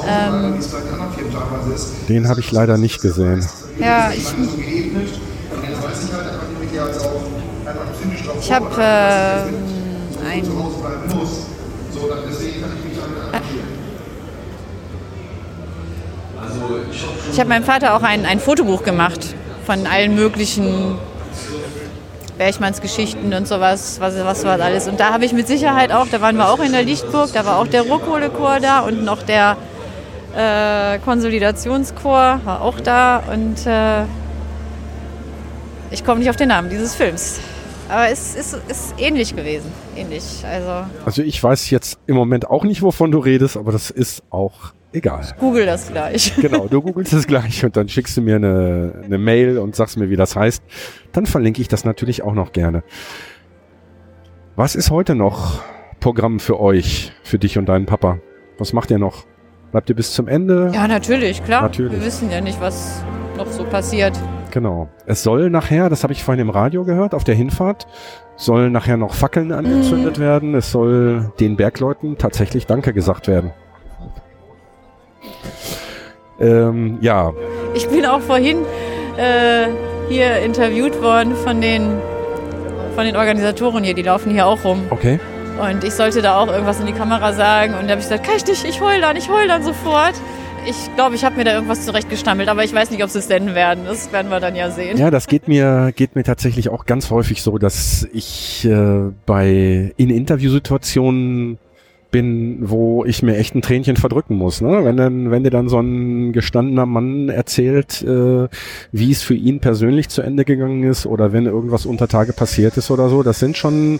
Ähm, 0.07 0.59
Den 2.07 2.27
habe 2.29 2.39
ich 2.39 2.51
leider 2.51 2.77
nicht 2.77 3.01
gesehen. 3.01 3.45
Ja, 3.79 4.11
ich. 4.15 4.25
Ich 8.39 8.51
habe 8.51 8.81
äh, 8.81 9.62
ein. 10.23 10.43
Ich 17.31 17.39
habe 17.39 17.49
meinem 17.49 17.63
Vater 17.63 17.95
auch 17.95 18.03
ein, 18.03 18.25
ein 18.25 18.39
Fotobuch 18.39 18.83
gemacht 18.83 19.35
von 19.65 19.87
allen 19.87 20.15
möglichen 20.15 20.97
Berchmanns 22.37 22.81
Geschichten 22.81 23.33
und 23.33 23.47
sowas, 23.47 23.97
was, 23.99 24.15
was 24.23 24.43
war 24.43 24.59
alles. 24.59 24.87
Und 24.87 24.99
da 24.99 25.13
habe 25.13 25.25
ich 25.25 25.33
mit 25.33 25.47
Sicherheit 25.47 25.91
auch, 25.91 26.07
da 26.07 26.19
waren 26.21 26.35
wir 26.35 26.49
auch 26.49 26.59
in 26.59 26.71
der 26.71 26.83
Lichtburg, 26.83 27.31
da 27.33 27.45
war 27.45 27.57
auch 27.57 27.67
der 27.67 27.83
Rohkohlechor 27.83 28.59
da 28.59 28.79
und 28.79 29.03
noch 29.03 29.23
der 29.23 29.55
äh, 30.35 30.99
Konsolidationschor 30.99 32.41
war 32.43 32.61
auch 32.61 32.79
da 32.79 33.23
und 33.31 33.65
äh, 33.67 34.03
ich 35.91 36.03
komme 36.03 36.19
nicht 36.19 36.29
auf 36.29 36.35
den 36.35 36.49
Namen 36.49 36.69
dieses 36.69 36.95
Films. 36.95 37.39
Aber 37.89 38.09
es 38.09 38.35
ist, 38.35 38.57
ist 38.67 38.95
ähnlich 38.97 39.35
gewesen. 39.35 39.71
Ähnlich. 39.95 40.43
Also 40.45 40.85
Also 41.05 41.21
ich 41.21 41.41
weiß 41.43 41.69
jetzt 41.69 41.99
im 42.07 42.15
Moment 42.15 42.49
auch 42.49 42.63
nicht, 42.63 42.81
wovon 42.81 43.11
du 43.11 43.19
redest, 43.19 43.57
aber 43.57 43.71
das 43.71 43.89
ist 43.89 44.23
auch 44.29 44.73
egal. 44.93 45.35
google 45.39 45.65
das 45.65 45.91
gleich. 45.91 46.33
Genau, 46.41 46.67
du 46.67 46.81
googelst 46.81 47.13
es 47.13 47.27
gleich 47.27 47.63
und 47.65 47.75
dann 47.75 47.89
schickst 47.89 48.15
du 48.17 48.21
mir 48.21 48.37
eine, 48.37 49.01
eine 49.03 49.17
Mail 49.17 49.57
und 49.57 49.75
sagst 49.75 49.97
mir, 49.97 50.09
wie 50.09 50.15
das 50.15 50.35
heißt. 50.35 50.63
Dann 51.11 51.25
verlinke 51.25 51.61
ich 51.61 51.67
das 51.67 51.83
natürlich 51.83 52.23
auch 52.23 52.33
noch 52.33 52.51
gerne. 52.51 52.83
Was 54.55 54.75
ist 54.75 54.91
heute 54.91 55.15
noch 55.15 55.61
Programm 55.99 56.39
für 56.39 56.59
euch, 56.59 57.11
für 57.23 57.39
dich 57.39 57.57
und 57.57 57.67
deinen 57.67 57.85
Papa? 57.85 58.19
Was 58.57 58.71
macht 58.73 58.91
ihr 58.91 58.99
noch? 58.99 59.25
Bleibt 59.71 59.89
ihr 59.89 59.95
bis 59.95 60.13
zum 60.13 60.27
Ende? 60.27 60.71
Ja, 60.73 60.87
natürlich, 60.87 61.43
klar. 61.43 61.63
Natürlich. 61.63 61.93
Wir 61.93 62.05
wissen 62.05 62.29
ja 62.29 62.39
nicht, 62.39 62.61
was 62.61 63.03
noch 63.35 63.47
so 63.51 63.63
passiert. 63.63 64.13
Genau. 64.53 64.87
Es 65.07 65.23
soll 65.23 65.49
nachher, 65.49 65.89
das 65.89 66.03
habe 66.03 66.13
ich 66.13 66.23
vorhin 66.23 66.39
im 66.39 66.51
Radio 66.51 66.83
gehört, 66.83 67.15
auf 67.15 67.23
der 67.23 67.33
Hinfahrt, 67.33 67.87
sollen 68.35 68.71
nachher 68.71 68.97
noch 68.97 69.15
Fackeln 69.15 69.51
angezündet 69.51 70.19
werden. 70.19 70.53
Es 70.53 70.71
soll 70.71 71.31
den 71.39 71.55
Bergleuten 71.55 72.19
tatsächlich 72.19 72.67
Danke 72.67 72.93
gesagt 72.93 73.27
werden. 73.27 73.51
Ähm, 76.39 76.99
ja, 77.01 77.33
Ich 77.73 77.89
bin 77.89 78.05
auch 78.05 78.19
vorhin 78.19 78.59
äh, 79.17 79.69
hier 80.07 80.37
interviewt 80.37 81.01
worden 81.01 81.35
von 81.35 81.59
den, 81.59 81.99
von 82.93 83.05
den 83.05 83.15
Organisatoren 83.15 83.83
hier. 83.83 83.95
Die 83.95 84.03
laufen 84.03 84.31
hier 84.31 84.45
auch 84.45 84.63
rum. 84.63 84.83
okay. 84.91 85.19
Und 85.59 85.83
ich 85.83 85.95
sollte 85.95 86.21
da 86.21 86.37
auch 86.37 86.47
irgendwas 86.47 86.79
in 86.79 86.85
die 86.85 86.93
Kamera 86.93 87.33
sagen. 87.33 87.73
Und 87.73 87.85
da 87.85 87.91
habe 87.91 88.01
ich 88.01 88.07
gesagt, 88.07 88.23
kann 88.23 88.35
ich 88.37 88.45
nicht, 88.45 88.65
ich 88.65 88.81
heul 88.81 89.01
dann, 89.01 89.15
ich 89.15 89.29
heul 89.29 89.47
dann 89.47 89.63
sofort. 89.63 90.13
Ich 90.65 90.95
glaube, 90.95 91.15
ich 91.15 91.25
habe 91.25 91.35
mir 91.35 91.43
da 91.43 91.53
irgendwas 91.55 91.85
zurechtgestammelt, 91.85 92.47
aber 92.47 92.63
ich 92.63 92.73
weiß 92.73 92.91
nicht, 92.91 93.03
ob 93.03 93.09
sie 93.09 93.19
es 93.19 93.27
senden 93.27 93.53
werden. 93.53 93.83
Das 93.85 94.13
werden 94.13 94.29
wir 94.29 94.39
dann 94.39 94.55
ja 94.55 94.71
sehen. 94.71 94.97
Ja, 94.97 95.11
das 95.11 95.27
geht 95.27 95.49
mir, 95.49 95.91
geht 95.93 96.15
mir 96.15 96.23
tatsächlich 96.23 96.69
auch 96.69 96.85
ganz 96.85 97.09
häufig 97.09 97.41
so, 97.41 97.57
dass 97.57 98.07
ich 98.13 98.63
äh, 98.65 99.11
bei 99.25 99.93
in 99.97 100.09
Interviewsituationen 100.09 101.57
bin, 102.11 102.69
wo 102.69 103.03
ich 103.03 103.23
mir 103.23 103.35
echt 103.35 103.55
ein 103.55 103.61
Tränchen 103.61 103.97
verdrücken 103.97 104.37
muss. 104.37 104.61
Ne? 104.61 104.85
Wenn 104.85 104.95
dann, 104.95 105.31
wenn 105.31 105.43
dir 105.43 105.49
dann 105.49 105.67
so 105.67 105.79
ein 105.79 106.31
gestandener 106.31 106.85
Mann 106.85 107.27
erzählt, 107.27 108.01
äh, 108.03 108.47
wie 108.93 109.11
es 109.11 109.21
für 109.21 109.35
ihn 109.35 109.59
persönlich 109.59 110.07
zu 110.07 110.21
Ende 110.21 110.45
gegangen 110.45 110.83
ist 110.83 111.05
oder 111.05 111.33
wenn 111.33 111.45
irgendwas 111.45 111.85
unter 111.85 112.07
Tage 112.07 112.31
passiert 112.31 112.77
ist 112.77 112.89
oder 112.89 113.09
so, 113.09 113.23
das 113.23 113.39
sind 113.39 113.57
schon 113.57 113.99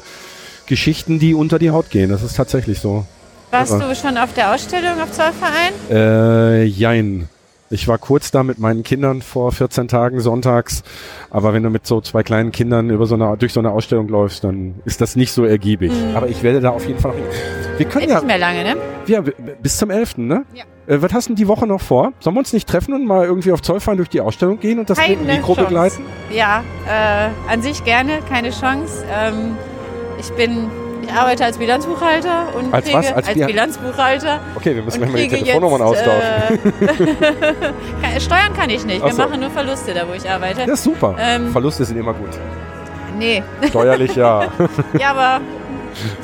Geschichten, 0.68 1.20
die 1.20 1.34
unter 1.34 1.60
die 1.60 1.72
Haut 1.72 1.90
gehen. 1.90 2.10
Das 2.10 2.24
ist 2.24 2.38
tatsächlich 2.38 2.80
so. 2.80 3.06
Warst 3.54 3.74
du 3.74 3.96
schon 3.96 4.18
auf 4.18 4.34
der 4.34 4.52
Ausstellung 4.54 5.00
auf 5.00 5.12
Zollverein? 5.12 5.74
Äh, 5.92 6.64
jein. 6.64 7.30
Ich 7.70 7.88
war 7.88 7.98
kurz 7.98 8.30
da 8.32 8.44
mit 8.44 8.60
meinen 8.60 8.84
Kindern 8.84 9.22
vor 9.22 9.52
14 9.52 9.88
Tagen 9.88 10.20
sonntags, 10.20 10.84
aber 11.30 11.54
wenn 11.54 11.64
du 11.64 11.70
mit 11.70 11.88
so 11.88 12.02
zwei 12.02 12.22
kleinen 12.24 12.52
Kindern 12.52 12.90
über 12.90 13.06
so 13.06 13.16
eine, 13.16 13.36
durch 13.38 13.54
so 13.54 13.60
eine 13.60 13.72
Ausstellung 13.72 14.08
läufst, 14.10 14.44
dann 14.44 14.76
ist 14.86 15.02
das 15.02 15.16
nicht 15.16 15.32
so 15.32 15.44
ergiebig. 15.46 15.92
Aber 16.16 16.28
ich 16.30 16.42
werde 16.44 16.62
da 16.62 16.70
auf 16.72 16.86
jeden 16.88 17.00
Fall 17.00 17.14
noch. 17.14 17.78
Wir 17.78 17.88
können 17.88 18.06
Ist 18.06 18.12
ja, 18.12 18.18
nicht 18.18 18.28
mehr 18.28 18.38
lange, 18.38 18.64
ne? 18.64 18.76
ja 19.08 19.24
bis 19.62 19.78
zum 19.78 19.90
11., 19.90 20.18
ne? 20.18 20.46
Ja. 20.54 20.64
Äh, 20.86 21.02
was 21.02 21.14
hast 21.14 21.26
du 21.26 21.30
denn 21.30 21.36
die 21.38 21.48
Woche 21.48 21.66
noch 21.66 21.82
vor? 21.82 22.14
Sollen 22.20 22.36
wir 22.36 22.40
uns 22.40 22.54
nicht 22.54 22.68
treffen 22.68 22.94
und 22.94 23.06
mal 23.06 23.26
irgendwie 23.26 23.52
auf 23.52 23.62
Zollverein 23.62 23.98
durch 23.98 24.10
die 24.10 24.22
Ausstellung 24.22 24.60
gehen 24.60 24.78
und 24.80 24.90
das 24.90 24.98
Keine 24.98 25.16
Mikro 25.18 25.54
Chance. 25.56 25.62
begleiten? 25.64 26.04
Ja, 26.32 26.64
äh, 26.88 27.30
an 27.52 27.62
sich 27.62 27.84
gerne, 27.84 28.20
keine 28.30 28.50
Chance. 28.52 29.04
Ähm, 29.12 29.58
ich 30.20 30.30
bin, 30.34 30.70
ich 31.04 31.12
arbeite 31.12 31.46
als 31.46 31.58
Bilanzbuchhalter 31.58 32.48
und 32.56 32.74
Als 32.74 32.86
kriege 32.86 32.98
was? 32.98 33.14
Als 33.14 33.28
als, 33.28 33.38
Bilan- 33.38 33.48
Bilanzbuchhalter. 33.48 34.40
Okay, 34.56 34.76
wir 34.76 34.84
müssen 34.84 35.02
mal 35.02 35.12
die 35.12 35.28
Telefonnummern 35.28 35.82
jetzt, 35.94 36.08
austauschen. 36.08 36.74
Äh, 38.02 38.20
Steuern 38.20 38.54
kann 38.56 38.70
ich 38.70 38.86
nicht. 38.86 39.04
Wir 39.04 39.12
so. 39.14 39.22
machen 39.22 39.40
nur 39.40 39.50
Verluste 39.50 39.94
da, 39.94 40.08
wo 40.08 40.14
ich 40.14 40.30
arbeite. 40.30 40.62
Das 40.66 40.80
ist 40.80 40.84
super. 40.84 41.16
ähm, 41.20 41.52
Verluste 41.52 41.86
sind 41.86 41.98
immer 41.98 42.14
gut. 42.14 42.30
Nee, 43.18 43.44
Steuerlich 43.70 44.16
ja. 44.16 44.48
ja, 45.00 45.12
aber 45.12 45.42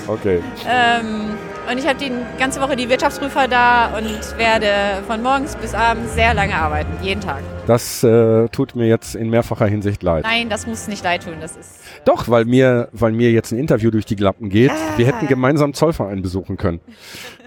Okay. 0.08 0.42
ähm, 0.68 1.38
und 1.72 1.78
ich 1.78 1.88
habe 1.88 2.00
die 2.00 2.12
ganze 2.38 2.62
Woche 2.62 2.76
die 2.76 2.90
Wirtschaftsprüfer 2.90 3.48
da 3.48 3.98
und 3.98 4.38
werde 4.38 5.04
von 5.08 5.22
morgens 5.22 5.56
bis 5.56 5.74
abends 5.74 6.14
sehr 6.16 6.34
lange 6.34 6.56
arbeiten, 6.56 6.92
jeden 7.02 7.22
Tag. 7.22 7.42
Das 7.68 8.04
äh, 8.04 8.48
tut 8.50 8.76
mir 8.76 8.88
jetzt 8.88 9.16
in 9.16 9.30
mehrfacher 9.30 9.68
Hinsicht 9.68 10.02
leid. 10.02 10.24
Nein, 10.24 10.50
das 10.50 10.66
muss 10.66 10.88
nicht 10.88 11.04
leid 11.04 11.24
tun. 11.24 11.36
Das 11.40 11.56
ist 11.56 11.80
Doch, 12.06 12.28
weil 12.28 12.46
mir, 12.46 12.90
weil 12.92 13.12
mir 13.12 13.32
jetzt 13.32 13.52
ein 13.52 13.60
Interview 13.60 13.92
durch 13.92 14.06
die 14.06 14.16
Glappen 14.16 14.50
geht. 14.50 14.72
Ah. 14.72 14.98
Wir 14.98 15.06
hätten 15.06 15.28
gemeinsam 15.28 15.74
Zollverein 15.74 16.22
besuchen 16.22 16.58
können. 16.58 16.80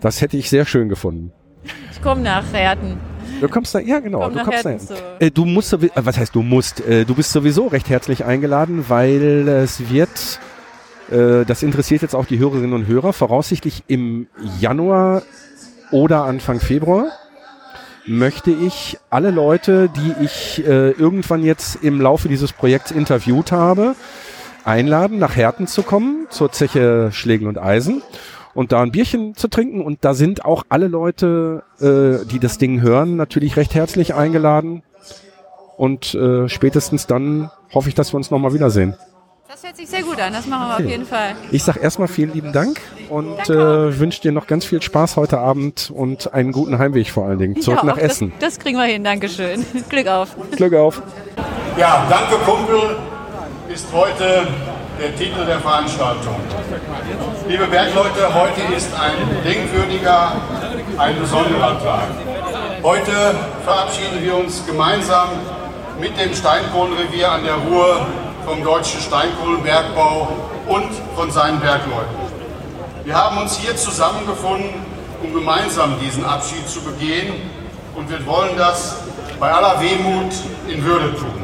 Das 0.01 0.21
hätte 0.21 0.37
ich 0.37 0.49
sehr 0.49 0.65
schön 0.67 0.89
gefunden. 0.89 1.33
ich 1.91 2.01
komme 2.03 2.23
nach 2.23 2.45
Herten. 2.53 2.99
Du 3.41 3.49
kommst 3.49 3.75
da, 3.75 3.81
ja 3.81 3.99
genau, 3.99 4.21
Komm 4.21 4.35
du 4.35 4.45
kommst 4.45 4.65
da 4.65 4.71
hin. 4.71 4.79
zu. 4.79 4.95
Äh, 5.19 5.31
du 5.33 5.45
musst, 5.45 5.73
äh, 5.73 5.91
was 5.97 6.17
heißt 6.17 6.33
du 6.35 6.43
musst? 6.43 6.81
Äh, 6.87 7.05
du 7.05 7.17
bist 7.17 7.33
sowieso 7.33 7.67
recht 7.67 7.89
herzlich 7.91 8.25
eingeladen, 8.25 8.85
weil 8.89 9.49
es 9.49 9.91
wird, 9.91 10.39
äh, 11.11 11.45
das 11.45 11.63
interessiert 11.63 12.03
jetzt 12.03 12.15
auch 12.15 12.27
die 12.27 12.39
Hörerinnen 12.39 12.73
und 12.73 12.87
Hörer, 12.87 13.13
voraussichtlich 13.13 13.83
im 13.89 14.27
Januar 14.61 15.23
oder 15.91 16.25
Anfang 16.25 16.61
Februar 16.61 17.07
möchte 18.07 18.51
ich 18.51 18.99
alle 19.11 19.31
Leute, 19.31 19.89
die 19.89 20.25
ich 20.25 20.65
äh, 20.67 20.91
irgendwann 20.91 21.45
jetzt 21.45 21.83
im 21.83 22.01
Laufe 22.01 22.29
dieses 22.29 22.53
Projekts 22.53 22.91
interviewt 22.91 23.53
habe, 23.53 23.95
einladen, 24.65 25.19
nach 25.19 25.37
Herten 25.37 25.67
zu 25.67 25.83
kommen, 25.83 26.27
zur 26.31 26.53
Zeche 26.53 27.11
Schlägen 27.13 27.47
und 27.47 27.59
Eisen 27.59 28.03
und 28.55 28.73
da 28.73 28.83
ein 28.83 28.93
Bierchen 28.93 29.35
zu 29.35 29.49
trinken. 29.49 29.83
Und 29.83 30.05
da 30.05 30.15
sind 30.15 30.45
auch 30.45 30.65
alle 30.69 30.89
Leute, 30.89 31.63
äh, 31.81 32.27
die 32.27 32.39
das 32.39 32.59
Ding 32.59 32.81
hören, 32.81 33.17
natürlich 33.17 33.57
recht 33.57 33.75
herzlich 33.75 34.15
eingeladen. 34.15 34.83
Und 35.77 36.15
äh, 36.15 36.49
spätestens 36.49 37.07
dann 37.07 37.51
hoffe 37.73 37.89
ich, 37.89 37.95
dass 37.95 38.13
wir 38.13 38.17
uns 38.17 38.31
nochmal 38.31 38.55
wiedersehen. 38.55 38.95
Das 39.53 39.65
hört 39.65 39.77
sich 39.77 39.91
sehr 39.91 40.03
gut 40.03 40.19
an. 40.19 40.33
Das 40.33 40.47
machen 40.47 40.69
wir 40.69 40.77
auf 40.77 40.91
jeden 40.91 41.05
Fall. 41.05 41.35
Ich 41.51 41.63
sag 41.63 41.77
erstmal 41.77 42.09
vielen 42.09 42.33
lieben 42.33 42.53
Dank 42.53 42.81
und 43.11 43.39
äh, 43.51 43.99
wünsche 43.99 44.23
dir 44.23 44.33
noch 44.33 44.47
ganz 44.47 44.65
viel 44.65 44.81
Spaß 44.81 45.19
heute 45.19 45.41
Abend 45.41 45.93
und 45.95 46.33
einen 46.33 46.53
guten 46.53 46.79
Heimweg 46.79 47.11
vor 47.11 47.27
allen 47.27 47.39
Dingen. 47.39 47.61
Zurück 47.61 47.81
Ja, 47.83 47.85
nach 47.85 47.99
Essen. 47.99 48.33
Das, 48.41 48.55
das 48.55 48.59
kriegen 48.61 48.79
wir 48.79 48.87
hin. 48.87 49.05
Dankeschön. 49.05 49.67
Glück 49.91 50.09
auf. 50.09 50.31
Glück 50.57 50.73
auf. 50.73 51.03
Ja, 51.77 52.07
danke 52.09 52.37
Kumpel 52.47 52.97
ist 53.69 53.89
heute 53.93 54.47
der 54.99 55.15
Titel 55.17 55.45
der 55.45 55.61
Veranstaltung. 55.61 56.37
Liebe 57.47 57.67
Bergleute, 57.67 58.33
heute 58.33 58.75
ist 58.75 58.89
ein 58.95 59.45
denkwürdiger, 59.45 60.33
ein 60.97 61.21
besonderer 61.21 61.79
Tag. 61.79 62.09
Heute 62.83 63.35
verabschieden 63.67 64.25
wir 64.25 64.35
uns 64.35 64.65
gemeinsam 64.67 65.29
mit 66.01 66.19
dem 66.19 66.33
Steinkohlenrevier 66.35 67.33
an 67.33 67.45
der 67.45 67.57
Ruhr 67.57 68.07
vom 68.45 68.63
deutschen 68.63 69.01
Steinkohlenbergbau 69.01 70.29
und 70.67 70.91
von 71.17 71.31
seinen 71.31 71.61
Bergleuten. 71.61 72.17
Wir 73.05 73.15
haben 73.15 73.39
uns 73.39 73.59
hier 73.59 73.77
zusammengefunden, 73.77 74.71
um 75.23 75.33
gemeinsam 75.33 75.99
diesen 76.01 76.25
Abschied 76.25 76.69
zu 76.69 76.81
begehen 76.83 77.35
und 77.95 78.11
wir 78.11 78.25
wollen 78.27 78.57
das 78.57 78.97
bei 79.39 79.51
aller 79.53 79.81
Wehmut 79.81 80.33
in 80.69 80.85
Würde 80.85 81.15
tun. 81.17 81.43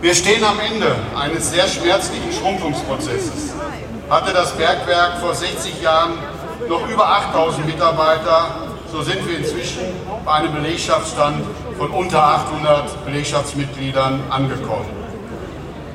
Wir 0.00 0.14
stehen 0.14 0.44
am 0.44 0.58
Ende 0.60 0.94
eines 1.18 1.50
sehr 1.50 1.66
schmerzlichen 1.66 2.32
Schrumpfungsprozesses. 2.32 3.54
Hatte 4.10 4.32
das 4.32 4.52
Bergwerk 4.52 5.18
vor 5.18 5.34
60 5.34 5.80
Jahren 5.80 6.18
noch 6.68 6.88
über 6.88 7.08
8000 7.08 7.66
Mitarbeiter, 7.66 8.68
so 8.92 9.02
sind 9.02 9.26
wir 9.26 9.38
inzwischen 9.38 9.80
bei 10.24 10.32
einem 10.32 10.52
Belegschaftsstand 10.52 11.44
von 11.78 11.90
unter 11.90 12.22
800 12.22 13.04
Belegschaftsmitgliedern 13.04 14.20
angekommen. 14.30 15.03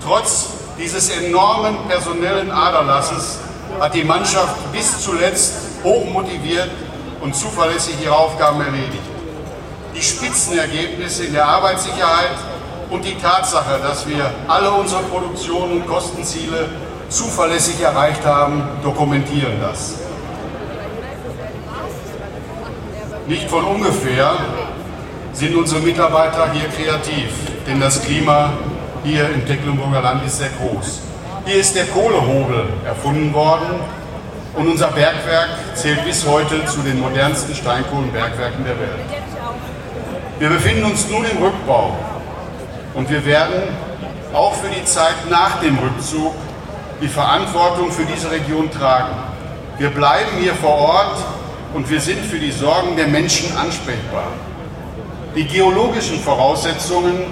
Trotz 0.03 0.47
dieses 0.77 1.09
enormen 1.09 1.77
personellen 1.87 2.51
Aderlasses 2.51 3.39
hat 3.79 3.93
die 3.93 4.03
Mannschaft 4.03 4.71
bis 4.71 5.01
zuletzt 5.01 5.53
hochmotiviert 5.83 6.69
und 7.21 7.35
zuverlässig 7.35 7.95
ihre 8.03 8.15
Aufgaben 8.15 8.61
erledigt. 8.61 9.03
Die 9.95 10.01
Spitzenergebnisse 10.01 11.25
in 11.25 11.33
der 11.33 11.45
Arbeitssicherheit 11.45 12.37
und 12.89 13.03
die 13.03 13.15
Tatsache, 13.15 13.79
dass 13.81 14.07
wir 14.07 14.31
alle 14.47 14.71
unsere 14.71 15.01
Produktion 15.03 15.71
und 15.71 15.87
Kostenziele 15.87 16.69
zuverlässig 17.09 17.81
erreicht 17.81 18.25
haben, 18.25 18.63
dokumentieren 18.83 19.59
das. 19.61 19.95
Nicht 23.27 23.49
von 23.49 23.63
ungefähr 23.63 24.37
sind 25.33 25.55
unsere 25.55 25.81
Mitarbeiter 25.81 26.51
hier 26.51 26.67
kreativ, 26.69 27.29
denn 27.67 27.79
das 27.79 28.01
Klima 28.01 28.53
hier 29.03 29.29
im 29.29 29.45
Tecklenburger 29.45 30.01
Land 30.01 30.25
ist 30.25 30.39
sehr 30.39 30.49
groß. 30.49 31.01
Hier 31.45 31.55
ist 31.55 31.75
der 31.75 31.85
Kohlehobel 31.85 32.65
erfunden 32.85 33.33
worden 33.33 33.79
und 34.55 34.67
unser 34.67 34.87
Bergwerk 34.87 35.49
zählt 35.73 36.03
bis 36.05 36.25
heute 36.27 36.65
zu 36.65 36.81
den 36.81 36.99
modernsten 36.99 37.55
Steinkohlenbergwerken 37.55 38.65
der 38.65 38.79
Welt. 38.79 38.99
Wir 40.39 40.49
befinden 40.49 40.85
uns 40.85 41.09
nun 41.09 41.25
im 41.25 41.37
Rückbau 41.37 41.95
und 42.93 43.09
wir 43.09 43.25
werden 43.25 43.63
auch 44.33 44.53
für 44.53 44.69
die 44.69 44.85
Zeit 44.85 45.29
nach 45.29 45.59
dem 45.61 45.77
Rückzug 45.77 46.33
die 47.01 47.07
Verantwortung 47.07 47.91
für 47.91 48.05
diese 48.05 48.29
Region 48.29 48.69
tragen. 48.69 49.15
Wir 49.77 49.89
bleiben 49.89 50.37
hier 50.39 50.53
vor 50.53 50.75
Ort 50.75 51.17
und 51.73 51.89
wir 51.89 52.01
sind 52.01 52.19
für 52.25 52.39
die 52.39 52.51
Sorgen 52.51 52.95
der 52.97 53.07
Menschen 53.07 53.55
ansprechbar. 53.57 54.27
Die 55.35 55.45
geologischen 55.45 56.19
Voraussetzungen 56.19 57.23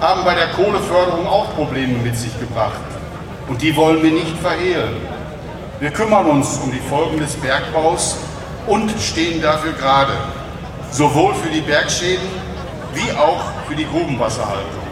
haben 0.00 0.24
bei 0.24 0.34
der 0.34 0.48
Kohleförderung 0.48 1.26
auch 1.26 1.54
Probleme 1.54 1.98
mit 1.98 2.16
sich 2.16 2.38
gebracht. 2.38 2.80
Und 3.48 3.60
die 3.60 3.74
wollen 3.76 4.02
wir 4.02 4.12
nicht 4.12 4.36
verhehlen. 4.38 4.96
Wir 5.80 5.90
kümmern 5.90 6.26
uns 6.26 6.58
um 6.58 6.70
die 6.70 6.80
Folgen 6.88 7.18
des 7.18 7.34
Bergbaus 7.34 8.16
und 8.66 8.90
stehen 9.00 9.42
dafür 9.42 9.72
gerade, 9.72 10.12
sowohl 10.90 11.34
für 11.34 11.50
die 11.50 11.60
Bergschäden 11.60 12.28
wie 12.94 13.10
auch 13.18 13.42
für 13.68 13.74
die 13.74 13.86
Grubenwasserhaltung. 13.86 14.84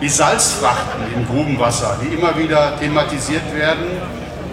Die 0.00 0.08
Salzfrachten 0.08 1.02
im 1.14 1.26
Grubenwasser, 1.26 1.98
die 2.02 2.14
immer 2.14 2.36
wieder 2.36 2.78
thematisiert 2.78 3.54
werden, 3.54 4.00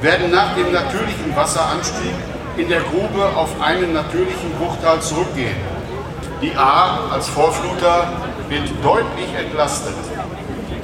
werden 0.01 0.29
nach 0.29 0.53
dem 0.55 0.71
natürlichen 0.73 1.35
Wasseranstieg 1.35 2.13
in 2.57 2.67
der 2.69 2.81
Grube 2.81 3.25
auf 3.35 3.49
einen 3.61 3.93
natürlichen 3.93 4.51
Bruchteil 4.59 4.99
zurückgehen. 4.99 5.55
Die 6.41 6.55
A 6.55 7.11
als 7.11 7.29
Vorfluter 7.29 8.11
wird 8.49 8.69
deutlich 8.83 9.33
entlastet. 9.37 9.93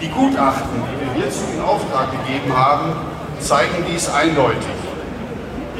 Die 0.01 0.09
Gutachten, 0.09 0.83
die 0.83 1.05
wir 1.05 1.23
hierzu 1.23 1.43
in 1.53 1.61
Auftrag 1.61 2.11
gegeben 2.11 2.55
haben, 2.55 2.91
zeigen 3.39 3.85
dies 3.89 4.09
eindeutig. 4.09 4.75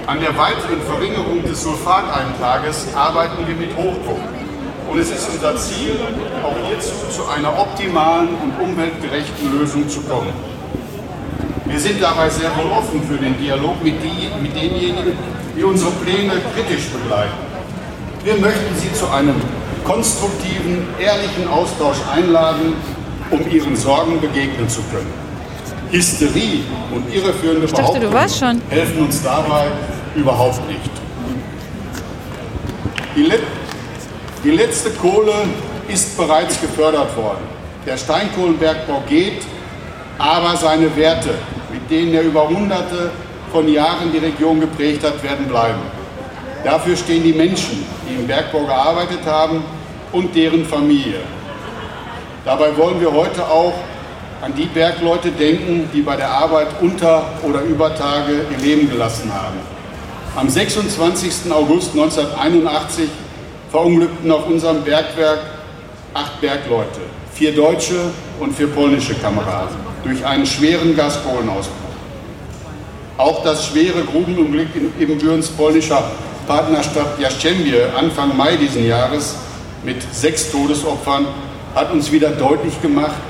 An 0.07 0.19
der 0.19 0.37
weiteren 0.37 0.81
Verringerung 0.81 1.43
des 1.43 1.63
Sulfateintrages 1.63 2.87
arbeiten 2.95 3.47
wir 3.47 3.55
mit 3.55 3.75
Hochdruck. 3.75 4.19
Und 4.91 4.99
es 4.99 5.09
ist 5.09 5.29
unser 5.29 5.55
Ziel, 5.55 5.97
auch 6.43 6.55
hierzu 6.67 6.91
zu 7.09 7.27
einer 7.27 7.57
optimalen 7.57 8.29
und 8.29 8.61
umweltgerechten 8.61 9.57
Lösung 9.57 9.87
zu 9.87 10.01
kommen. 10.01 10.33
Wir 11.65 11.79
sind 11.79 12.01
dabei 12.01 12.29
sehr 12.29 12.51
wohl 12.57 12.69
offen 12.71 13.01
für 13.03 13.17
den 13.17 13.37
Dialog 13.39 13.81
mit, 13.81 13.95
die, 14.03 14.29
mit 14.41 14.55
denjenigen, 14.55 15.17
die 15.57 15.63
unsere 15.63 15.91
Pläne 15.91 16.33
kritisch 16.53 16.89
begleiten. 16.89 17.33
Wir 18.23 18.35
möchten 18.35 18.75
Sie 18.75 18.93
zu 18.93 19.07
einem 19.09 19.35
konstruktiven, 19.85 20.87
ehrlichen 20.99 21.47
Austausch 21.47 21.97
einladen, 22.13 22.73
um 23.29 23.49
Ihren 23.49 23.75
Sorgen 23.75 24.19
begegnen 24.21 24.67
zu 24.69 24.81
können. 24.91 25.11
Hysterie 25.91 26.63
und 26.93 27.13
irreführende 27.13 27.65
ich 27.65 27.71
dachte, 27.71 27.99
Behauptungen 27.99 28.61
helfen 28.69 28.99
uns 29.03 29.21
dabei 29.21 29.67
überhaupt 30.15 30.67
nicht. 30.67 30.89
Die 33.15 33.31
die 34.43 34.51
letzte 34.51 34.89
Kohle 34.89 35.33
ist 35.87 36.17
bereits 36.17 36.59
gefördert 36.59 37.15
worden. 37.15 37.43
Der 37.85 37.95
Steinkohlenbergbau 37.95 39.03
geht, 39.07 39.43
aber 40.17 40.57
seine 40.57 40.95
Werte, 40.95 41.35
mit 41.71 41.89
denen 41.89 42.13
er 42.13 42.23
über 42.23 42.49
Hunderte 42.49 43.11
von 43.51 43.67
Jahren 43.67 44.11
die 44.11 44.17
Region 44.17 44.59
geprägt 44.59 45.03
hat, 45.03 45.21
werden 45.23 45.47
bleiben. 45.47 45.79
Dafür 46.63 46.95
stehen 46.95 47.23
die 47.23 47.33
Menschen, 47.33 47.85
die 48.07 48.15
im 48.15 48.25
Bergbau 48.25 48.65
gearbeitet 48.65 49.25
haben 49.25 49.63
und 50.13 50.33
deren 50.33 50.65
Familie. 50.65 51.19
Dabei 52.45 52.75
wollen 52.77 53.01
wir 53.01 53.11
heute 53.11 53.45
auch 53.45 53.73
an 54.41 54.53
die 54.55 54.65
Bergleute 54.65 55.31
denken, 55.31 55.89
die 55.93 56.01
bei 56.01 56.15
der 56.15 56.29
Arbeit 56.29 56.67
unter 56.81 57.25
oder 57.43 57.61
über 57.61 57.93
Tage 57.95 58.45
ihr 58.51 58.57
Leben 58.57 58.89
gelassen 58.89 59.33
haben. 59.33 59.57
Am 60.35 60.49
26. 60.49 61.51
August 61.51 61.91
1981 61.91 63.09
verunglückten 63.69 64.31
auf 64.31 64.47
unserem 64.47 64.83
Bergwerk 64.83 65.39
acht 66.13 66.39
Bergleute, 66.41 67.01
vier 67.33 67.53
deutsche 67.53 68.11
und 68.39 68.55
vier 68.55 68.67
polnische 68.67 69.15
Kameraden 69.15 69.75
durch 70.03 70.25
einen 70.25 70.45
schweren 70.45 70.95
Gaskohlenausbruch. 70.95 71.73
Auch 73.17 73.43
das 73.43 73.67
schwere 73.67 74.03
Grubenunglück 74.03 74.69
in 74.75 74.91
Ibbenbürens 74.99 75.49
polnischer 75.49 76.03
Partnerstadt 76.47 77.19
Jaschembie 77.19 77.75
Anfang 77.97 78.35
Mai 78.35 78.55
diesen 78.55 78.85
Jahres 78.85 79.35
mit 79.83 80.01
sechs 80.13 80.51
Todesopfern 80.51 81.25
hat 81.75 81.91
uns 81.91 82.11
wieder 82.11 82.29
deutlich 82.29 82.81
gemacht, 82.81 83.21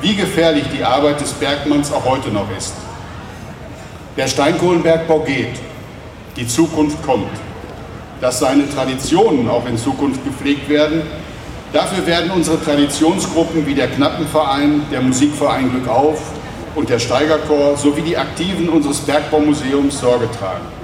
wie 0.00 0.14
gefährlich 0.14 0.64
die 0.76 0.84
Arbeit 0.84 1.20
des 1.20 1.32
Bergmanns 1.32 1.92
auch 1.92 2.04
heute 2.04 2.30
noch 2.30 2.46
ist. 2.56 2.74
Der 4.16 4.26
Steinkohlenbergbau 4.26 5.20
geht, 5.20 5.58
die 6.36 6.46
Zukunft 6.46 7.02
kommt 7.04 7.30
dass 8.22 8.38
seine 8.38 8.70
Traditionen 8.70 9.50
auch 9.50 9.66
in 9.66 9.76
Zukunft 9.76 10.24
gepflegt 10.24 10.68
werden. 10.68 11.02
Dafür 11.72 12.06
werden 12.06 12.30
unsere 12.30 12.62
Traditionsgruppen 12.62 13.66
wie 13.66 13.74
der 13.74 13.88
Knappenverein, 13.88 14.82
der 14.92 15.02
Musikverein 15.02 15.70
Glück 15.70 15.88
auf 15.88 16.22
und 16.76 16.88
der 16.88 17.00
Steigerchor 17.00 17.76
sowie 17.76 18.02
die 18.02 18.16
Aktiven 18.16 18.68
unseres 18.68 19.00
Bergbaumuseums 19.00 19.98
Sorge 19.98 20.28
tragen. 20.38 20.81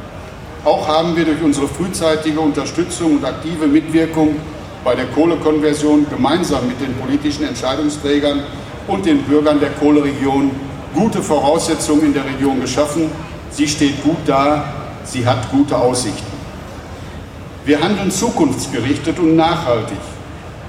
Auch 0.64 0.88
haben 0.88 1.16
wir 1.16 1.25
durch 1.25 1.40
unsere 1.40 1.68
frühzeitige 1.68 2.40
Unterstützung 2.40 3.16
und 3.16 3.25
aktive 3.25 3.66
Mitwirkung 3.66 4.37
bei 4.83 4.94
der 4.94 5.07
Kohlekonversion 5.07 6.07
gemeinsam 6.11 6.66
mit 6.66 6.81
den 6.81 6.94
politischen 6.94 7.44
Entscheidungsträgern 7.44 8.42
und 8.88 9.07
den 9.07 9.23
Bürgern 9.23 9.61
der 9.61 9.71
Kohleregion 9.71 10.51
gute 10.94 11.23
Voraussetzungen 11.23 12.07
in 12.07 12.14
der 12.14 12.25
Region 12.25 12.61
geschaffen. 12.61 13.11
Sie 13.51 13.68
steht 13.68 14.03
gut 14.03 14.16
da, 14.27 14.64
sie 15.05 15.24
hat 15.24 15.49
gute 15.51 15.76
Aussichten. 15.76 16.26
Wir 17.64 17.80
handeln 17.80 18.11
zukunftsgerichtet 18.11 19.18
und 19.20 19.37
nachhaltig. 19.37 19.99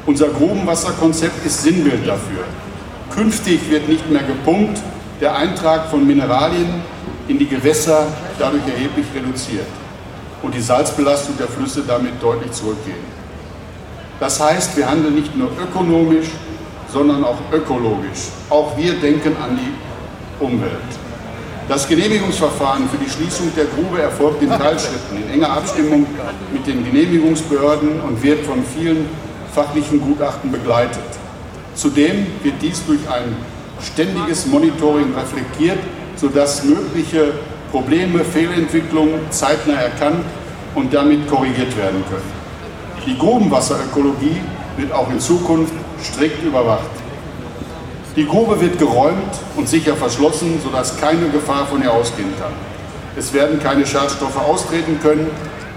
Unser 0.05 0.27
Grubenwasserkonzept 0.27 1.45
ist 1.45 1.63
Sinnbild 1.63 2.07
dafür. 2.07 2.43
Künftig 3.09 3.59
wird 3.69 3.89
nicht 3.89 4.09
mehr 4.09 4.23
gepumpt, 4.23 4.79
der 5.19 5.35
Eintrag 5.35 5.89
von 5.89 6.05
Mineralien 6.05 6.67
in 7.27 7.39
die 7.39 7.47
Gewässer 7.47 8.07
dadurch 8.37 8.67
erheblich 8.67 9.05
reduziert 9.15 9.65
und 10.41 10.53
die 10.53 10.61
Salzbelastung 10.61 11.37
der 11.37 11.47
Flüsse 11.47 11.83
damit 11.87 12.21
deutlich 12.21 12.51
zurückgehen. 12.51 13.19
Das 14.19 14.39
heißt, 14.39 14.75
wir 14.75 14.89
handeln 14.89 15.15
nicht 15.15 15.35
nur 15.35 15.49
ökonomisch, 15.61 16.27
sondern 16.91 17.23
auch 17.23 17.37
ökologisch. 17.51 18.29
Auch 18.49 18.75
wir 18.77 18.93
denken 18.93 19.35
an 19.41 19.57
die 19.57 20.43
Umwelt. 20.43 20.71
Das 21.69 21.87
Genehmigungsverfahren 21.87 22.89
für 22.89 22.97
die 22.97 23.09
Schließung 23.09 23.51
der 23.55 23.65
Grube 23.65 24.01
erfolgt 24.01 24.41
in 24.41 24.49
Teilschritten 24.49 25.17
in 25.17 25.29
enger 25.29 25.51
Abstimmung 25.51 26.07
mit 26.51 26.65
den 26.65 26.83
Genehmigungsbehörden 26.83 28.01
und 28.01 28.23
wird 28.23 28.43
von 28.45 28.63
vielen 28.75 29.05
fachlichen 29.53 30.01
Gutachten 30.01 30.51
begleitet. 30.51 31.03
Zudem 31.75 32.25
wird 32.41 32.55
dies 32.61 32.83
durch 32.85 33.07
ein 33.07 33.35
ständiges 33.81 34.47
Monitoring 34.47 35.13
reflektiert, 35.15 35.77
sodass 36.15 36.63
mögliche 36.63 37.33
Probleme, 37.71 38.23
Fehlentwicklungen 38.23 39.19
zeitnah 39.29 39.75
erkannt 39.81 40.25
und 40.75 40.93
damit 40.93 41.27
korrigiert 41.27 41.75
werden 41.77 42.03
können. 42.09 42.31
Die 43.05 43.17
Grubenwasserökologie 43.17 44.41
wird 44.77 44.91
auch 44.91 45.09
in 45.09 45.19
Zukunft 45.19 45.73
strikt 46.01 46.43
überwacht. 46.43 46.89
Die 48.15 48.25
Grube 48.25 48.59
wird 48.59 48.79
geräumt 48.79 49.33
und 49.55 49.69
sicher 49.69 49.95
verschlossen, 49.95 50.59
sodass 50.63 50.99
keine 50.99 51.29
Gefahr 51.29 51.67
von 51.67 51.81
ihr 51.83 51.93
ausgehen 51.93 52.33
kann. 52.39 52.53
Es 53.15 53.33
werden 53.33 53.59
keine 53.59 53.85
Schadstoffe 53.85 54.37
austreten 54.37 54.99
können 55.01 55.27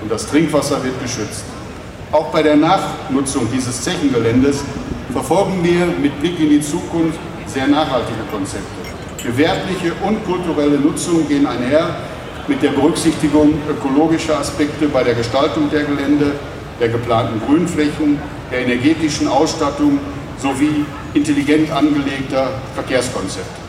und 0.00 0.10
das 0.10 0.26
Trinkwasser 0.26 0.82
wird 0.82 1.00
geschützt. 1.02 1.44
Auch 2.10 2.26
bei 2.26 2.42
der 2.42 2.56
Nachnutzung 2.56 3.48
dieses 3.52 3.82
Zechengeländes 3.82 4.62
verfolgen 5.12 5.62
wir 5.62 5.86
mit 5.86 6.18
Blick 6.20 6.38
in 6.40 6.50
die 6.50 6.60
Zukunft 6.60 7.18
sehr 7.46 7.66
nachhaltige 7.66 8.22
Konzepte. 8.30 8.81
Gewerbliche 9.24 9.92
und 10.04 10.24
kulturelle 10.24 10.78
Nutzung 10.78 11.28
gehen 11.28 11.46
einher 11.46 11.96
mit 12.48 12.60
der 12.62 12.70
Berücksichtigung 12.70 13.54
ökologischer 13.70 14.38
Aspekte 14.38 14.88
bei 14.88 15.04
der 15.04 15.14
Gestaltung 15.14 15.70
der 15.70 15.84
Gelände, 15.84 16.32
der 16.80 16.88
geplanten 16.88 17.40
Grünflächen, 17.46 18.18
der 18.50 18.62
energetischen 18.62 19.28
Ausstattung 19.28 20.00
sowie 20.38 20.84
intelligent 21.14 21.70
angelegter 21.70 22.50
Verkehrskonzepte. 22.74 23.62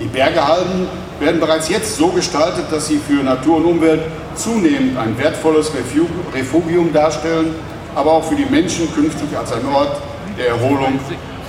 Die 0.00 0.06
Bergehalden 0.06 0.86
werden 1.18 1.40
bereits 1.40 1.68
jetzt 1.68 1.96
so 1.96 2.08
gestaltet, 2.08 2.66
dass 2.70 2.86
sie 2.86 2.98
für 2.98 3.24
Natur 3.24 3.56
und 3.56 3.64
Umwelt 3.64 4.02
zunehmend 4.36 4.96
ein 4.96 5.18
wertvolles 5.18 5.72
Refugium 6.34 6.92
darstellen, 6.92 7.54
aber 7.94 8.12
auch 8.12 8.24
für 8.24 8.36
die 8.36 8.44
Menschen 8.44 8.92
künftig 8.94 9.36
als 9.36 9.52
ein 9.52 9.66
Ort 9.74 10.00
der 10.38 10.48
Erholung 10.48 11.00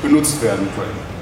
benutzt 0.01 0.41
werden 0.41 0.67
können. 0.75 1.16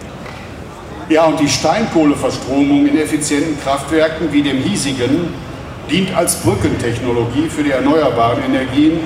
Ja, 1.08 1.26
und 1.26 1.39
die 1.39 1.47
Steinkohleverstromung 1.47 2.88
in 2.88 2.97
effizienten 2.97 3.62
Kraftwerken 3.62 4.34
wie 4.34 4.41
dem 4.41 4.58
hiesigen 4.58 5.34
dient 5.88 6.16
als 6.16 6.38
Brückentechnologie 6.38 7.47
für 7.47 7.64
die 7.64 7.70
erneuerbaren 7.70 8.43
Energien, 8.43 9.01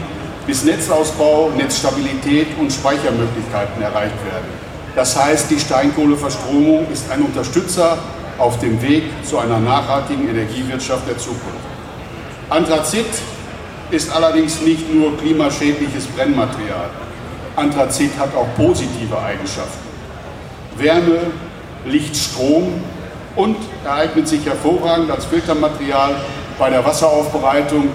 bis 0.47 0.63
Netzausbau, 0.63 1.51
Netzstabilität 1.57 2.47
und 2.57 2.71
Speichermöglichkeiten 2.71 3.81
erreicht 3.81 4.15
werden. 4.25 4.47
Das 4.95 5.21
heißt, 5.21 5.51
die 5.51 5.59
Steinkohleverstromung 5.59 6.87
ist 6.89 7.11
ein 7.11 7.21
Unterstützer 7.21 7.97
auf 8.37 8.57
dem 8.59 8.81
Weg 8.81 9.03
zu 9.23 9.37
einer 9.37 9.59
nachhaltigen 9.59 10.29
Energiewirtschaft 10.29 11.05
der 11.05 11.17
Zukunft. 11.17 11.67
Anthrazit 12.49 13.07
ist 13.91 14.09
allerdings 14.15 14.61
nicht 14.61 14.93
nur 14.93 15.17
klimaschädliches 15.17 16.07
Brennmaterial. 16.07 16.91
Anthrazit 17.57 18.11
hat 18.17 18.33
auch 18.35 18.47
positive 18.55 19.21
Eigenschaften. 19.21 19.89
Wärme, 20.77 21.19
Licht, 21.89 22.15
Strom 22.15 22.73
und 23.35 23.57
er 23.85 23.93
eignet 23.93 24.27
sich 24.27 24.45
hervorragend 24.45 25.11
als 25.11 25.25
Filtermaterial 25.25 26.15
bei 26.57 26.69
der 26.69 26.83
Wasseraufbereitung. 26.85 27.89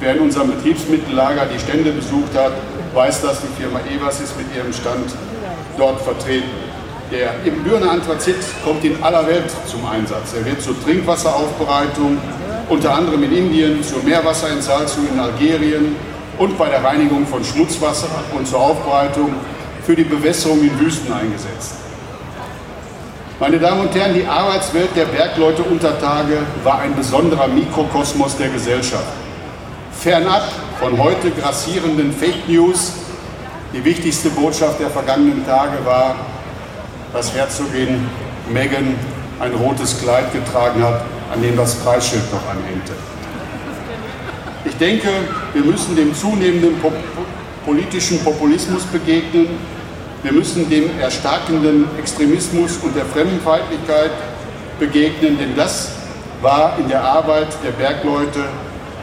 Wer 0.00 0.16
in 0.16 0.20
unserem 0.20 0.50
Betriebsmittellager 0.50 1.46
die 1.46 1.58
Stände 1.58 1.92
besucht 1.92 2.34
hat, 2.34 2.52
weiß, 2.94 3.22
dass 3.22 3.40
die 3.40 3.60
Firma 3.60 3.80
Evers 3.80 4.20
ist 4.20 4.36
mit 4.36 4.46
ihrem 4.56 4.72
Stand 4.72 5.12
dort 5.76 6.00
vertreten. 6.00 6.48
Der 7.10 7.34
Ibbenbürener 7.44 7.90
Anthrazit 7.90 8.36
kommt 8.64 8.84
in 8.84 9.02
aller 9.02 9.26
Welt 9.26 9.50
zum 9.66 9.84
Einsatz. 9.86 10.32
Er 10.34 10.44
wird 10.44 10.62
zur 10.62 10.80
Trinkwasseraufbereitung, 10.82 12.18
unter 12.68 12.94
anderem 12.94 13.22
in 13.24 13.32
Indien, 13.32 13.82
zur 13.82 14.02
Meerwasserentsalzung 14.02 15.08
in 15.12 15.18
Algerien 15.18 15.96
und 16.38 16.56
bei 16.56 16.68
der 16.68 16.82
Reinigung 16.82 17.26
von 17.26 17.44
Schmutzwasser 17.44 18.08
und 18.32 18.46
zur 18.46 18.60
Aufbereitung 18.60 19.34
für 19.84 19.96
die 19.96 20.04
Bewässerung 20.04 20.62
in 20.62 20.78
Wüsten 20.78 21.12
eingesetzt. 21.12 21.89
Meine 23.40 23.58
Damen 23.58 23.80
und 23.80 23.94
Herren, 23.94 24.12
die 24.12 24.26
Arbeitswelt 24.26 24.94
der 24.94 25.06
Bergleute 25.06 25.62
unter 25.62 25.98
Tage 25.98 26.40
war 26.62 26.80
ein 26.80 26.94
besonderer 26.94 27.48
Mikrokosmos 27.48 28.36
der 28.36 28.50
Gesellschaft. 28.50 29.14
Fernab 29.98 30.42
von 30.78 30.98
heute 30.98 31.30
grassierenden 31.30 32.12
Fake 32.12 32.46
News, 32.46 32.92
die 33.72 33.82
wichtigste 33.82 34.28
Botschaft 34.28 34.78
der 34.78 34.90
vergangenen 34.90 35.46
Tage 35.46 35.82
war, 35.86 36.16
dass 37.14 37.34
Herzogin 37.34 38.06
Meghan 38.52 38.94
ein 39.40 39.54
rotes 39.54 39.98
Kleid 39.98 40.30
getragen 40.34 40.84
hat, 40.84 41.00
an 41.32 41.40
dem 41.40 41.56
das 41.56 41.76
Preisschild 41.76 42.30
noch 42.30 42.46
anhängte. 42.46 42.92
Ich 44.66 44.76
denke, 44.76 45.08
wir 45.54 45.64
müssen 45.64 45.96
dem 45.96 46.14
zunehmenden 46.14 46.74
politischen 47.64 48.22
Populismus 48.22 48.82
begegnen. 48.84 49.48
Wir 50.22 50.32
müssen 50.32 50.68
dem 50.68 50.98
erstarkenden 51.00 51.86
Extremismus 51.98 52.76
und 52.82 52.94
der 52.94 53.06
Fremdenfeindlichkeit 53.06 54.10
begegnen, 54.78 55.38
denn 55.38 55.56
das 55.56 55.92
war 56.42 56.78
in 56.78 56.88
der 56.88 57.02
Arbeit 57.02 57.48
der 57.64 57.70
Bergleute 57.70 58.40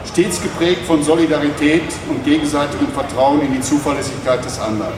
stets 0.06 0.40
geprägt 0.40 0.86
von 0.86 1.02
Solidarität 1.02 1.82
und 2.08 2.24
gegenseitigem 2.24 2.86
Vertrauen 2.88 3.40
in 3.42 3.52
die 3.52 3.60
Zuverlässigkeit 3.60 4.44
des 4.44 4.60
anderen. 4.60 4.94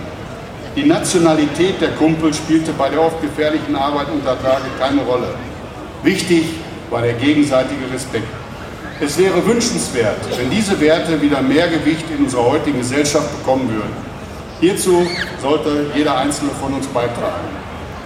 Die 0.77 0.85
Nationalität 0.85 1.81
der 1.81 1.93
Kumpel 1.93 2.35
spielte 2.35 2.73
bei 2.73 2.91
der 2.91 3.01
oft 3.01 3.23
gefährlichen 3.23 3.75
Arbeit 3.75 4.09
unter 4.13 4.41
Tage 4.43 4.65
keine 4.79 5.01
Rolle. 5.03 5.35
Wichtig 6.03 6.45
war 6.91 7.01
der 7.01 7.15
gegenseitige 7.15 7.91
Respekt. 7.93 8.29
Es 9.01 9.17
wäre 9.17 9.47
wünschenswert, 9.47 10.19
wenn 10.37 10.51
diese 10.51 10.79
Werte 10.79 11.21
wieder 11.23 11.41
mehr 11.41 11.69
Gewicht 11.69 12.05
in 12.15 12.25
unserer 12.25 12.45
heutigen 12.45 12.79
Gesellschaft 12.79 13.31
bekommen 13.39 13.71
würden. 13.71 14.10
Hierzu 14.61 15.07
sollte 15.41 15.87
jeder 15.95 16.19
Einzelne 16.19 16.51
von 16.61 16.75
uns 16.75 16.87
beitragen. 16.89 17.49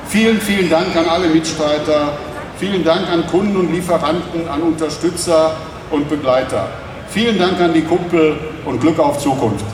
Vielen, 0.06 0.40
vielen 0.40 0.70
Dank 0.70 0.94
an 0.94 1.08
alle 1.08 1.26
Mitstreiter. 1.26 2.12
Vielen 2.60 2.84
Dank 2.84 3.10
an 3.10 3.26
Kunden 3.26 3.56
und 3.56 3.72
Lieferanten, 3.72 4.48
an 4.48 4.62
Unterstützer 4.62 5.56
und 5.90 6.08
Begleiter. 6.08 6.68
Vielen 7.08 7.40
Dank 7.40 7.60
an 7.60 7.74
die 7.74 7.82
Kumpel 7.82 8.38
und 8.64 8.80
Glück 8.80 9.00
auf 9.00 9.18
Zukunft. 9.18 9.64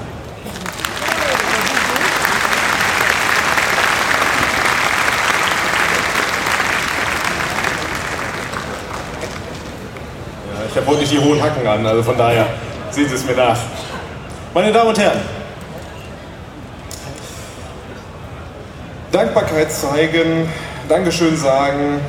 Ich 10.70 10.76
habe 10.76 10.86
heute 10.86 11.00
nicht 11.00 11.12
die 11.12 11.18
hohen 11.18 11.42
Hacken 11.42 11.66
an, 11.66 11.84
also 11.84 12.02
von 12.02 12.16
daher 12.16 12.46
sehen 12.90 13.06
Sie 13.06 13.16
es 13.16 13.26
mir 13.26 13.34
nach. 13.34 13.58
Meine 14.54 14.72
Damen 14.72 14.88
und 14.88 14.98
Herren, 14.98 15.20
Dankbarkeit 19.12 19.72
zeigen, 19.72 20.48
Dankeschön 20.88 21.36
sagen, 21.36 22.00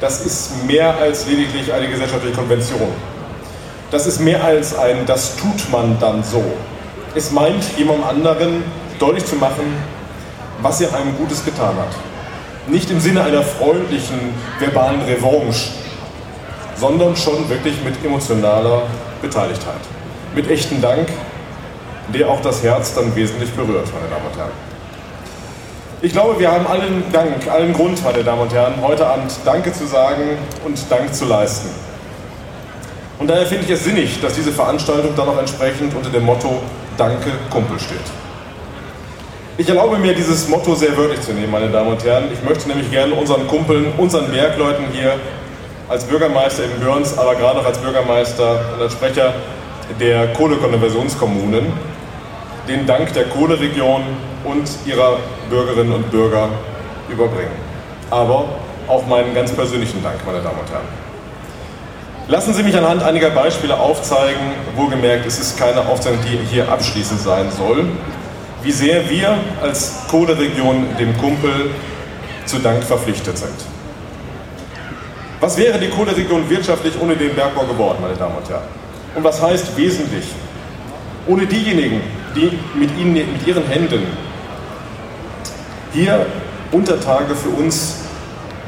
das 0.00 0.24
ist 0.24 0.64
mehr 0.66 0.96
als 0.96 1.26
lediglich 1.26 1.70
eine 1.70 1.86
gesellschaftliche 1.86 2.34
Konvention. 2.34 2.88
Das 3.90 4.06
ist 4.06 4.20
mehr 4.20 4.42
als 4.42 4.76
ein, 4.76 5.04
das 5.06 5.36
tut 5.36 5.70
man 5.70 5.98
dann 6.00 6.24
so. 6.24 6.42
Es 7.14 7.30
meint, 7.30 7.62
jemandem 7.76 8.04
anderen 8.04 8.64
deutlich 8.98 9.26
zu 9.26 9.36
machen, 9.36 9.76
was 10.62 10.80
er 10.80 10.94
einem 10.94 11.14
Gutes 11.18 11.44
getan 11.44 11.76
hat. 11.76 11.94
Nicht 12.68 12.90
im 12.90 13.00
Sinne 13.00 13.22
einer 13.22 13.42
freundlichen 13.42 14.18
verbalen 14.58 15.02
Revanche, 15.02 15.72
sondern 16.74 17.16
schon 17.16 17.48
wirklich 17.50 17.76
mit 17.84 18.02
emotionaler 18.02 18.82
Beteiligtheit. 19.20 19.80
Mit 20.34 20.50
echten 20.50 20.80
Dank, 20.80 21.08
der 22.14 22.28
auch 22.28 22.40
das 22.40 22.62
Herz 22.62 22.94
dann 22.94 23.14
wesentlich 23.14 23.50
berührt, 23.52 23.88
meine 23.94 24.08
Damen 24.08 24.26
und 24.30 24.38
Herren. 24.38 24.75
Ich 26.02 26.12
glaube, 26.12 26.38
wir 26.38 26.52
haben 26.52 26.66
allen 26.66 27.04
Dank, 27.10 27.50
allen 27.50 27.72
Grund, 27.72 28.04
meine 28.04 28.22
Damen 28.22 28.42
und 28.42 28.52
Herren, 28.52 28.74
heute 28.82 29.06
Abend 29.06 29.32
Danke 29.46 29.72
zu 29.72 29.86
sagen 29.86 30.36
und 30.62 30.78
Dank 30.90 31.14
zu 31.14 31.24
leisten. 31.24 31.70
Und 33.18 33.28
daher 33.30 33.46
finde 33.46 33.64
ich 33.64 33.70
es 33.70 33.84
sinnig, 33.84 34.20
dass 34.20 34.34
diese 34.34 34.52
Veranstaltung 34.52 35.16
dann 35.16 35.26
auch 35.26 35.38
entsprechend 35.38 35.94
unter 35.94 36.10
dem 36.10 36.24
Motto 36.26 36.60
Danke, 36.98 37.30
Kumpel 37.48 37.78
steht. 37.80 37.96
Ich 39.56 39.66
erlaube 39.70 39.96
mir, 39.96 40.14
dieses 40.14 40.46
Motto 40.48 40.74
sehr 40.74 40.94
wörtlich 40.98 41.22
zu 41.22 41.32
nehmen, 41.32 41.50
meine 41.50 41.70
Damen 41.70 41.88
und 41.88 42.04
Herren. 42.04 42.24
Ich 42.30 42.46
möchte 42.46 42.68
nämlich 42.68 42.90
gerne 42.90 43.14
unseren 43.14 43.46
Kumpeln, 43.46 43.86
unseren 43.96 44.30
Bergleuten 44.30 44.84
hier 44.92 45.14
als 45.88 46.04
Bürgermeister 46.04 46.64
in 46.64 46.78
Börns, 46.78 47.16
aber 47.16 47.36
gerade 47.36 47.60
auch 47.60 47.64
als 47.64 47.78
Bürgermeister 47.78 48.60
und 48.74 48.82
als 48.82 48.92
Sprecher 48.92 49.32
der 49.98 50.26
Kohlekonversionskommunen 50.34 51.72
den 52.68 52.84
Dank 52.84 53.14
der 53.14 53.24
Kohleregion 53.24 54.02
und 54.46 54.68
ihrer 54.86 55.18
Bürgerinnen 55.50 55.92
und 55.92 56.10
Bürger 56.10 56.48
überbringen. 57.10 57.56
Aber 58.10 58.46
auch 58.88 59.06
meinen 59.06 59.34
ganz 59.34 59.52
persönlichen 59.52 60.02
Dank, 60.02 60.24
meine 60.24 60.40
Damen 60.40 60.58
und 60.60 60.70
Herren. 60.70 61.06
Lassen 62.28 62.54
Sie 62.54 62.62
mich 62.62 62.76
anhand 62.76 63.02
einiger 63.02 63.30
Beispiele 63.30 63.78
aufzeigen, 63.78 64.40
wohlgemerkt, 64.74 65.26
es 65.26 65.38
ist 65.38 65.58
keine 65.58 65.86
Aufzeichnung, 65.86 66.24
die 66.24 66.38
hier 66.52 66.68
abschließend 66.68 67.20
sein 67.20 67.50
soll, 67.50 67.84
wie 68.62 68.72
sehr 68.72 69.08
wir 69.08 69.38
als 69.62 70.06
Kohleregion 70.10 70.86
dem 70.98 71.16
Kumpel 71.18 71.70
zu 72.44 72.58
Dank 72.58 72.82
verpflichtet 72.82 73.38
sind. 73.38 73.54
Was 75.40 75.56
wäre 75.56 75.78
die 75.78 75.88
Kohleregion 75.88 76.48
wirtschaftlich 76.48 76.94
ohne 77.00 77.14
den 77.14 77.34
Bergbau 77.34 77.64
geworden, 77.64 77.98
meine 78.00 78.14
Damen 78.14 78.36
und 78.36 78.48
Herren? 78.48 78.64
Und 79.14 79.22
was 79.22 79.40
heißt 79.40 79.76
wesentlich? 79.76 80.24
Ohne 81.26 81.46
diejenigen, 81.46 82.00
die 82.34 82.58
mit, 82.74 82.90
ihnen, 82.98 83.14
mit 83.14 83.46
ihren 83.46 83.66
Händen 83.66 84.06
hier 85.96 86.26
unter 86.72 87.00
Tage 87.00 87.34
für 87.34 87.48
uns 87.48 88.00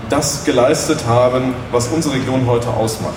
das 0.08 0.44
geleistet 0.46 1.00
haben, 1.06 1.54
was 1.70 1.88
unsere 1.88 2.14
Region 2.14 2.46
heute 2.46 2.68
ausmacht. 2.68 3.14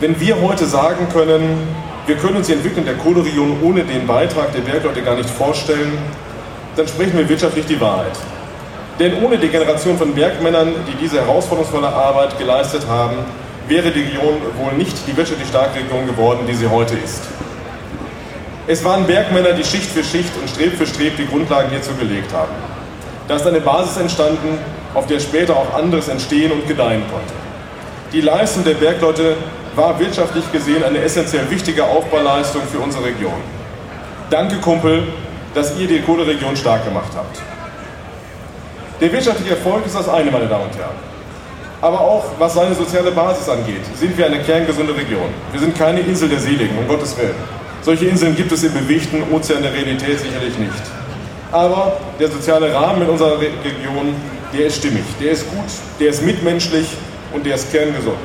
Wenn 0.00 0.18
wir 0.18 0.40
heute 0.40 0.66
sagen 0.66 1.06
können, 1.12 1.58
wir 2.06 2.16
können 2.16 2.38
uns 2.38 2.48
die 2.48 2.54
Entwicklung 2.54 2.84
der 2.84 2.96
Kohleregion 2.96 3.58
ohne 3.62 3.84
den 3.84 4.04
Beitrag 4.08 4.52
der 4.52 4.62
Bergleute 4.62 5.02
gar 5.02 5.14
nicht 5.14 5.30
vorstellen, 5.30 5.96
dann 6.74 6.88
sprechen 6.88 7.16
wir 7.16 7.28
wirtschaftlich 7.28 7.66
die 7.66 7.80
Wahrheit. 7.80 8.18
Denn 8.98 9.22
ohne 9.22 9.38
die 9.38 9.48
Generation 9.48 9.96
von 9.96 10.12
Bergmännern, 10.12 10.74
die 10.88 10.96
diese 10.96 11.20
herausforderungsvolle 11.20 11.86
Arbeit 11.86 12.36
geleistet 12.36 12.82
haben, 12.88 13.18
wäre 13.68 13.92
die 13.92 14.00
Region 14.00 14.40
wohl 14.58 14.72
nicht 14.72 14.96
die 15.06 15.16
wirtschaftlich 15.16 15.48
starke 15.48 15.78
Region 15.78 16.04
geworden, 16.06 16.40
die 16.48 16.54
sie 16.54 16.66
heute 16.66 16.94
ist. 16.96 17.22
Es 18.66 18.84
waren 18.84 19.06
Bergmänner, 19.06 19.52
die 19.52 19.64
Schicht 19.64 19.90
für 19.90 20.04
Schicht 20.04 20.30
und 20.40 20.48
Streb 20.48 20.76
für 20.76 20.86
Streb 20.86 21.16
die 21.16 21.26
Grundlagen 21.26 21.70
hierzu 21.70 21.94
gelegt 21.94 22.32
haben. 22.32 22.52
Da 23.28 23.36
ist 23.36 23.46
eine 23.46 23.60
Basis 23.60 23.96
entstanden, 23.96 24.58
auf 24.94 25.06
der 25.06 25.20
später 25.20 25.56
auch 25.56 25.74
anderes 25.74 26.08
entstehen 26.08 26.52
und 26.52 26.66
gedeihen 26.66 27.02
konnte. 27.10 27.32
Die 28.12 28.20
Leistung 28.20 28.64
der 28.64 28.74
Bergleute 28.74 29.36
war 29.74 29.98
wirtschaftlich 29.98 30.50
gesehen 30.52 30.84
eine 30.84 30.98
essentiell 30.98 31.50
wichtige 31.50 31.84
Aufbauleistung 31.84 32.62
für 32.70 32.78
unsere 32.78 33.04
Region. 33.04 33.40
Danke, 34.28 34.56
Kumpel, 34.56 35.04
dass 35.54 35.78
ihr 35.78 35.86
die 35.86 36.00
Kohleregion 36.00 36.56
stark 36.56 36.84
gemacht 36.84 37.12
habt. 37.14 37.40
Der 39.00 39.12
wirtschaftliche 39.12 39.52
Erfolg 39.52 39.86
ist 39.86 39.96
das 39.96 40.08
eine, 40.08 40.30
meine 40.30 40.46
Damen 40.46 40.64
und 40.64 40.76
Herren. 40.76 41.12
Aber 41.80 42.00
auch 42.00 42.24
was 42.38 42.54
seine 42.54 42.74
soziale 42.74 43.10
Basis 43.10 43.48
angeht, 43.48 43.82
sind 43.98 44.16
wir 44.16 44.26
eine 44.26 44.40
kerngesunde 44.40 44.94
Region. 44.94 45.28
Wir 45.50 45.60
sind 45.60 45.76
keine 45.76 46.00
Insel 46.00 46.28
der 46.28 46.38
Seligen, 46.38 46.78
um 46.78 46.86
Gottes 46.86 47.16
Willen. 47.16 47.34
Solche 47.82 48.06
Inseln 48.06 48.36
gibt 48.36 48.52
es 48.52 48.62
im 48.62 48.72
bewegten 48.72 49.24
Ozean 49.32 49.62
der 49.62 49.72
Realität 49.72 50.20
sicherlich 50.20 50.56
nicht. 50.58 51.01
Aber 51.52 51.98
der 52.18 52.30
soziale 52.30 52.74
Rahmen 52.74 53.02
in 53.02 53.10
unserer 53.10 53.38
Region, 53.38 54.14
der 54.54 54.66
ist 54.66 54.76
stimmig, 54.76 55.04
der 55.20 55.32
ist 55.32 55.48
gut, 55.50 55.70
der 56.00 56.08
ist 56.08 56.22
mitmenschlich 56.22 56.86
und 57.32 57.44
der 57.44 57.56
ist 57.56 57.70
kerngesund. 57.70 58.16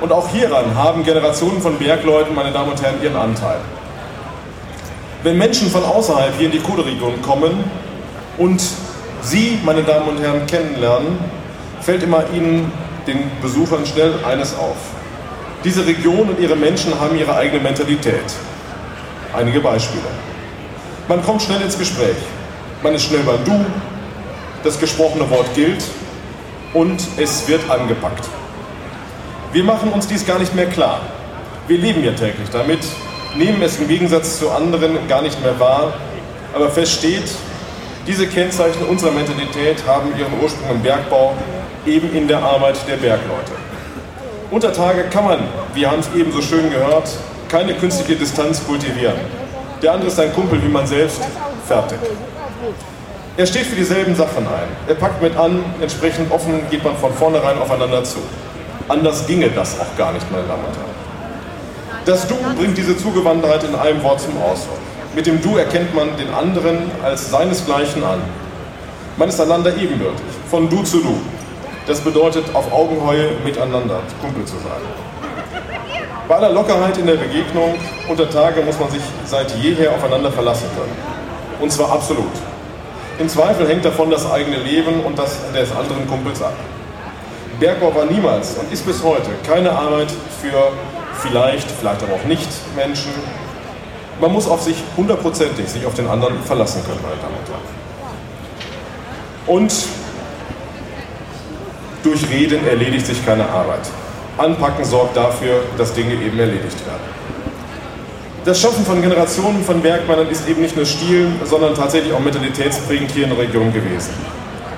Und 0.00 0.12
auch 0.12 0.28
hieran 0.28 0.74
haben 0.74 1.04
Generationen 1.04 1.62
von 1.62 1.78
Bergleuten, 1.78 2.34
meine 2.34 2.52
Damen 2.52 2.72
und 2.72 2.82
Herren, 2.82 3.02
ihren 3.02 3.16
Anteil. 3.16 3.56
Wenn 5.22 5.38
Menschen 5.38 5.70
von 5.70 5.82
außerhalb 5.82 6.36
hier 6.36 6.46
in 6.46 6.52
die 6.52 6.58
Kohleregion 6.58 7.22
kommen 7.22 7.64
und 8.36 8.62
Sie, 9.22 9.58
meine 9.64 9.82
Damen 9.82 10.08
und 10.08 10.20
Herren, 10.20 10.46
kennenlernen, 10.46 11.18
fällt 11.80 12.02
immer 12.02 12.24
Ihnen, 12.34 12.70
den 13.06 13.30
Besuchern, 13.40 13.86
schnell 13.86 14.12
eines 14.22 14.54
auf. 14.54 14.76
Diese 15.64 15.86
Region 15.86 16.28
und 16.28 16.38
ihre 16.38 16.56
Menschen 16.56 16.98
haben 17.00 17.18
ihre 17.18 17.34
eigene 17.34 17.62
Mentalität. 17.62 18.24
Einige 19.34 19.60
Beispiele. 19.60 20.04
Man 21.06 21.22
kommt 21.22 21.42
schnell 21.42 21.60
ins 21.60 21.78
Gespräch. 21.78 22.16
Man 22.82 22.94
ist 22.94 23.04
schnell 23.04 23.22
beim 23.24 23.44
Du, 23.44 23.62
das 24.62 24.80
gesprochene 24.80 25.28
Wort 25.28 25.52
gilt 25.54 25.84
und 26.72 26.98
es 27.18 27.46
wird 27.46 27.68
angepackt. 27.70 28.26
Wir 29.52 29.64
machen 29.64 29.92
uns 29.92 30.06
dies 30.06 30.26
gar 30.26 30.38
nicht 30.38 30.54
mehr 30.54 30.66
klar. 30.66 31.02
Wir 31.68 31.76
leben 31.76 32.02
ja 32.02 32.12
täglich 32.12 32.48
damit, 32.50 32.80
nehmen 33.36 33.60
es 33.62 33.78
im 33.78 33.86
Gegensatz 33.86 34.38
zu 34.38 34.50
anderen 34.50 35.06
gar 35.06 35.20
nicht 35.20 35.42
mehr 35.42 35.60
wahr, 35.60 35.92
aber 36.54 36.70
fest 36.70 36.92
steht, 36.92 37.30
diese 38.06 38.26
Kennzeichen 38.26 38.86
unserer 38.86 39.10
Mentalität 39.10 39.86
haben 39.86 40.08
ihren 40.18 40.32
Ursprung 40.42 40.70
im 40.70 40.82
Bergbau, 40.82 41.34
eben 41.84 42.14
in 42.14 42.28
der 42.28 42.42
Arbeit 42.42 42.76
der 42.88 42.96
Bergleute. 42.96 43.52
Unter 44.50 44.72
Tage 44.72 45.04
kann 45.04 45.24
man, 45.24 45.38
wir 45.74 45.90
haben 45.90 46.00
es 46.00 46.08
eben 46.18 46.32
so 46.32 46.40
schön 46.40 46.70
gehört, 46.70 47.10
keine 47.50 47.74
künstliche 47.74 48.16
Distanz 48.16 48.64
kultivieren. 48.66 49.43
Der 49.84 49.92
andere 49.92 50.08
ist 50.08 50.18
ein 50.18 50.32
Kumpel 50.32 50.62
wie 50.62 50.68
man 50.68 50.86
selbst, 50.86 51.20
fertig. 51.68 51.98
Er 53.36 53.46
steht 53.46 53.66
für 53.66 53.76
dieselben 53.76 54.16
Sachen 54.16 54.46
ein. 54.46 54.68
Er 54.88 54.94
packt 54.94 55.20
mit 55.20 55.36
an, 55.36 55.62
entsprechend 55.78 56.32
offen 56.32 56.62
geht 56.70 56.82
man 56.82 56.96
von 56.96 57.12
vornherein 57.12 57.58
aufeinander 57.58 58.02
zu. 58.02 58.20
Anders 58.88 59.26
ginge 59.26 59.50
das 59.50 59.78
auch 59.78 59.94
gar 59.98 60.12
nicht, 60.14 60.24
meine 60.32 60.44
Damen 60.44 60.64
und 60.64 60.74
Herren. 60.74 60.94
Das 62.06 62.26
Du 62.26 62.34
bringt 62.58 62.78
diese 62.78 62.96
Zugewandtheit 62.96 63.62
in 63.64 63.74
einem 63.74 64.02
Wort 64.02 64.22
zum 64.22 64.40
Ausdruck. 64.40 64.78
Mit 65.14 65.26
dem 65.26 65.42
Du 65.42 65.58
erkennt 65.58 65.94
man 65.94 66.16
den 66.16 66.32
anderen 66.32 66.90
als 67.02 67.30
seinesgleichen 67.30 68.02
an. 68.04 68.22
Man 69.18 69.28
ist 69.28 69.38
einander 69.38 69.76
ebenbürtig, 69.76 70.24
von 70.50 70.70
Du 70.70 70.82
zu 70.82 71.00
Du. 71.02 71.20
Das 71.86 72.00
bedeutet 72.00 72.46
auf 72.54 72.72
Augenhöhe 72.72 73.32
miteinander 73.44 74.00
Kumpel 74.22 74.46
zu 74.46 74.54
sein. 74.54 75.13
Bei 76.26 76.36
aller 76.36 76.50
Lockerheit 76.50 76.96
in 76.96 77.06
der 77.06 77.16
Begegnung 77.16 77.74
unter 78.08 78.30
Tage 78.30 78.62
muss 78.62 78.78
man 78.80 78.90
sich 78.90 79.02
seit 79.26 79.54
jeher 79.56 79.92
aufeinander 79.92 80.32
verlassen 80.32 80.68
können. 80.74 80.96
Und 81.60 81.70
zwar 81.70 81.92
absolut. 81.92 82.32
Im 83.18 83.28
Zweifel 83.28 83.68
hängt 83.68 83.84
davon 83.84 84.10
das 84.10 84.30
eigene 84.30 84.56
Leben 84.56 85.00
und 85.00 85.18
das 85.18 85.36
des 85.52 85.70
anderen 85.76 86.08
Kumpels 86.08 86.40
ab. 86.40 86.54
Bergbau 87.60 87.94
war 87.94 88.06
niemals 88.06 88.54
und 88.54 88.72
ist 88.72 88.86
bis 88.86 89.02
heute 89.02 89.28
keine 89.46 89.70
Arbeit 89.70 90.10
für 90.40 90.72
vielleicht, 91.20 91.70
vielleicht 91.70 92.02
aber 92.02 92.14
auch 92.14 92.24
nicht 92.24 92.48
Menschen, 92.74 93.12
man 94.20 94.32
muss 94.32 94.48
auf 94.48 94.62
sich 94.62 94.76
hundertprozentig 94.96 95.68
sich 95.68 95.84
auf 95.84 95.94
den 95.94 96.08
anderen 96.08 96.42
verlassen 96.42 96.82
können, 96.84 97.00
meine 97.02 97.16
Damen 97.16 97.34
und 97.36 97.48
Herren. 97.50 97.84
Und 99.46 99.74
durch 102.02 102.30
Reden 102.30 102.66
erledigt 102.66 103.06
sich 103.06 103.24
keine 103.26 103.46
Arbeit. 103.48 103.82
Anpacken 104.36 104.84
sorgt 104.84 105.16
dafür, 105.16 105.62
dass 105.78 105.92
Dinge 105.94 106.14
eben 106.14 106.38
erledigt 106.38 106.84
werden. 106.86 107.02
Das 108.44 108.60
Schaffen 108.60 108.84
von 108.84 109.00
Generationen 109.00 109.64
von 109.64 109.80
Bergmännern 109.80 110.28
ist 110.28 110.48
eben 110.48 110.60
nicht 110.60 110.76
nur 110.76 110.84
Stil, 110.84 111.28
sondern 111.44 111.74
tatsächlich 111.74 112.12
auch 112.12 112.20
mentalitätsprägend 112.20 113.10
hier 113.12 113.24
in 113.24 113.30
der 113.30 113.38
Region 113.38 113.72
gewesen. 113.72 114.12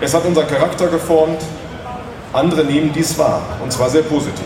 Es 0.00 0.14
hat 0.14 0.24
unser 0.24 0.44
Charakter 0.44 0.88
geformt, 0.88 1.40
andere 2.32 2.64
nehmen 2.64 2.92
dies 2.94 3.18
wahr, 3.18 3.40
und 3.62 3.72
zwar 3.72 3.88
sehr 3.88 4.02
positiv. 4.02 4.44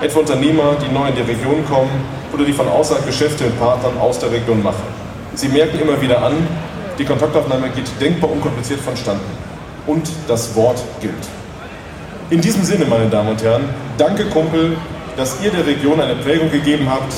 Etwa 0.00 0.20
Unternehmer, 0.20 0.76
die 0.82 0.92
neu 0.92 1.08
in 1.08 1.14
die 1.14 1.22
Region 1.22 1.64
kommen, 1.68 1.90
oder 2.32 2.44
die 2.44 2.52
von 2.52 2.68
außerhalb 2.68 3.06
Geschäfte 3.06 3.44
mit 3.44 3.58
Partnern 3.60 3.96
aus 3.98 4.18
der 4.18 4.32
Region 4.32 4.62
machen. 4.62 4.82
Sie 5.34 5.48
merken 5.48 5.78
immer 5.78 6.00
wieder 6.00 6.22
an, 6.22 6.34
die 6.98 7.04
Kontaktaufnahme 7.04 7.68
geht 7.70 7.86
denkbar 8.00 8.30
unkompliziert 8.30 8.80
vonstatten. 8.80 9.20
Und 9.86 10.08
das 10.26 10.54
Wort 10.56 10.80
gilt. 11.00 11.12
In 12.34 12.40
diesem 12.40 12.64
Sinne, 12.64 12.84
meine 12.86 13.08
Damen 13.08 13.28
und 13.28 13.40
Herren, 13.44 13.62
danke 13.96 14.24
Kumpel, 14.24 14.76
dass 15.16 15.40
ihr 15.40 15.52
der 15.52 15.64
Region 15.64 16.00
eine 16.00 16.16
Prägung 16.16 16.50
gegeben 16.50 16.90
habt, 16.90 17.14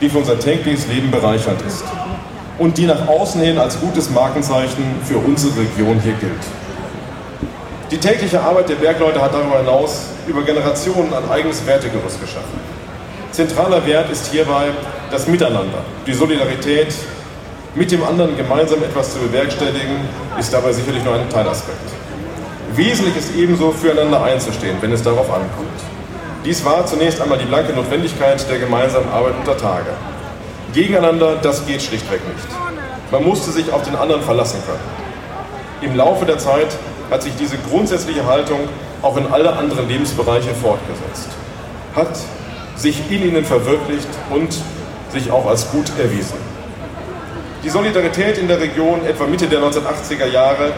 die 0.00 0.08
für 0.08 0.18
unser 0.18 0.40
tägliches 0.40 0.88
Leben 0.88 1.08
bereichernd 1.08 1.62
ist 1.62 1.84
und 2.58 2.76
die 2.76 2.86
nach 2.86 3.06
außen 3.06 3.40
hin 3.40 3.58
als 3.58 3.78
gutes 3.78 4.10
Markenzeichen 4.10 4.82
für 5.04 5.18
unsere 5.18 5.60
Region 5.60 6.00
hier 6.00 6.14
gilt. 6.14 6.32
Die 7.92 7.98
tägliche 7.98 8.40
Arbeit 8.40 8.68
der 8.68 8.74
Bergleute 8.74 9.22
hat 9.22 9.32
darüber 9.32 9.58
hinaus 9.58 10.06
über 10.26 10.42
Generationen 10.42 11.14
ein 11.14 11.30
eigenes 11.30 11.64
Wertegerüst 11.64 12.20
geschaffen. 12.20 12.58
Zentraler 13.30 13.86
Wert 13.86 14.10
ist 14.10 14.32
hierbei 14.32 14.70
das 15.12 15.28
Miteinander. 15.28 15.84
Die 16.08 16.12
Solidarität, 16.12 16.92
mit 17.76 17.92
dem 17.92 18.02
anderen 18.02 18.36
gemeinsam 18.36 18.82
etwas 18.82 19.12
zu 19.12 19.20
bewerkstelligen, 19.20 20.00
ist 20.36 20.52
dabei 20.52 20.72
sicherlich 20.72 21.04
nur 21.04 21.14
ein 21.14 21.30
Teilaspekt. 21.30 21.95
Wesentlich 22.76 23.16
ist 23.16 23.34
ebenso, 23.34 23.72
füreinander 23.72 24.22
einzustehen, 24.22 24.76
wenn 24.82 24.92
es 24.92 25.02
darauf 25.02 25.32
ankommt. 25.32 25.80
Dies 26.44 26.62
war 26.62 26.84
zunächst 26.84 27.22
einmal 27.22 27.38
die 27.38 27.46
blanke 27.46 27.72
Notwendigkeit 27.72 28.48
der 28.50 28.58
gemeinsamen 28.58 29.08
Arbeit 29.08 29.34
unter 29.38 29.56
Tage. 29.56 29.90
Gegeneinander, 30.74 31.36
das 31.40 31.66
geht 31.66 31.80
schlichtweg 31.80 32.20
nicht. 32.28 32.46
Man 33.10 33.24
musste 33.24 33.50
sich 33.50 33.72
auf 33.72 33.82
den 33.82 33.96
anderen 33.96 34.20
verlassen 34.20 34.60
können. 34.66 35.90
Im 35.90 35.96
Laufe 35.96 36.26
der 36.26 36.36
Zeit 36.36 36.68
hat 37.10 37.22
sich 37.22 37.32
diese 37.36 37.56
grundsätzliche 37.70 38.26
Haltung 38.26 38.60
auch 39.00 39.16
in 39.16 39.26
alle 39.32 39.54
anderen 39.54 39.88
Lebensbereiche 39.88 40.54
fortgesetzt. 40.54 41.30
Hat 41.94 42.18
sich 42.76 43.10
in 43.10 43.26
ihnen 43.26 43.44
verwirklicht 43.46 44.08
und 44.28 44.54
sich 45.12 45.30
auch 45.30 45.46
als 45.46 45.70
gut 45.70 45.90
erwiesen. 45.98 46.36
Die 47.64 47.70
Solidarität 47.70 48.36
in 48.36 48.48
der 48.48 48.60
Region 48.60 49.06
etwa 49.06 49.26
Mitte 49.26 49.46
der 49.46 49.60
1980er 49.60 50.26
Jahre 50.26 50.72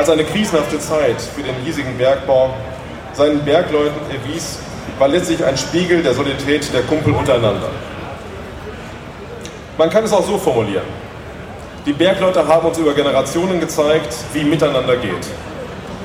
als 0.00 0.08
eine 0.08 0.24
krisenhafte 0.24 0.78
Zeit 0.78 1.20
für 1.20 1.42
den 1.42 1.54
hiesigen 1.56 1.98
Bergbau 1.98 2.54
seinen 3.12 3.44
Bergleuten 3.44 4.00
erwies, 4.10 4.58
war 4.98 5.08
letztlich 5.08 5.44
ein 5.44 5.58
Spiegel 5.58 6.02
der 6.02 6.14
Solidarität 6.14 6.72
der 6.72 6.80
Kumpel 6.84 7.12
untereinander. 7.12 7.68
Man 9.76 9.90
kann 9.90 10.02
es 10.02 10.12
auch 10.14 10.26
so 10.26 10.38
formulieren. 10.38 10.86
Die 11.84 11.92
Bergleute 11.92 12.48
haben 12.48 12.66
uns 12.66 12.78
über 12.78 12.94
Generationen 12.94 13.60
gezeigt, 13.60 14.14
wie 14.32 14.42
miteinander 14.42 14.96
geht. 14.96 15.26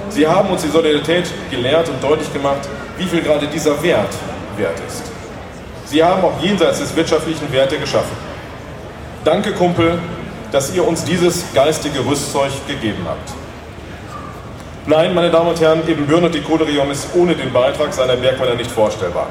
Sie 0.10 0.28
haben 0.28 0.50
uns 0.50 0.64
die 0.64 0.70
Solidarität 0.70 1.32
gelehrt 1.50 1.88
und 1.88 2.04
deutlich 2.04 2.34
gemacht, 2.34 2.68
wie 2.98 3.06
viel 3.06 3.22
gerade 3.22 3.48
dieser 3.48 3.82
Wert 3.82 4.14
wert 4.58 4.78
ist. 4.86 5.04
Sie 5.86 6.04
haben 6.04 6.22
auch 6.22 6.38
jenseits 6.42 6.80
des 6.80 6.94
wirtschaftlichen 6.98 7.50
Werte 7.54 7.78
geschaffen. 7.78 8.18
Danke, 9.24 9.54
Kumpel, 9.54 10.00
dass 10.52 10.76
ihr 10.76 10.86
uns 10.86 11.06
dieses 11.06 11.46
geistige 11.54 12.06
Rüstzeug 12.06 12.52
gegeben 12.68 13.06
habt. 13.08 13.45
Nein, 14.88 15.16
meine 15.16 15.32
Damen 15.32 15.50
und 15.50 15.60
Herren, 15.60 15.82
Ebenbürn 15.88 16.26
und 16.26 16.36
die 16.36 16.42
Kohleregion 16.42 16.92
ist 16.92 17.08
ohne 17.16 17.34
den 17.34 17.52
Beitrag 17.52 17.92
seiner 17.92 18.16
Bergmänner 18.18 18.54
nicht 18.54 18.70
vorstellbar. 18.70 19.26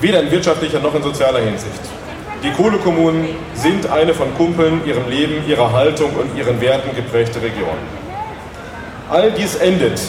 Weder 0.00 0.20
in 0.20 0.32
wirtschaftlicher 0.32 0.80
noch 0.80 0.92
in 0.96 1.02
sozialer 1.04 1.38
Hinsicht. 1.38 1.78
Die 2.42 2.50
Kohlekommunen 2.50 3.28
sind 3.54 3.88
eine 3.88 4.12
von 4.14 4.34
Kumpeln, 4.34 4.84
ihrem 4.84 5.08
Leben, 5.08 5.46
ihrer 5.46 5.70
Haltung 5.70 6.10
und 6.16 6.36
ihren 6.36 6.60
Werten 6.60 6.92
geprägte 6.96 7.40
Region. 7.40 7.78
All 9.08 9.30
dies 9.30 9.54
endet, 9.54 10.00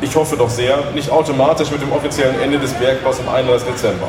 ich 0.00 0.16
hoffe 0.16 0.36
doch 0.36 0.50
sehr, 0.50 0.78
nicht 0.92 1.08
automatisch 1.08 1.70
mit 1.70 1.80
dem 1.80 1.92
offiziellen 1.92 2.40
Ende 2.40 2.58
des 2.58 2.72
Bergbaus 2.72 3.20
am 3.20 3.32
31. 3.32 3.68
Dezember. 3.68 4.08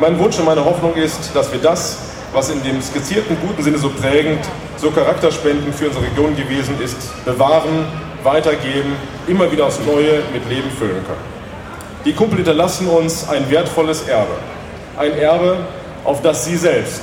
Mein 0.00 0.18
Wunsch 0.18 0.36
und 0.40 0.46
meine 0.46 0.64
Hoffnung 0.64 0.94
ist, 0.94 1.30
dass 1.32 1.52
wir 1.52 1.60
das, 1.60 1.98
was 2.32 2.50
in 2.50 2.60
dem 2.64 2.82
skizzierten 2.82 3.36
guten 3.40 3.62
Sinne 3.62 3.78
so 3.78 3.88
prägend, 3.88 4.44
so 4.76 4.90
charakterspendend 4.90 5.76
für 5.76 5.86
unsere 5.86 6.06
Region 6.06 6.34
gewesen 6.34 6.74
ist, 6.82 7.24
bewahren, 7.24 7.86
weitergeben, 8.26 8.92
immer 9.26 9.50
wieder 9.50 9.66
aufs 9.66 9.80
Neue 9.86 10.22
mit 10.34 10.46
Leben 10.50 10.70
füllen 10.70 11.02
können. 11.06 11.36
Die 12.04 12.12
Kumpel 12.12 12.36
hinterlassen 12.36 12.88
uns 12.88 13.26
ein 13.28 13.50
wertvolles 13.50 14.06
Erbe. 14.06 14.34
Ein 14.98 15.16
Erbe, 15.18 15.56
auf 16.04 16.20
das 16.20 16.44
Sie 16.44 16.56
selbst 16.56 17.00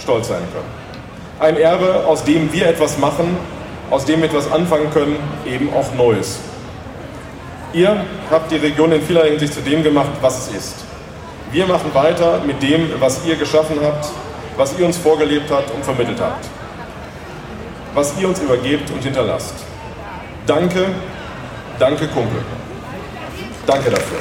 stolz 0.00 0.28
sein 0.28 0.42
können. 0.52 0.76
Ein 1.40 1.56
Erbe, 1.56 2.04
aus 2.06 2.22
dem 2.24 2.52
wir 2.52 2.68
etwas 2.68 2.98
machen, 2.98 3.36
aus 3.90 4.04
dem 4.04 4.20
wir 4.20 4.28
etwas 4.28 4.50
anfangen 4.50 4.90
können, 4.90 5.16
eben 5.46 5.72
auch 5.74 5.92
Neues. 5.94 6.38
Ihr 7.72 8.04
habt 8.30 8.50
die 8.50 8.56
Region 8.56 8.92
in 8.92 9.02
vieler 9.02 9.24
Hinsicht 9.24 9.52
zu 9.52 9.60
dem 9.60 9.82
gemacht, 9.82 10.10
was 10.20 10.48
es 10.48 10.56
ist. 10.56 10.74
Wir 11.52 11.66
machen 11.66 11.92
weiter 11.92 12.40
mit 12.46 12.62
dem, 12.62 12.88
was 13.00 13.24
ihr 13.26 13.36
geschaffen 13.36 13.78
habt, 13.82 14.06
was 14.56 14.78
ihr 14.78 14.86
uns 14.86 14.96
vorgelebt 14.96 15.50
habt 15.50 15.70
und 15.74 15.84
vermittelt 15.84 16.20
habt. 16.20 16.46
Was 17.94 18.14
ihr 18.18 18.28
uns 18.28 18.40
übergebt 18.40 18.90
und 18.90 19.02
hinterlasst. 19.02 19.65
Danke, 20.46 20.86
danke 21.76 22.06
Kumpel. 22.06 22.40
Danke 23.66 23.90
dafür. 23.90 24.18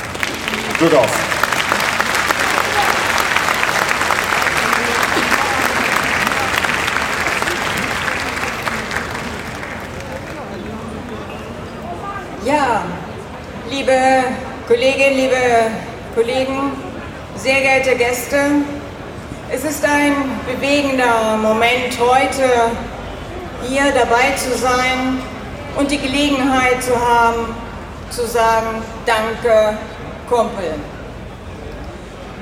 Glück 0.79 0.93
auf. 0.95 1.09
Ja, 12.43 12.83
liebe 13.69 13.93
Kolleginnen, 14.67 15.17
liebe 15.17 15.35
Kollegen, 16.15 16.71
sehr 17.35 17.61
geehrte 17.61 17.95
Gäste, 17.95 18.37
es 19.51 19.63
ist 19.63 19.85
ein 19.85 20.15
bewegender 20.47 21.37
Moment 21.37 21.99
heute 21.99 22.71
hier 23.67 23.91
dabei 23.93 24.35
zu 24.35 24.57
sein 24.57 25.19
und 25.75 25.91
die 25.91 25.97
Gelegenheit 25.97 26.81
zu 26.81 26.93
haben, 26.99 27.53
zu 28.09 28.25
sagen, 28.25 28.81
danke 29.05 29.77
Kumpel. 30.29 30.73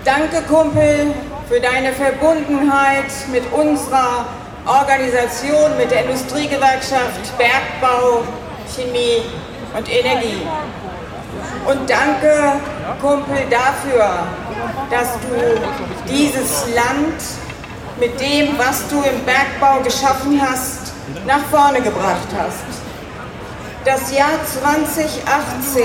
Danke 0.06 0.42
Kumpel 0.44 1.14
für 1.48 1.60
deine 1.60 1.94
Verbundenheit 1.94 3.12
mit 3.32 3.44
unserer 3.52 4.26
Organisation, 4.66 5.78
mit 5.78 5.92
der 5.92 6.06
Industriegewerkschaft 6.06 7.38
Bergbau, 7.38 8.24
Chemie 8.74 9.24
und 9.76 9.90
Energie. 9.90 10.42
Und 11.66 11.90
danke, 11.90 12.60
Kumpel, 13.02 13.46
dafür, 13.50 14.28
dass 14.90 15.14
du 15.22 16.12
dieses 16.12 16.66
Land 16.76 17.22
mit 18.00 18.20
dem, 18.20 18.58
was 18.58 18.88
du 18.90 18.98
im 18.98 19.24
Bergbau 19.24 19.82
geschaffen 19.82 20.42
hast, 20.42 20.94
nach 21.26 21.44
vorne 21.50 21.82
gebracht 21.82 22.28
hast. 22.38 22.83
Das 23.86 24.16
Jahr 24.16 24.40
2018, 24.46 25.84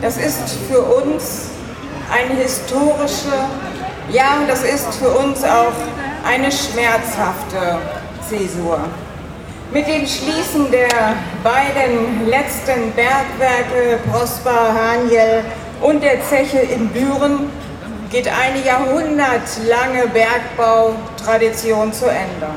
das 0.00 0.16
ist 0.16 0.48
für 0.70 0.80
uns 0.80 1.50
eine 2.10 2.40
historische, 2.40 3.34
ja, 4.10 4.38
das 4.48 4.62
ist 4.62 4.94
für 4.94 5.10
uns 5.10 5.44
auch 5.44 5.74
eine 6.26 6.50
schmerzhafte 6.50 7.80
Zäsur. 8.26 8.80
Mit 9.70 9.86
dem 9.86 10.06
Schließen 10.06 10.70
der 10.70 10.88
beiden 11.44 12.30
letzten 12.30 12.92
Bergwerke 12.92 13.98
Prosper, 14.10 14.72
Haniel 14.72 15.44
und 15.82 16.02
der 16.02 16.24
Zeche 16.30 16.60
in 16.60 16.88
Büren 16.88 17.50
geht 18.10 18.26
eine 18.28 18.64
jahrhundertlange 18.64 20.08
Bergbautradition 20.14 21.92
zu 21.92 22.06
Ende. 22.06 22.48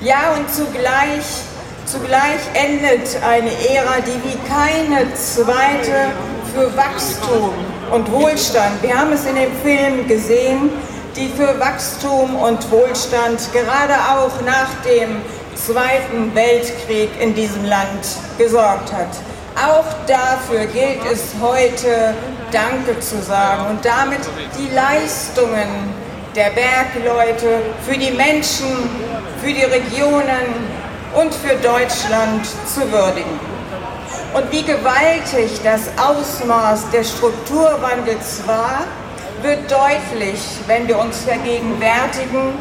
Ja, 0.00 0.32
und 0.36 0.52
zugleich, 0.52 1.44
zugleich 1.92 2.40
endet 2.54 3.18
eine 3.22 3.50
Ära, 3.50 4.00
die 4.00 4.18
wie 4.24 4.38
keine 4.48 5.12
zweite 5.14 6.10
für 6.54 6.74
Wachstum 6.74 7.52
und 7.90 8.10
Wohlstand, 8.10 8.82
wir 8.82 8.98
haben 8.98 9.12
es 9.12 9.26
in 9.26 9.34
dem 9.36 9.52
Film 9.62 10.08
gesehen, 10.08 10.70
die 11.14 11.28
für 11.28 11.60
Wachstum 11.60 12.34
und 12.36 12.70
Wohlstand 12.70 13.40
gerade 13.52 13.92
auch 13.92 14.40
nach 14.46 14.70
dem 14.86 15.20
Zweiten 15.54 16.34
Weltkrieg 16.34 17.10
in 17.20 17.34
diesem 17.34 17.66
Land 17.66 18.06
gesorgt 18.38 18.90
hat. 18.90 19.10
Auch 19.54 19.84
dafür 20.06 20.64
gilt 20.64 21.04
es 21.12 21.34
heute 21.42 22.14
Danke 22.50 22.98
zu 23.00 23.20
sagen 23.20 23.66
und 23.68 23.84
damit 23.84 24.20
die 24.58 24.74
Leistungen 24.74 25.92
der 26.34 26.50
Bergleute 26.50 27.60
für 27.86 27.98
die 27.98 28.12
Menschen, 28.12 28.66
für 29.42 29.52
die 29.52 29.64
Regionen 29.64 30.81
und 31.14 31.34
für 31.34 31.56
Deutschland 31.56 32.46
zu 32.66 32.90
würdigen. 32.90 33.38
Und 34.34 34.50
wie 34.50 34.62
gewaltig 34.62 35.60
das 35.62 35.90
Ausmaß 35.98 36.90
des 36.90 37.12
Strukturwandels 37.12 38.40
war, 38.46 38.84
wird 39.42 39.70
deutlich, 39.70 40.40
wenn 40.66 40.88
wir 40.88 40.98
uns 40.98 41.18
vergegenwärtigen, 41.18 42.54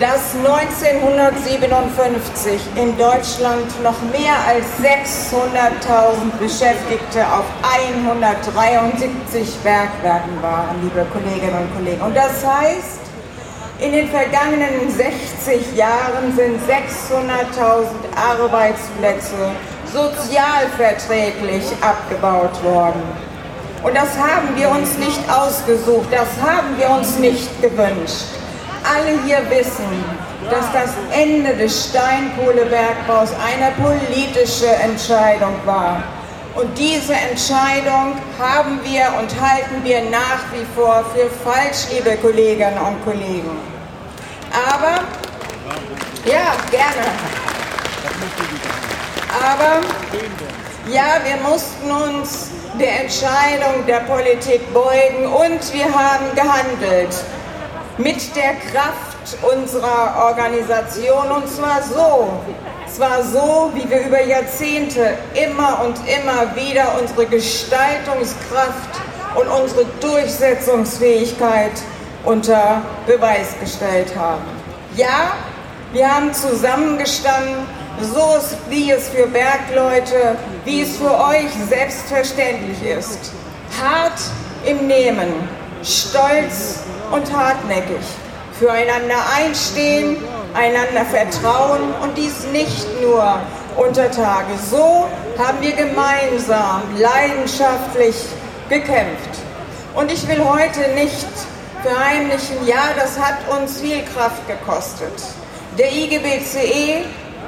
dass 0.00 0.34
1957 0.34 2.60
in 2.74 2.96
Deutschland 2.96 3.80
noch 3.82 4.00
mehr 4.10 4.34
als 4.48 4.64
600.000 4.82 6.38
Beschäftigte 6.40 7.24
auf 7.26 7.44
173 7.62 9.58
Bergwerken 9.62 10.42
waren, 10.42 10.82
liebe 10.82 11.06
Kolleginnen 11.12 11.54
und 11.54 11.72
Kollegen. 11.76 12.00
Und 12.00 12.16
das 12.16 12.44
heißt, 12.44 12.99
in 13.80 13.92
den 13.92 14.08
vergangenen 14.08 14.90
60 14.90 15.76
Jahren 15.76 16.34
sind 16.36 16.60
600.000 16.68 17.86
Arbeitsplätze 18.14 19.52
sozialverträglich 19.92 21.64
abgebaut 21.80 22.62
worden. 22.62 23.02
Und 23.82 23.96
das 23.96 24.16
haben 24.18 24.54
wir 24.56 24.68
uns 24.70 24.98
nicht 24.98 25.20
ausgesucht, 25.30 26.08
das 26.10 26.28
haben 26.42 26.78
wir 26.78 26.90
uns 26.90 27.18
nicht 27.18 27.62
gewünscht 27.62 28.40
alle 28.84 29.18
hier 29.24 29.38
wissen, 29.50 30.04
dass 30.50 30.72
das 30.72 30.94
Ende 31.12 31.54
des 31.54 31.90
Steinkohlebergbaus 31.90 33.30
eine 33.34 33.72
politische 33.72 34.66
Entscheidung 34.66 35.54
war. 35.64 36.02
Und 36.54 36.76
diese 36.76 37.14
Entscheidung 37.14 38.16
haben 38.38 38.80
wir 38.82 39.12
und 39.18 39.40
halten 39.40 39.84
wir 39.84 40.02
nach 40.10 40.42
wie 40.52 40.66
vor 40.74 41.04
für 41.14 41.30
falsch, 41.44 41.86
liebe 41.92 42.16
Kolleginnen 42.16 42.78
und 42.78 43.04
Kollegen. 43.04 43.56
Aber, 44.52 45.04
ja, 46.24 46.54
gerne. 46.70 47.06
Aber, 49.40 49.80
ja, 50.92 51.20
wir 51.24 51.36
mussten 51.48 51.90
uns 51.90 52.50
der 52.80 53.02
Entscheidung 53.02 53.86
der 53.86 54.00
Politik 54.00 54.72
beugen 54.74 55.26
und 55.26 55.72
wir 55.72 55.84
haben 55.84 56.34
gehandelt 56.34 57.14
mit 57.96 58.34
der 58.34 58.54
Kraft 58.72 59.36
unserer 59.42 60.26
Organisation 60.26 61.30
und 61.30 61.48
zwar 61.48 61.82
so, 61.82 62.40
zwar 62.94 63.22
so, 63.22 63.70
wie 63.74 63.88
wir 63.88 64.06
über 64.06 64.22
Jahrzehnte 64.22 65.16
immer 65.34 65.82
und 65.84 65.96
immer 66.08 66.54
wieder 66.56 66.98
unsere 67.00 67.26
Gestaltungskraft 67.26 69.00
und 69.36 69.48
unsere 69.48 69.84
Durchsetzungsfähigkeit 70.00 71.72
unter 72.24 72.82
Beweis 73.06 73.54
gestellt 73.60 74.14
haben. 74.16 74.42
Ja, 74.96 75.32
wir 75.92 76.14
haben 76.14 76.32
zusammengestanden, 76.32 77.66
so 78.00 78.38
wie 78.68 78.90
es 78.90 79.08
für 79.08 79.26
Bergleute, 79.26 80.36
wie 80.64 80.82
es 80.82 80.96
für 80.96 81.12
euch 81.12 81.50
selbstverständlich 81.68 82.82
ist. 82.82 83.32
Hart 83.80 84.20
im 84.64 84.86
Nehmen, 84.86 85.32
stolz 85.82 86.80
und 87.10 87.32
hartnäckig. 87.36 88.04
Füreinander 88.58 89.16
einstehen, 89.36 90.18
einander 90.54 91.04
vertrauen 91.04 91.94
und 92.02 92.16
dies 92.16 92.44
nicht 92.52 92.86
nur 93.00 93.40
unter 93.76 94.10
Tage. 94.10 94.52
So 94.70 95.08
haben 95.38 95.58
wir 95.60 95.72
gemeinsam 95.72 96.82
leidenschaftlich 96.98 98.16
gekämpft. 98.68 99.38
Und 99.94 100.12
ich 100.12 100.26
will 100.28 100.44
heute 100.44 100.80
nicht 100.94 101.26
verheimlichen, 101.82 102.66
ja, 102.66 102.90
das 102.96 103.18
hat 103.18 103.38
uns 103.56 103.80
viel 103.80 104.02
Kraft 104.14 104.46
gekostet. 104.46 105.12
Der 105.78 105.90
IGBCE, 105.92 107.04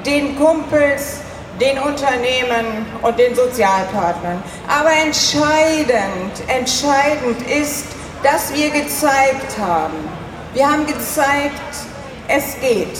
den 0.06 0.36
Kumpels, 0.38 1.20
den 1.60 1.78
Unternehmen 1.78 2.86
und 3.02 3.18
den 3.18 3.34
Sozialpartnern. 3.34 4.42
Aber 4.68 4.90
entscheidend, 4.92 6.32
entscheidend 6.48 7.40
ist, 7.48 7.86
dass 8.22 8.52
wir 8.54 8.70
gezeigt 8.70 9.58
haben. 9.60 10.08
Wir 10.54 10.70
haben 10.70 10.86
gezeigt, 10.86 11.62
es 12.28 12.58
geht. 12.60 12.98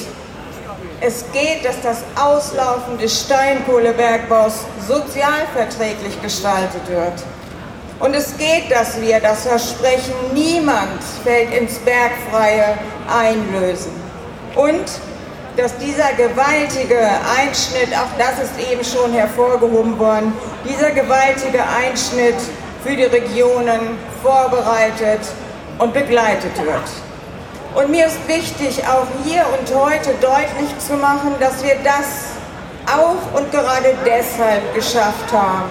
Es 1.01 1.25
geht, 1.33 1.65
dass 1.65 1.81
das 1.81 1.99
Auslaufen 2.21 2.97
des 2.99 3.23
Steinkohlebergbaus 3.23 4.65
sozialverträglich 4.87 6.21
gestaltet 6.23 6.89
wird. 6.89 7.15
Und 7.99 8.15
es 8.15 8.37
geht, 8.37 8.71
dass 8.71 9.01
wir 9.01 9.21
das 9.21 9.47
Versprechen, 9.47 10.15
niemand 10.33 11.03
fällt 11.25 11.53
ins 11.55 11.79
Bergfreie, 11.79 12.79
einlösen. 13.09 13.93
Und 14.55 14.85
dass 15.57 15.77
dieser 15.79 16.13
gewaltige 16.15 17.01
Einschnitt, 17.39 17.95
auch 17.95 18.17
das 18.19 18.45
ist 18.45 18.71
eben 18.71 18.85
schon 18.85 19.13
hervorgehoben 19.13 19.99
worden, 19.99 20.33
dieser 20.65 20.91
gewaltige 20.91 21.63
Einschnitt 21.63 22.37
für 22.85 22.97
die 22.97 23.05
Regionen 23.05 23.99
vorbereitet 24.23 25.21
und 25.79 25.93
begleitet 25.93 26.57
wird. 26.65 27.02
Und 27.75 27.91
mir 27.91 28.07
ist 28.07 28.29
wichtig, 28.29 28.85
auch 28.87 29.07
hier 29.25 29.45
und 29.59 29.75
heute 29.75 30.11
deutlich 30.21 30.79
zu 30.79 30.93
machen, 30.95 31.35
dass 31.41 31.65
wir 31.65 31.77
das 31.83 32.33
auch 32.87 33.39
und 33.39 33.51
gerade 33.51 33.95
deshalb 34.05 34.75
geschafft 34.75 35.33
haben, 35.33 35.71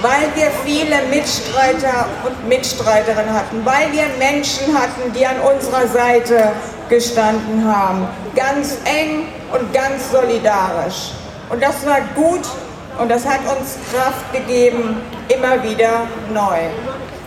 weil 0.00 0.28
wir 0.34 0.50
viele 0.64 0.96
Mitstreiter 1.10 2.06
und 2.24 2.48
Mitstreiterinnen 2.48 3.34
hatten, 3.34 3.64
weil 3.66 3.92
wir 3.92 4.04
Menschen 4.18 4.72
hatten, 4.74 5.12
die 5.12 5.26
an 5.26 5.36
unserer 5.40 5.86
Seite 5.88 6.52
gestanden 6.88 7.70
haben, 7.70 8.08
ganz 8.34 8.78
eng 8.84 9.28
und 9.52 9.74
ganz 9.74 10.10
solidarisch. 10.10 11.12
Und 11.50 11.62
das 11.62 11.84
war 11.84 12.00
gut 12.14 12.46
und 12.98 13.10
das 13.10 13.26
hat 13.26 13.40
uns 13.40 13.76
Kraft 13.92 14.32
gegeben, 14.32 15.02
immer 15.28 15.62
wieder 15.62 16.06
neu. 16.32 16.60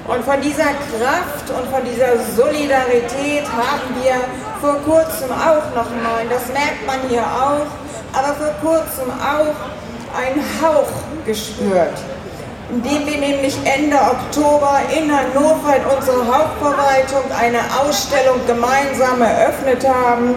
Und 0.07 0.23
von 0.23 0.39
dieser 0.39 0.65
Kraft 0.65 1.49
und 1.49 1.67
von 1.73 1.83
dieser 1.83 2.13
Solidarität 2.35 3.43
haben 3.43 3.89
wir 4.03 4.13
vor 4.61 4.75
kurzem 4.85 5.31
auch 5.31 5.75
noch 5.75 5.89
mal, 5.89 6.21
das 6.29 6.47
merkt 6.53 6.85
man 6.85 6.99
hier 7.09 7.23
auch, 7.23 7.65
aber 8.13 8.35
vor 8.35 8.53
kurzem 8.61 9.09
auch 9.09 9.55
einen 10.15 10.45
Hauch 10.61 10.91
gespürt, 11.25 11.97
indem 12.69 13.07
wir 13.07 13.17
nämlich 13.17 13.57
Ende 13.65 13.97
Oktober 13.97 14.79
in 14.95 15.11
Hannover 15.11 15.75
in 15.75 15.97
unserer 15.97 16.37
Hauptverwaltung 16.37 17.31
eine 17.39 17.59
Ausstellung 17.81 18.45
gemeinsam 18.45 19.23
eröffnet 19.23 19.87
haben, 19.87 20.35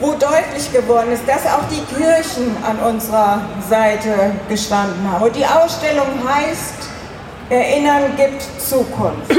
wo 0.00 0.10
deutlich 0.14 0.72
geworden 0.72 1.12
ist, 1.12 1.22
dass 1.28 1.46
auch 1.46 1.68
die 1.70 1.82
Kirchen 1.94 2.56
an 2.66 2.80
unserer 2.80 3.42
Seite 3.70 4.32
gestanden 4.48 5.08
haben. 5.08 5.22
Und 5.22 5.36
die 5.36 5.46
Ausstellung 5.46 6.08
heißt 6.28 6.91
Erinnern 7.50 8.16
gibt 8.16 8.42
Zukunft. 8.60 9.30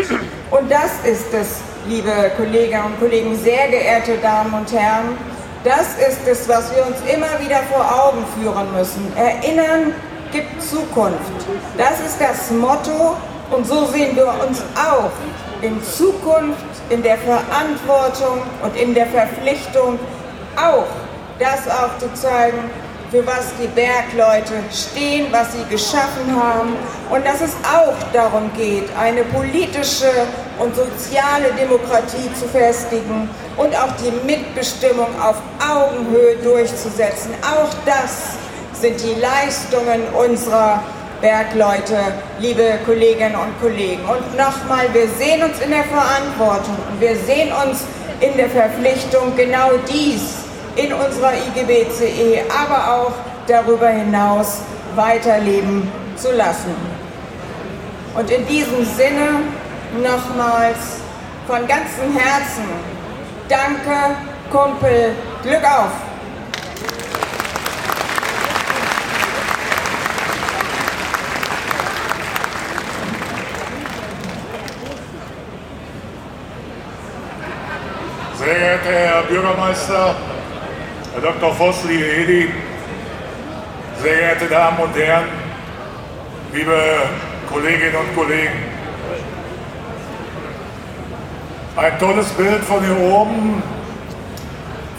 Und 0.52 0.72
das 0.72 0.92
ist 1.04 1.34
es, 1.34 1.62
liebe 1.88 2.12
Kolleginnen 2.38 2.86
und 2.86 3.00
Kollegen, 3.00 3.36
sehr 3.38 3.68
geehrte 3.70 4.18
Damen 4.18 4.54
und 4.54 4.72
Herren. 4.72 5.18
Das 5.64 5.96
ist 5.98 6.28
es, 6.28 6.48
was 6.48 6.76
wir 6.76 6.86
uns 6.86 6.98
immer 7.12 7.40
wieder 7.40 7.62
vor 7.72 7.84
Augen 7.84 8.24
führen 8.38 8.68
müssen. 8.76 9.12
Erinnern 9.16 9.94
gibt 10.32 10.62
Zukunft. 10.62 11.48
Das 11.78 12.00
ist 12.02 12.20
das 12.20 12.52
Motto 12.52 13.16
und 13.52 13.66
so 13.66 13.86
sehen 13.86 14.16
wir 14.16 14.28
uns 14.46 14.62
auch 14.76 15.12
in 15.62 15.82
Zukunft, 15.84 16.66
in 16.90 17.02
der 17.02 17.18
Verantwortung 17.18 18.42
und 18.62 18.76
in 18.76 18.94
der 18.94 19.08
Verpflichtung, 19.08 19.98
auch 20.58 20.86
das 21.40 21.68
aufzuzeigen, 21.68 22.60
für 23.14 23.26
was 23.28 23.54
die 23.62 23.68
Bergleute 23.68 24.54
stehen, 24.72 25.28
was 25.30 25.54
sie 25.54 25.64
geschaffen 25.70 26.36
haben 26.36 26.76
und 27.12 27.24
dass 27.24 27.42
es 27.42 27.52
auch 27.62 27.94
darum 28.12 28.50
geht, 28.58 28.86
eine 29.00 29.24
politische 29.26 30.10
und 30.58 30.76
soziale 30.76 31.54
Demokratie 31.56 32.28
zu 32.34 32.48
festigen 32.48 33.30
und 33.56 33.76
auch 33.76 33.92
die 34.04 34.10
Mitbestimmung 34.26 35.10
auf 35.22 35.36
Augenhöhe 35.62 36.38
durchzusetzen. 36.38 37.36
Auch 37.44 37.70
das 37.86 38.34
sind 38.82 39.00
die 39.00 39.22
Leistungen 39.22 40.02
unserer 40.18 40.82
Bergleute, 41.22 42.16
liebe 42.40 42.80
Kolleginnen 42.84 43.36
und 43.36 43.62
Kollegen. 43.62 44.02
Und 44.06 44.36
nochmal, 44.36 44.92
wir 44.92 45.08
sehen 45.08 45.44
uns 45.44 45.60
in 45.60 45.70
der 45.70 45.84
Verantwortung 45.84 46.78
und 46.90 47.00
wir 47.00 47.16
sehen 47.16 47.52
uns 47.64 47.84
in 48.22 48.36
der 48.38 48.50
Verpflichtung, 48.50 49.36
genau 49.36 49.70
dies 49.88 50.43
in 50.76 50.94
unserer 50.94 51.34
IGBCE, 51.34 52.44
aber 52.50 52.94
auch 52.94 53.12
darüber 53.48 53.90
hinaus 53.90 54.62
weiterleben 54.96 55.92
zu 56.16 56.32
lassen. 56.32 56.76
Und 58.16 58.30
in 58.30 58.46
diesem 58.48 58.86
Sinne 58.86 59.42
nochmals 60.02 61.02
von 61.48 61.68
ganzem 61.68 62.16
Herzen 62.16 62.66
Danke, 63.50 64.16
Kumpel, 64.52 65.14
Glück 65.44 65.64
auf! 65.64 65.92
Sehr 78.40 78.54
geehrter 78.56 78.92
Herr 78.92 79.24
Bürgermeister, 79.24 80.16
Herr 81.14 81.22
Dr. 81.22 81.54
Voss, 81.54 81.84
liebe 81.84 82.06
Edi, 82.06 82.50
sehr 84.02 84.16
geehrte 84.16 84.48
Damen 84.48 84.80
und 84.80 84.96
Herren, 84.96 85.26
liebe 86.52 86.76
Kolleginnen 87.48 87.96
und 87.96 88.16
Kollegen. 88.16 88.64
Ein 91.76 92.00
tolles 92.00 92.30
Bild 92.30 92.64
von 92.64 92.84
hier 92.84 93.00
oben, 93.00 93.62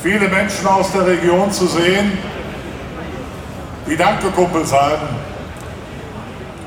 viele 0.05 0.29
Menschen 0.29 0.69
aus 0.69 0.93
der 0.93 1.05
Region 1.05 1.51
zu 1.51 1.67
sehen, 1.67 2.17
die 3.89 3.97
Danke-Kumpels 3.97 4.73
halten. 4.73 5.17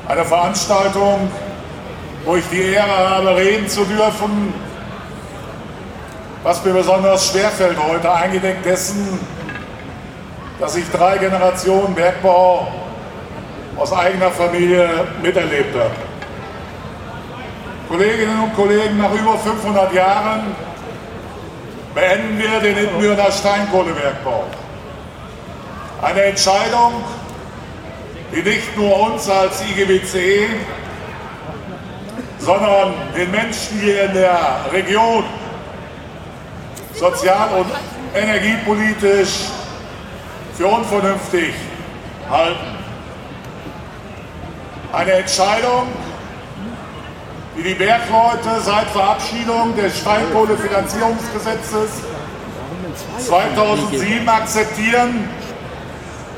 Eine 0.08 0.26
Veranstaltung, 0.26 1.30
wo 2.26 2.36
ich 2.36 2.44
die 2.50 2.74
Ehre 2.74 3.10
habe, 3.16 3.34
reden 3.34 3.66
zu 3.66 3.86
dürfen, 3.86 4.52
was 6.42 6.62
mir 6.66 6.74
besonders 6.74 7.30
schwerfällt 7.30 7.78
heute, 7.78 8.12
eingedenk 8.12 8.62
dessen, 8.62 9.37
dass 10.60 10.76
ich 10.76 10.90
drei 10.90 11.18
Generationen 11.18 11.94
Bergbau 11.94 12.68
aus 13.76 13.92
eigener 13.92 14.30
Familie 14.30 15.06
miterlebt 15.22 15.74
habe. 15.74 15.90
Kolleginnen 17.88 18.40
und 18.42 18.54
Kollegen, 18.54 18.98
nach 18.98 19.12
über 19.12 19.38
500 19.38 19.92
Jahren 19.94 20.54
beenden 21.94 22.38
wir 22.38 22.60
den 22.60 22.76
Ittenbürener 22.76 23.30
Steinkohlebergbau. 23.30 24.44
Eine 26.02 26.22
Entscheidung, 26.22 27.02
die 28.34 28.42
nicht 28.42 28.76
nur 28.76 29.00
uns 29.00 29.28
als 29.30 29.62
IGBCE, 29.62 30.48
sondern 32.38 32.94
den 33.16 33.30
Menschen 33.30 33.80
hier 33.80 34.04
in 34.04 34.14
der 34.14 34.60
Region 34.72 35.24
sozial- 36.94 37.50
und 37.58 37.66
energiepolitisch 38.14 39.46
für 40.58 40.66
unvernünftig 40.66 41.54
halten. 42.28 42.76
Eine 44.92 45.12
Entscheidung, 45.12 45.86
die 47.56 47.62
die 47.62 47.74
Bergleute 47.74 48.60
seit 48.64 48.88
Verabschiedung 48.88 49.76
des 49.76 50.00
Steinkohlefinanzierungsgesetzes 50.00 52.02
2007 53.20 54.28
akzeptieren, 54.28 55.28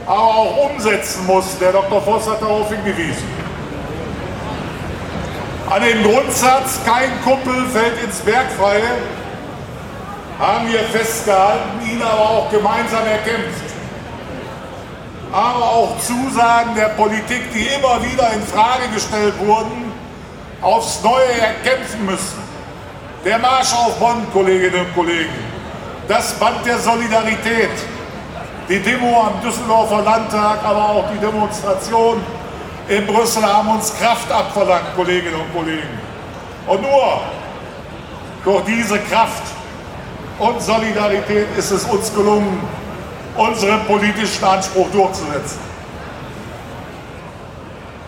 aber 0.06 0.18
auch 0.18 0.70
umsetzen 0.70 1.24
muss. 1.26 1.58
Der 1.58 1.72
Dr. 1.72 2.02
Voss 2.02 2.28
hat 2.28 2.42
darauf 2.42 2.68
hingewiesen. 2.68 3.40
An 5.70 5.82
den 5.82 6.02
Grundsatz, 6.02 6.78
kein 6.84 7.08
Kuppel 7.24 7.64
fällt 7.72 8.02
ins 8.04 8.18
Bergfreie, 8.18 8.82
haben 10.38 10.70
wir 10.70 10.80
festgehalten, 10.80 11.80
ihn 11.90 12.02
aber 12.02 12.20
auch 12.20 12.50
gemeinsam 12.50 13.06
erkämpft 13.06 13.69
aber 15.32 15.64
auch 15.64 15.98
Zusagen 16.00 16.74
der 16.74 16.90
Politik, 16.90 17.52
die 17.54 17.66
immer 17.66 18.02
wieder 18.02 18.32
in 18.32 18.42
Frage 18.42 18.88
gestellt 18.92 19.34
wurden, 19.38 19.92
aufs 20.60 21.02
Neue 21.02 21.32
erkämpfen 21.40 22.04
müssen. 22.04 22.42
Der 23.24 23.38
Marsch 23.38 23.72
auf 23.72 23.98
Bonn, 23.98 24.26
Kolleginnen 24.32 24.80
und 24.80 24.94
Kollegen, 24.94 25.30
das 26.08 26.32
Band 26.34 26.64
der 26.66 26.78
Solidarität, 26.78 27.70
die 28.68 28.80
Demo 28.80 29.22
am 29.22 29.40
Düsseldorfer 29.42 30.02
Landtag, 30.02 30.64
aber 30.64 30.88
auch 30.90 31.04
die 31.12 31.18
Demonstration 31.18 32.22
in 32.88 33.06
Brüssel 33.06 33.44
haben 33.44 33.68
uns 33.68 33.94
Kraft 33.96 34.30
abverlangt, 34.32 34.96
Kolleginnen 34.96 35.34
und 35.34 35.54
Kollegen. 35.54 36.00
Und 36.66 36.82
nur 36.82 37.20
durch 38.44 38.64
diese 38.64 38.98
Kraft 38.98 39.42
und 40.38 40.60
Solidarität 40.60 41.46
ist 41.56 41.70
es 41.70 41.84
uns 41.84 42.12
gelungen, 42.14 42.60
unseren 43.36 43.84
politischen 43.86 44.44
Anspruch 44.44 44.90
durchzusetzen. 44.90 45.58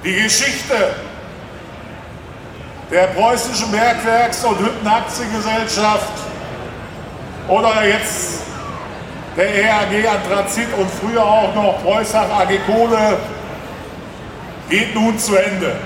Die 0.05 0.15
Geschichte 0.15 0.95
der 2.91 3.07
preußischen 3.09 3.71
Bergwerks- 3.71 4.45
und 4.45 4.59
Hüttenaktiengesellschaft 4.59 6.13
oder 7.49 7.87
jetzt 7.87 8.43
der 9.37 9.55
ERG 9.55 10.09
Anthrazit 10.09 10.69
und 10.77 10.91
früher 10.91 11.25
auch 11.25 11.55
noch 11.55 11.83
Preußach 11.83 12.29
AG 12.29 12.59
Kohle 12.67 13.19
geht 14.69 14.95
nun 14.95 15.19
zu 15.19 15.37
Ende. 15.37 15.77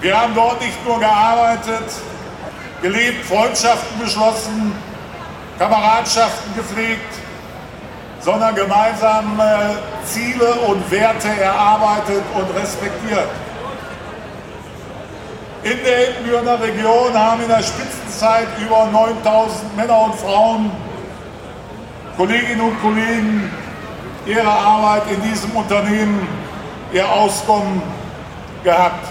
Wir 0.00 0.18
haben 0.18 0.34
dort 0.34 0.60
nicht 0.60 0.84
nur 0.86 0.98
gearbeitet, 0.98 1.84
gelebt, 2.80 3.24
Freundschaften 3.26 3.98
beschlossen, 4.00 4.72
Kameradschaften 5.60 6.54
gepflegt, 6.56 7.14
sondern 8.20 8.54
gemeinsame 8.54 9.76
Ziele 10.06 10.52
und 10.66 10.90
Werte 10.90 11.28
erarbeitet 11.28 12.22
und 12.34 12.56
respektiert. 12.56 13.28
In 15.62 15.76
der 15.84 16.08
Ibbenbürener 16.08 16.58
Region 16.62 17.12
haben 17.12 17.42
in 17.42 17.48
der 17.48 17.62
Spitzenzeit 17.62 18.48
über 18.58 18.86
9000 18.86 19.76
Männer 19.76 20.00
und 20.00 20.14
Frauen, 20.14 20.70
Kolleginnen 22.16 22.62
und 22.62 22.80
Kollegen, 22.80 23.52
ihre 24.24 24.48
Arbeit 24.48 25.02
in 25.10 25.22
diesem 25.30 25.54
Unternehmen, 25.54 26.26
ihr 26.90 27.06
Auskommen 27.06 27.82
gehabt. 28.64 29.06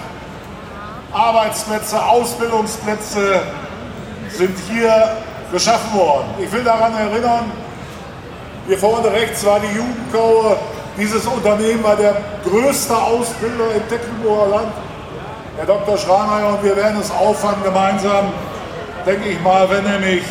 Arbeitsplätze, 1.12 2.04
Ausbildungsplätze 2.04 3.40
sind 4.30 4.58
hier 4.68 5.16
geschaffen 5.52 5.98
worden. 5.98 6.26
Ich 6.38 6.50
will 6.52 6.64
daran 6.64 6.94
erinnern, 6.94 7.50
hier 8.66 8.78
vorne 8.78 9.10
rechts 9.12 9.44
war 9.44 9.58
die 9.60 9.74
Jugendkaue. 9.76 10.56
Dieses 10.96 11.26
Unternehmen 11.26 11.82
war 11.82 11.96
der 11.96 12.16
größte 12.44 12.96
Ausbilder 12.96 13.74
im 13.74 13.88
Tecklenburger 13.88 14.48
Land. 14.48 14.72
Herr 15.56 15.66
Dr. 15.66 15.96
Schraneyer 15.98 16.50
und 16.50 16.64
wir 16.64 16.76
werden 16.76 17.00
es 17.00 17.10
auffangen 17.10 17.62
gemeinsam, 17.62 18.32
denke 19.04 19.28
ich 19.28 19.40
mal, 19.42 19.68
wenn 19.68 19.84
nämlich 19.84 20.22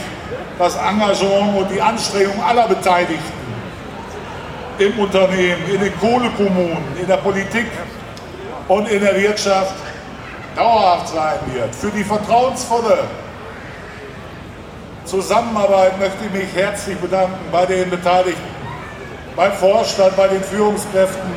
das 0.57 0.75
Engagement 0.75 1.57
und 1.57 1.71
die 1.71 1.81
Anstrengung 1.81 2.41
aller 2.43 2.67
Beteiligten 2.67 3.39
im 4.77 4.97
Unternehmen, 4.97 5.61
in 5.69 5.79
den 5.81 5.99
Kohlekommunen, 5.99 6.97
in 6.99 7.07
der 7.07 7.17
Politik 7.17 7.67
und 8.67 8.89
in 8.89 9.01
der 9.01 9.15
Wirtschaft 9.15 9.75
dauerhaft 10.55 11.09
sein 11.09 11.39
wird. 11.53 11.75
Für 11.75 11.89
die 11.89 12.03
vertrauensvolle 12.03 12.99
Zusammenarbeit 15.09 15.97
möchte 15.97 16.25
ich 16.25 16.31
mich 16.31 16.55
herzlich 16.55 16.95
bedanken 16.99 17.39
bei 17.51 17.65
den 17.65 17.89
Beteiligten, 17.89 18.43
beim 19.35 19.51
Vorstand, 19.53 20.15
bei 20.15 20.27
den 20.27 20.43
Führungskräften, 20.43 21.31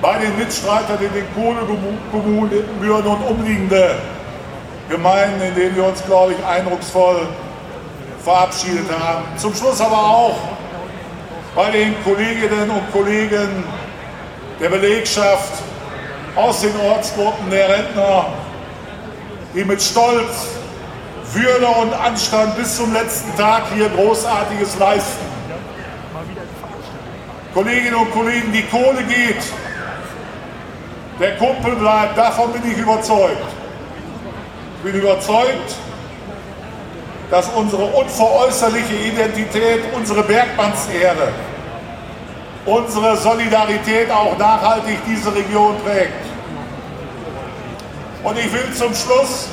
bei 0.00 0.16
den 0.16 0.34
Mitstreitern 0.38 0.96
in 0.98 1.12
den 1.12 1.26
Kohlekommunen, 1.34 2.50
Ibbenbüren 2.50 3.04
und 3.04 3.22
umliegende 3.26 3.96
Gemeinden, 4.88 5.42
in 5.42 5.54
denen 5.54 5.76
wir 5.76 5.84
uns, 5.84 6.02
glaube 6.06 6.32
ich, 6.32 6.46
eindrucksvoll 6.46 7.28
verabschiedet 8.24 8.86
haben. 8.98 9.24
Zum 9.36 9.54
Schluss 9.54 9.82
aber 9.82 9.98
auch 9.98 10.36
bei 11.54 11.70
den 11.70 11.94
Kolleginnen 12.04 12.70
und 12.70 12.90
Kollegen 12.90 13.64
der 14.58 14.70
Belegschaft 14.70 15.62
aus 16.36 16.62
den 16.62 16.72
Ortsgruppen 16.80 17.50
der 17.50 17.68
Rentner, 17.68 18.28
die 19.54 19.64
mit 19.64 19.82
Stolz, 19.82 20.46
Würde 21.32 21.66
und 21.66 21.92
Anstand 21.92 22.56
bis 22.56 22.76
zum 22.76 22.92
letzten 22.92 23.36
Tag 23.36 23.64
hier 23.74 23.88
Großartiges 23.90 24.78
leisten. 24.78 25.26
Kolleginnen 27.52 27.96
und 27.96 28.10
Kollegen, 28.12 28.52
die 28.52 28.62
Kohle 28.62 29.02
geht, 29.04 29.42
der 31.20 31.36
Kumpel 31.36 31.74
bleibt, 31.76 32.16
davon 32.16 32.52
bin 32.52 32.70
ich 32.70 32.78
überzeugt. 32.78 33.42
Ich 34.76 34.90
bin 34.90 35.00
überzeugt, 35.00 35.74
dass 37.30 37.48
unsere 37.50 37.84
unveräußerliche 37.84 38.94
Identität, 38.94 39.80
unsere 39.94 40.22
Bergmannsehre, 40.22 41.32
unsere 42.64 43.16
Solidarität 43.16 44.10
auch 44.10 44.38
nachhaltig 44.38 44.98
diese 45.06 45.34
Region 45.34 45.76
prägt. 45.84 46.12
Und 48.22 48.38
ich 48.38 48.52
will 48.52 48.72
zum 48.74 48.94
Schluss 48.94 49.48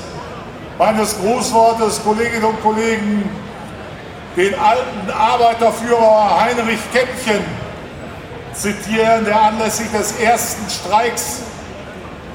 meines 0.78 1.18
Grußwortes, 1.20 2.04
Kolleginnen 2.04 2.46
und 2.46 2.62
Kollegen, 2.62 3.30
den 4.36 4.54
alten 4.60 5.12
Arbeiterführer 5.12 6.42
Heinrich 6.42 6.80
Käppchen 6.92 7.44
zitieren, 8.54 9.26
der 9.26 9.42
anlässlich 9.42 9.90
des 9.92 10.20
ersten 10.20 10.70
Streiks 10.70 11.42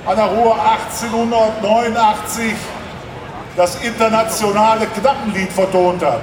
an 0.06 0.16
der 0.16 0.26
Ruhr 0.26 0.54
1889 0.54 2.54
das 3.56 3.82
internationale 3.82 4.86
Knappenlied 4.86 5.52
vertont 5.52 6.02
hat. 6.02 6.22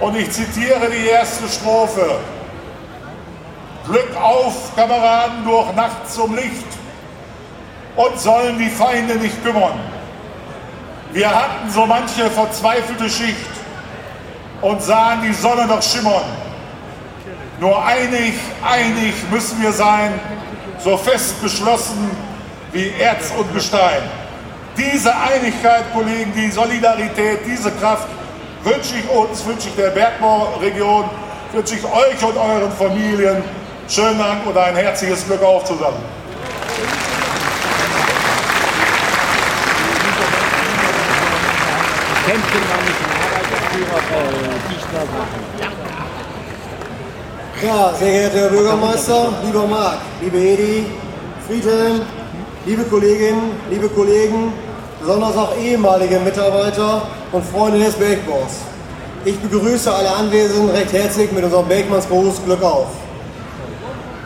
Und 0.00 0.16
ich 0.16 0.30
zitiere 0.30 0.88
die 0.90 1.08
erste 1.08 1.48
Strophe. 1.48 2.18
Glück 3.86 4.16
auf, 4.20 4.74
Kameraden, 4.74 5.44
durch 5.44 5.72
Nacht 5.74 6.10
zum 6.10 6.34
Licht 6.34 6.66
und 7.96 8.18
sollen 8.18 8.58
die 8.58 8.68
Feinde 8.68 9.16
nicht 9.16 9.42
kümmern. 9.44 9.78
Wir 11.12 11.28
hatten 11.28 11.70
so 11.70 11.86
manche 11.86 12.30
verzweifelte 12.30 13.08
Schicht 13.08 13.50
und 14.60 14.82
sahen 14.82 15.22
die 15.22 15.32
Sonne 15.32 15.66
noch 15.66 15.82
schimmern. 15.82 16.24
Nur 17.58 17.82
einig, 17.84 18.34
einig 18.62 19.14
müssen 19.30 19.62
wir 19.62 19.72
sein, 19.72 20.20
so 20.78 20.96
fest 20.96 21.40
beschlossen 21.42 22.10
wie 22.72 22.92
Erz 22.98 23.32
und 23.38 23.52
Gestein. 23.54 24.02
Diese 24.76 25.10
Einigkeit, 25.16 25.84
Kollegen, 25.94 26.32
die 26.34 26.50
Solidarität, 26.50 27.40
diese 27.46 27.70
Kraft 27.72 28.08
wünsche 28.62 28.96
ich 28.96 29.08
uns, 29.08 29.44
wünsche 29.46 29.68
ich 29.68 29.74
der 29.74 29.90
Bergbauregion, 29.90 31.08
wünsche 31.52 31.76
ich 31.76 31.84
euch 31.84 32.22
und 32.22 32.36
euren 32.36 32.72
Familien. 32.72 33.42
Schönen 33.88 34.18
Dank 34.18 34.44
und 34.44 34.56
ein 34.56 34.76
herzliches 34.76 35.24
Glück 35.26 35.42
auf 35.42 35.64
zusammen. 35.64 36.15
Kämpfen 42.26 42.42
wir 42.42 42.78
nicht 42.82 43.00
den 43.00 43.12
Arbeiterführer 43.86 44.00
Dichtner 44.68 45.04
Ja, 47.62 47.94
sehr 47.94 48.10
geehrter 48.10 48.38
Herr 48.38 48.48
Bürgermeister, 48.48 49.32
lieber 49.44 49.64
Marc, 49.68 49.98
liebe 50.20 50.36
Edi, 50.36 50.86
Friedhelm, 51.46 52.00
liebe 52.64 52.82
Kolleginnen, 52.82 53.52
liebe 53.70 53.88
Kollegen, 53.88 54.52
besonders 55.00 55.36
auch 55.36 55.56
ehemalige 55.56 56.18
Mitarbeiter 56.18 57.02
und 57.30 57.44
Freunde 57.44 57.78
des 57.78 57.94
Bergbaus. 57.94 58.58
Ich 59.24 59.38
begrüße 59.38 59.94
alle 59.94 60.10
Anwesenden 60.10 60.70
recht 60.70 60.92
herzlich 60.92 61.30
mit 61.30 61.44
unserem 61.44 61.68
Bergmannsgruß 61.68 62.44
Glück 62.44 62.62
auf. 62.64 62.88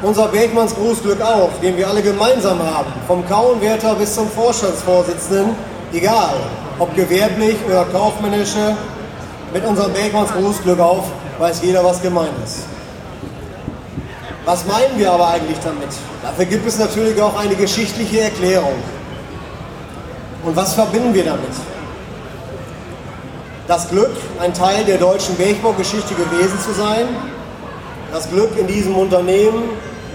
Unser 0.00 0.28
Bergmannsgruß 0.28 1.02
Glück 1.02 1.20
auf, 1.20 1.50
den 1.62 1.76
wir 1.76 1.86
alle 1.86 2.00
gemeinsam 2.00 2.60
haben, 2.60 2.94
vom 3.06 3.28
Kauenwärter 3.28 3.94
bis 3.96 4.14
zum 4.14 4.30
Vorstandsvorsitzenden, 4.30 5.54
egal, 5.92 6.36
ob 6.80 6.96
gewerblich 6.96 7.56
oder 7.66 7.84
kaufmännische, 7.84 8.74
mit 9.52 9.64
unserem 9.64 9.92
Bergmannsgruß 9.92 10.62
Glück 10.62 10.80
auf, 10.80 11.04
weiß 11.38 11.60
jeder, 11.62 11.84
was 11.84 12.00
gemeint 12.00 12.32
ist. 12.42 12.60
Was 14.46 14.64
meinen 14.64 14.98
wir 14.98 15.12
aber 15.12 15.28
eigentlich 15.28 15.58
damit? 15.62 15.90
Dafür 16.22 16.46
gibt 16.46 16.66
es 16.66 16.78
natürlich 16.78 17.20
auch 17.20 17.38
eine 17.38 17.54
geschichtliche 17.54 18.22
Erklärung. 18.22 18.74
Und 20.42 20.56
was 20.56 20.74
verbinden 20.74 21.12
wir 21.12 21.24
damit? 21.24 21.52
Das 23.68 23.88
Glück, 23.90 24.10
ein 24.40 24.54
Teil 24.54 24.84
der 24.84 24.96
deutschen 24.96 25.36
Bergbaugeschichte 25.36 26.14
gewesen 26.14 26.58
zu 26.58 26.72
sein, 26.72 27.06
das 28.10 28.28
Glück 28.30 28.56
in 28.58 28.66
diesem 28.66 28.96
Unternehmen, 28.96 29.64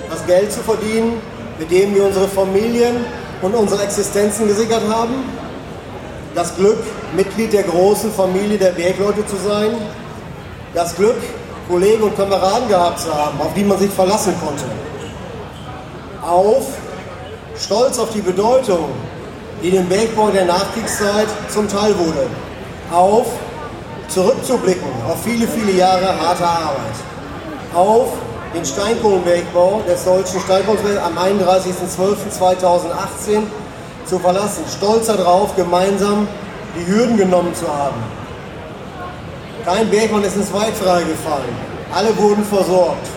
das 0.09 0.25
Geld 0.25 0.51
zu 0.51 0.61
verdienen, 0.61 1.13
mit 1.59 1.69
dem 1.69 1.93
wir 1.93 2.05
unsere 2.05 2.27
Familien 2.27 3.05
und 3.41 3.53
unsere 3.53 3.83
Existenzen 3.83 4.47
gesichert 4.47 4.81
haben, 4.89 5.13
das 6.35 6.55
Glück, 6.55 6.77
Mitglied 7.15 7.53
der 7.53 7.63
großen 7.63 8.11
Familie 8.11 8.57
der 8.57 8.71
Bergleute 8.71 9.25
zu 9.25 9.37
sein, 9.37 9.71
das 10.73 10.93
Glück, 10.95 11.15
Kollegen 11.69 12.03
und 12.03 12.15
Kameraden 12.15 12.67
gehabt 12.67 12.99
zu 12.99 13.13
haben, 13.13 13.39
auf 13.39 13.53
die 13.55 13.63
man 13.63 13.79
sich 13.79 13.89
verlassen 13.89 14.35
konnte. 14.43 14.65
Auf, 16.21 16.67
stolz 17.57 17.97
auf 17.97 18.11
die 18.11 18.21
Bedeutung, 18.21 18.89
die 19.63 19.71
dem 19.71 19.87
Bergbau 19.87 20.29
der 20.29 20.45
Nachkriegszeit 20.45 21.27
zum 21.49 21.67
Teil 21.67 21.97
wurde. 21.97 22.27
Auf, 22.91 23.25
zurückzublicken 24.09 24.89
auf 25.07 25.23
viele, 25.23 25.47
viele 25.47 25.71
Jahre 25.71 26.19
harter 26.19 26.47
Arbeit. 26.47 26.95
Auf 27.73 28.09
den 28.53 28.65
Steinkohlenbergbau 28.65 29.81
des 29.87 30.03
deutschen 30.03 30.39
Steinkohlenbergs 30.41 31.03
am 31.03 31.17
31.12.2018 31.17 33.43
zu 34.05 34.19
verlassen. 34.19 34.63
Stolz 34.77 35.07
darauf, 35.07 35.55
gemeinsam 35.55 36.27
die 36.77 36.85
Hürden 36.87 37.17
genommen 37.17 37.53
zu 37.53 37.67
haben. 37.67 38.01
Kein 39.65 39.89
Bergmann 39.89 40.23
ist 40.23 40.35
ins 40.35 40.53
Weitfrei 40.53 41.01
gefallen. 41.03 41.55
Alle 41.93 42.15
wurden 42.17 42.43
versorgt. 42.43 43.07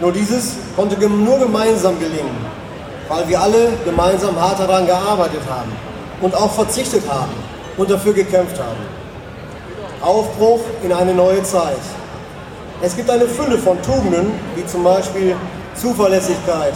Nur 0.00 0.12
dieses 0.12 0.54
konnte 0.74 0.96
nur 1.08 1.38
gemeinsam 1.38 1.98
gelingen, 1.98 2.36
weil 3.08 3.28
wir 3.28 3.40
alle 3.40 3.68
gemeinsam 3.84 4.40
hart 4.40 4.58
daran 4.58 4.86
gearbeitet 4.86 5.42
haben 5.48 5.70
und 6.20 6.34
auch 6.34 6.50
verzichtet 6.52 7.02
haben 7.08 7.32
und 7.76 7.90
dafür 7.90 8.12
gekämpft 8.12 8.58
haben. 8.58 8.80
Aufbruch 10.00 10.60
in 10.82 10.92
eine 10.92 11.14
neue 11.14 11.42
Zeit. 11.42 11.78
Es 12.80 12.96
gibt 12.96 13.08
eine 13.10 13.26
Fülle 13.26 13.58
von 13.58 13.80
Tugenden, 13.82 14.32
wie 14.56 14.66
zum 14.66 14.82
Beispiel 14.82 15.36
Zuverlässigkeit, 15.74 16.74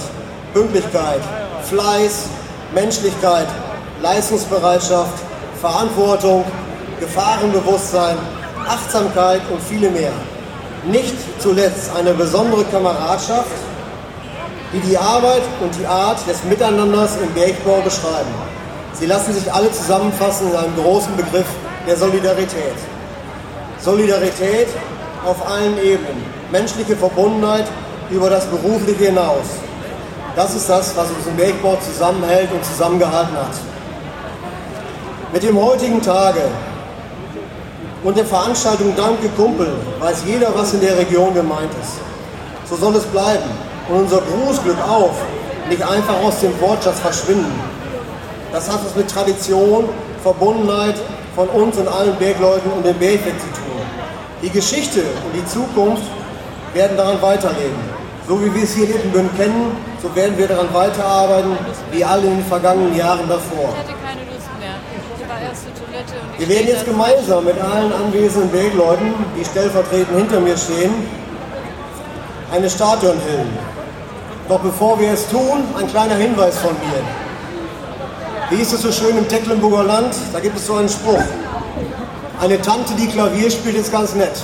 Pünktlichkeit, 0.53 1.21
Fleiß, 1.65 2.29
Menschlichkeit, 2.75 3.47
Leistungsbereitschaft, 4.03 5.23
Verantwortung, 5.61 6.45
Gefahrenbewusstsein, 7.01 8.17
Achtsamkeit 8.67 9.41
und 9.51 9.61
viele 9.63 9.91
mehr. 9.91 10.13
Nicht 10.85 11.15
zuletzt 11.41 11.91
eine 11.97 12.15
besondere 12.15 12.65
Kameradschaft, 12.65 13.51
die 14.73 14.81
die 14.81 14.99
Arbeit 14.99 15.43
und 15.63 15.75
die 15.79 15.87
Art 15.87 16.19
des 16.29 16.43
Miteinanders 16.45 17.17
im 17.23 17.33
Bergbau 17.33 17.81
beschreiben. 17.83 18.35
Sie 18.93 19.07
lassen 19.07 19.33
sich 19.33 19.53
alle 19.53 19.71
zusammenfassen 19.71 20.51
in 20.51 20.57
einem 20.57 20.77
großen 20.77 21.17
Begriff 21.17 21.47
der 21.87 21.97
Solidarität. 21.97 22.77
Solidarität 23.79 24.69
auf 25.25 25.49
allen 25.49 25.77
Ebenen, 25.79 26.25
menschliche 26.51 26.97
Verbundenheit 26.97 27.67
über 28.11 28.31
das 28.31 28.47
Berufliche 28.47 29.07
hinaus. 29.07 29.47
Das 30.37 30.55
ist 30.55 30.69
das, 30.69 30.95
was 30.95 31.09
uns 31.09 31.27
im 31.27 31.35
Bergbau 31.35 31.77
zusammenhält 31.77 32.53
und 32.53 32.63
zusammengehalten 32.63 33.35
hat. 33.35 33.57
Mit 35.33 35.43
dem 35.43 35.59
heutigen 35.59 36.03
Tage 36.03 36.43
und 38.05 38.19
der 38.19 38.27
Veranstaltung 38.27 38.93
Danke 38.95 39.31
Kumpel 39.31 39.73
weiß 39.99 40.25
jeder, 40.27 40.55
was 40.55 40.75
in 40.75 40.83
der 40.83 40.99
Region 40.99 41.33
gemeint 41.33 41.71
ist. 41.81 41.95
So 42.69 42.77
soll 42.77 42.95
es 42.97 43.05
bleiben 43.05 43.49
und 43.89 44.01
unser 44.03 44.21
Grußglück 44.21 44.77
auf 44.87 45.15
nicht 45.71 45.83
einfach 45.83 46.23
aus 46.23 46.39
dem 46.41 46.61
Wortschatz 46.61 47.01
verschwinden. 47.01 47.59
Das 48.53 48.71
hat 48.71 48.81
es 48.87 48.95
mit 48.95 49.11
Tradition, 49.11 49.89
Verbundenheit 50.23 50.97
von 51.35 51.49
uns 51.49 51.79
und 51.79 51.89
allen 51.89 52.15
Bergleuten 52.17 52.71
und 52.73 52.85
dem 52.85 52.99
Bergweg 52.99 53.41
zu 53.41 53.47
tun. 53.47 53.81
Die 54.43 54.51
Geschichte 54.51 55.01
und 55.01 55.35
die 55.35 55.47
Zukunft 55.47 56.05
werden 56.75 56.99
daran 56.99 57.23
weiterleben. 57.23 57.96
So 58.29 58.45
wie 58.45 58.53
wir 58.53 58.65
es 58.65 58.75
hier 58.75 58.87
in 58.87 58.97
Ippenbüren 58.97 59.31
kennen, 59.37 59.71
so 60.03 60.13
werden 60.17 60.37
wir 60.37 60.49
daran 60.49 60.67
weiterarbeiten, 60.75 61.57
wie 61.93 62.05
alle 62.05 62.27
in 62.27 62.39
den 62.39 62.45
vergangenen 62.45 62.97
Jahren 62.97 63.29
davor. 63.29 63.73
Wir 66.37 66.49
werden 66.49 66.67
jetzt 66.67 66.85
gemeinsam 66.85 67.45
mit 67.45 67.57
allen 67.61 67.93
anwesenden 67.93 68.51
Bergleuten, 68.51 69.15
die 69.39 69.45
stellvertretend 69.45 70.19
hinter 70.19 70.41
mir 70.41 70.57
stehen, 70.57 70.93
eine 72.53 72.69
Statue 72.69 73.13
enthüllen. 73.13 73.49
Doch 74.49 74.61
bevor 74.61 74.99
wir 74.99 75.13
es 75.13 75.29
tun, 75.29 75.63
ein 75.79 75.87
kleiner 75.87 76.17
Hinweis 76.17 76.59
von 76.59 76.73
mir. 76.73 77.03
Wie 78.51 78.61
ist 78.61 78.73
es 78.73 78.83
so 78.83 78.91
schön 78.91 79.17
im 79.17 79.29
Tecklenburger 79.29 79.85
Land? 79.85 80.15
Da 80.33 80.41
gibt 80.41 80.57
es 80.57 80.67
so 80.67 80.75
einen 80.75 80.89
Spruch. 80.89 81.23
Eine 82.41 82.61
Tante, 82.61 82.95
die 82.95 83.07
Klavier 83.07 83.51
spielt, 83.51 83.77
ist 83.77 83.93
ganz 83.93 84.15
nett. 84.15 84.43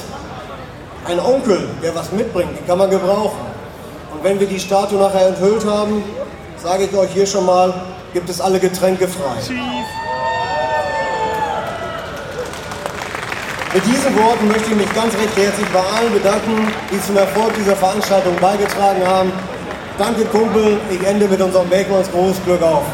Ein 1.04 1.18
Onkel, 1.18 1.68
der 1.82 1.94
was 1.96 2.12
mitbringt, 2.12 2.56
den 2.56 2.66
kann 2.66 2.78
man 2.78 2.88
gebrauchen. 2.88 3.51
Wenn 4.22 4.38
wir 4.38 4.46
die 4.46 4.60
Statue 4.60 5.00
nachher 5.00 5.28
enthüllt 5.28 5.64
haben, 5.66 6.04
sage 6.56 6.84
ich 6.84 6.96
euch 6.96 7.10
hier 7.10 7.26
schon 7.26 7.44
mal, 7.44 7.74
gibt 8.12 8.30
es 8.30 8.40
alle 8.40 8.60
Getränke 8.60 9.08
frei. 9.08 9.34
Mit 13.74 13.84
diesen 13.84 14.16
Worten 14.16 14.46
möchte 14.46 14.70
ich 14.70 14.76
mich 14.76 14.94
ganz 14.94 15.12
recht 15.14 15.36
herzlich 15.36 15.66
bei 15.72 15.80
allen 15.80 16.12
bedanken, 16.12 16.68
die 16.92 17.00
zum 17.00 17.16
Erfolg 17.16 17.52
dieser 17.58 17.74
Veranstaltung 17.74 18.36
beigetragen 18.36 19.04
haben. 19.04 19.32
Danke 19.98 20.24
Kumpel, 20.26 20.78
ich 20.88 21.04
ende 21.04 21.26
mit 21.26 21.40
unserem 21.40 21.68
Bergmanns 21.68 22.10
Großglück 22.12 22.62
auf. 22.62 22.84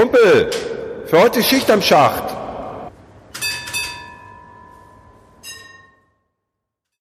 Kumpel, 0.00 0.48
für 1.04 1.20
heute 1.20 1.42
Schicht 1.42 1.70
am 1.70 1.82
Schacht. 1.82 2.29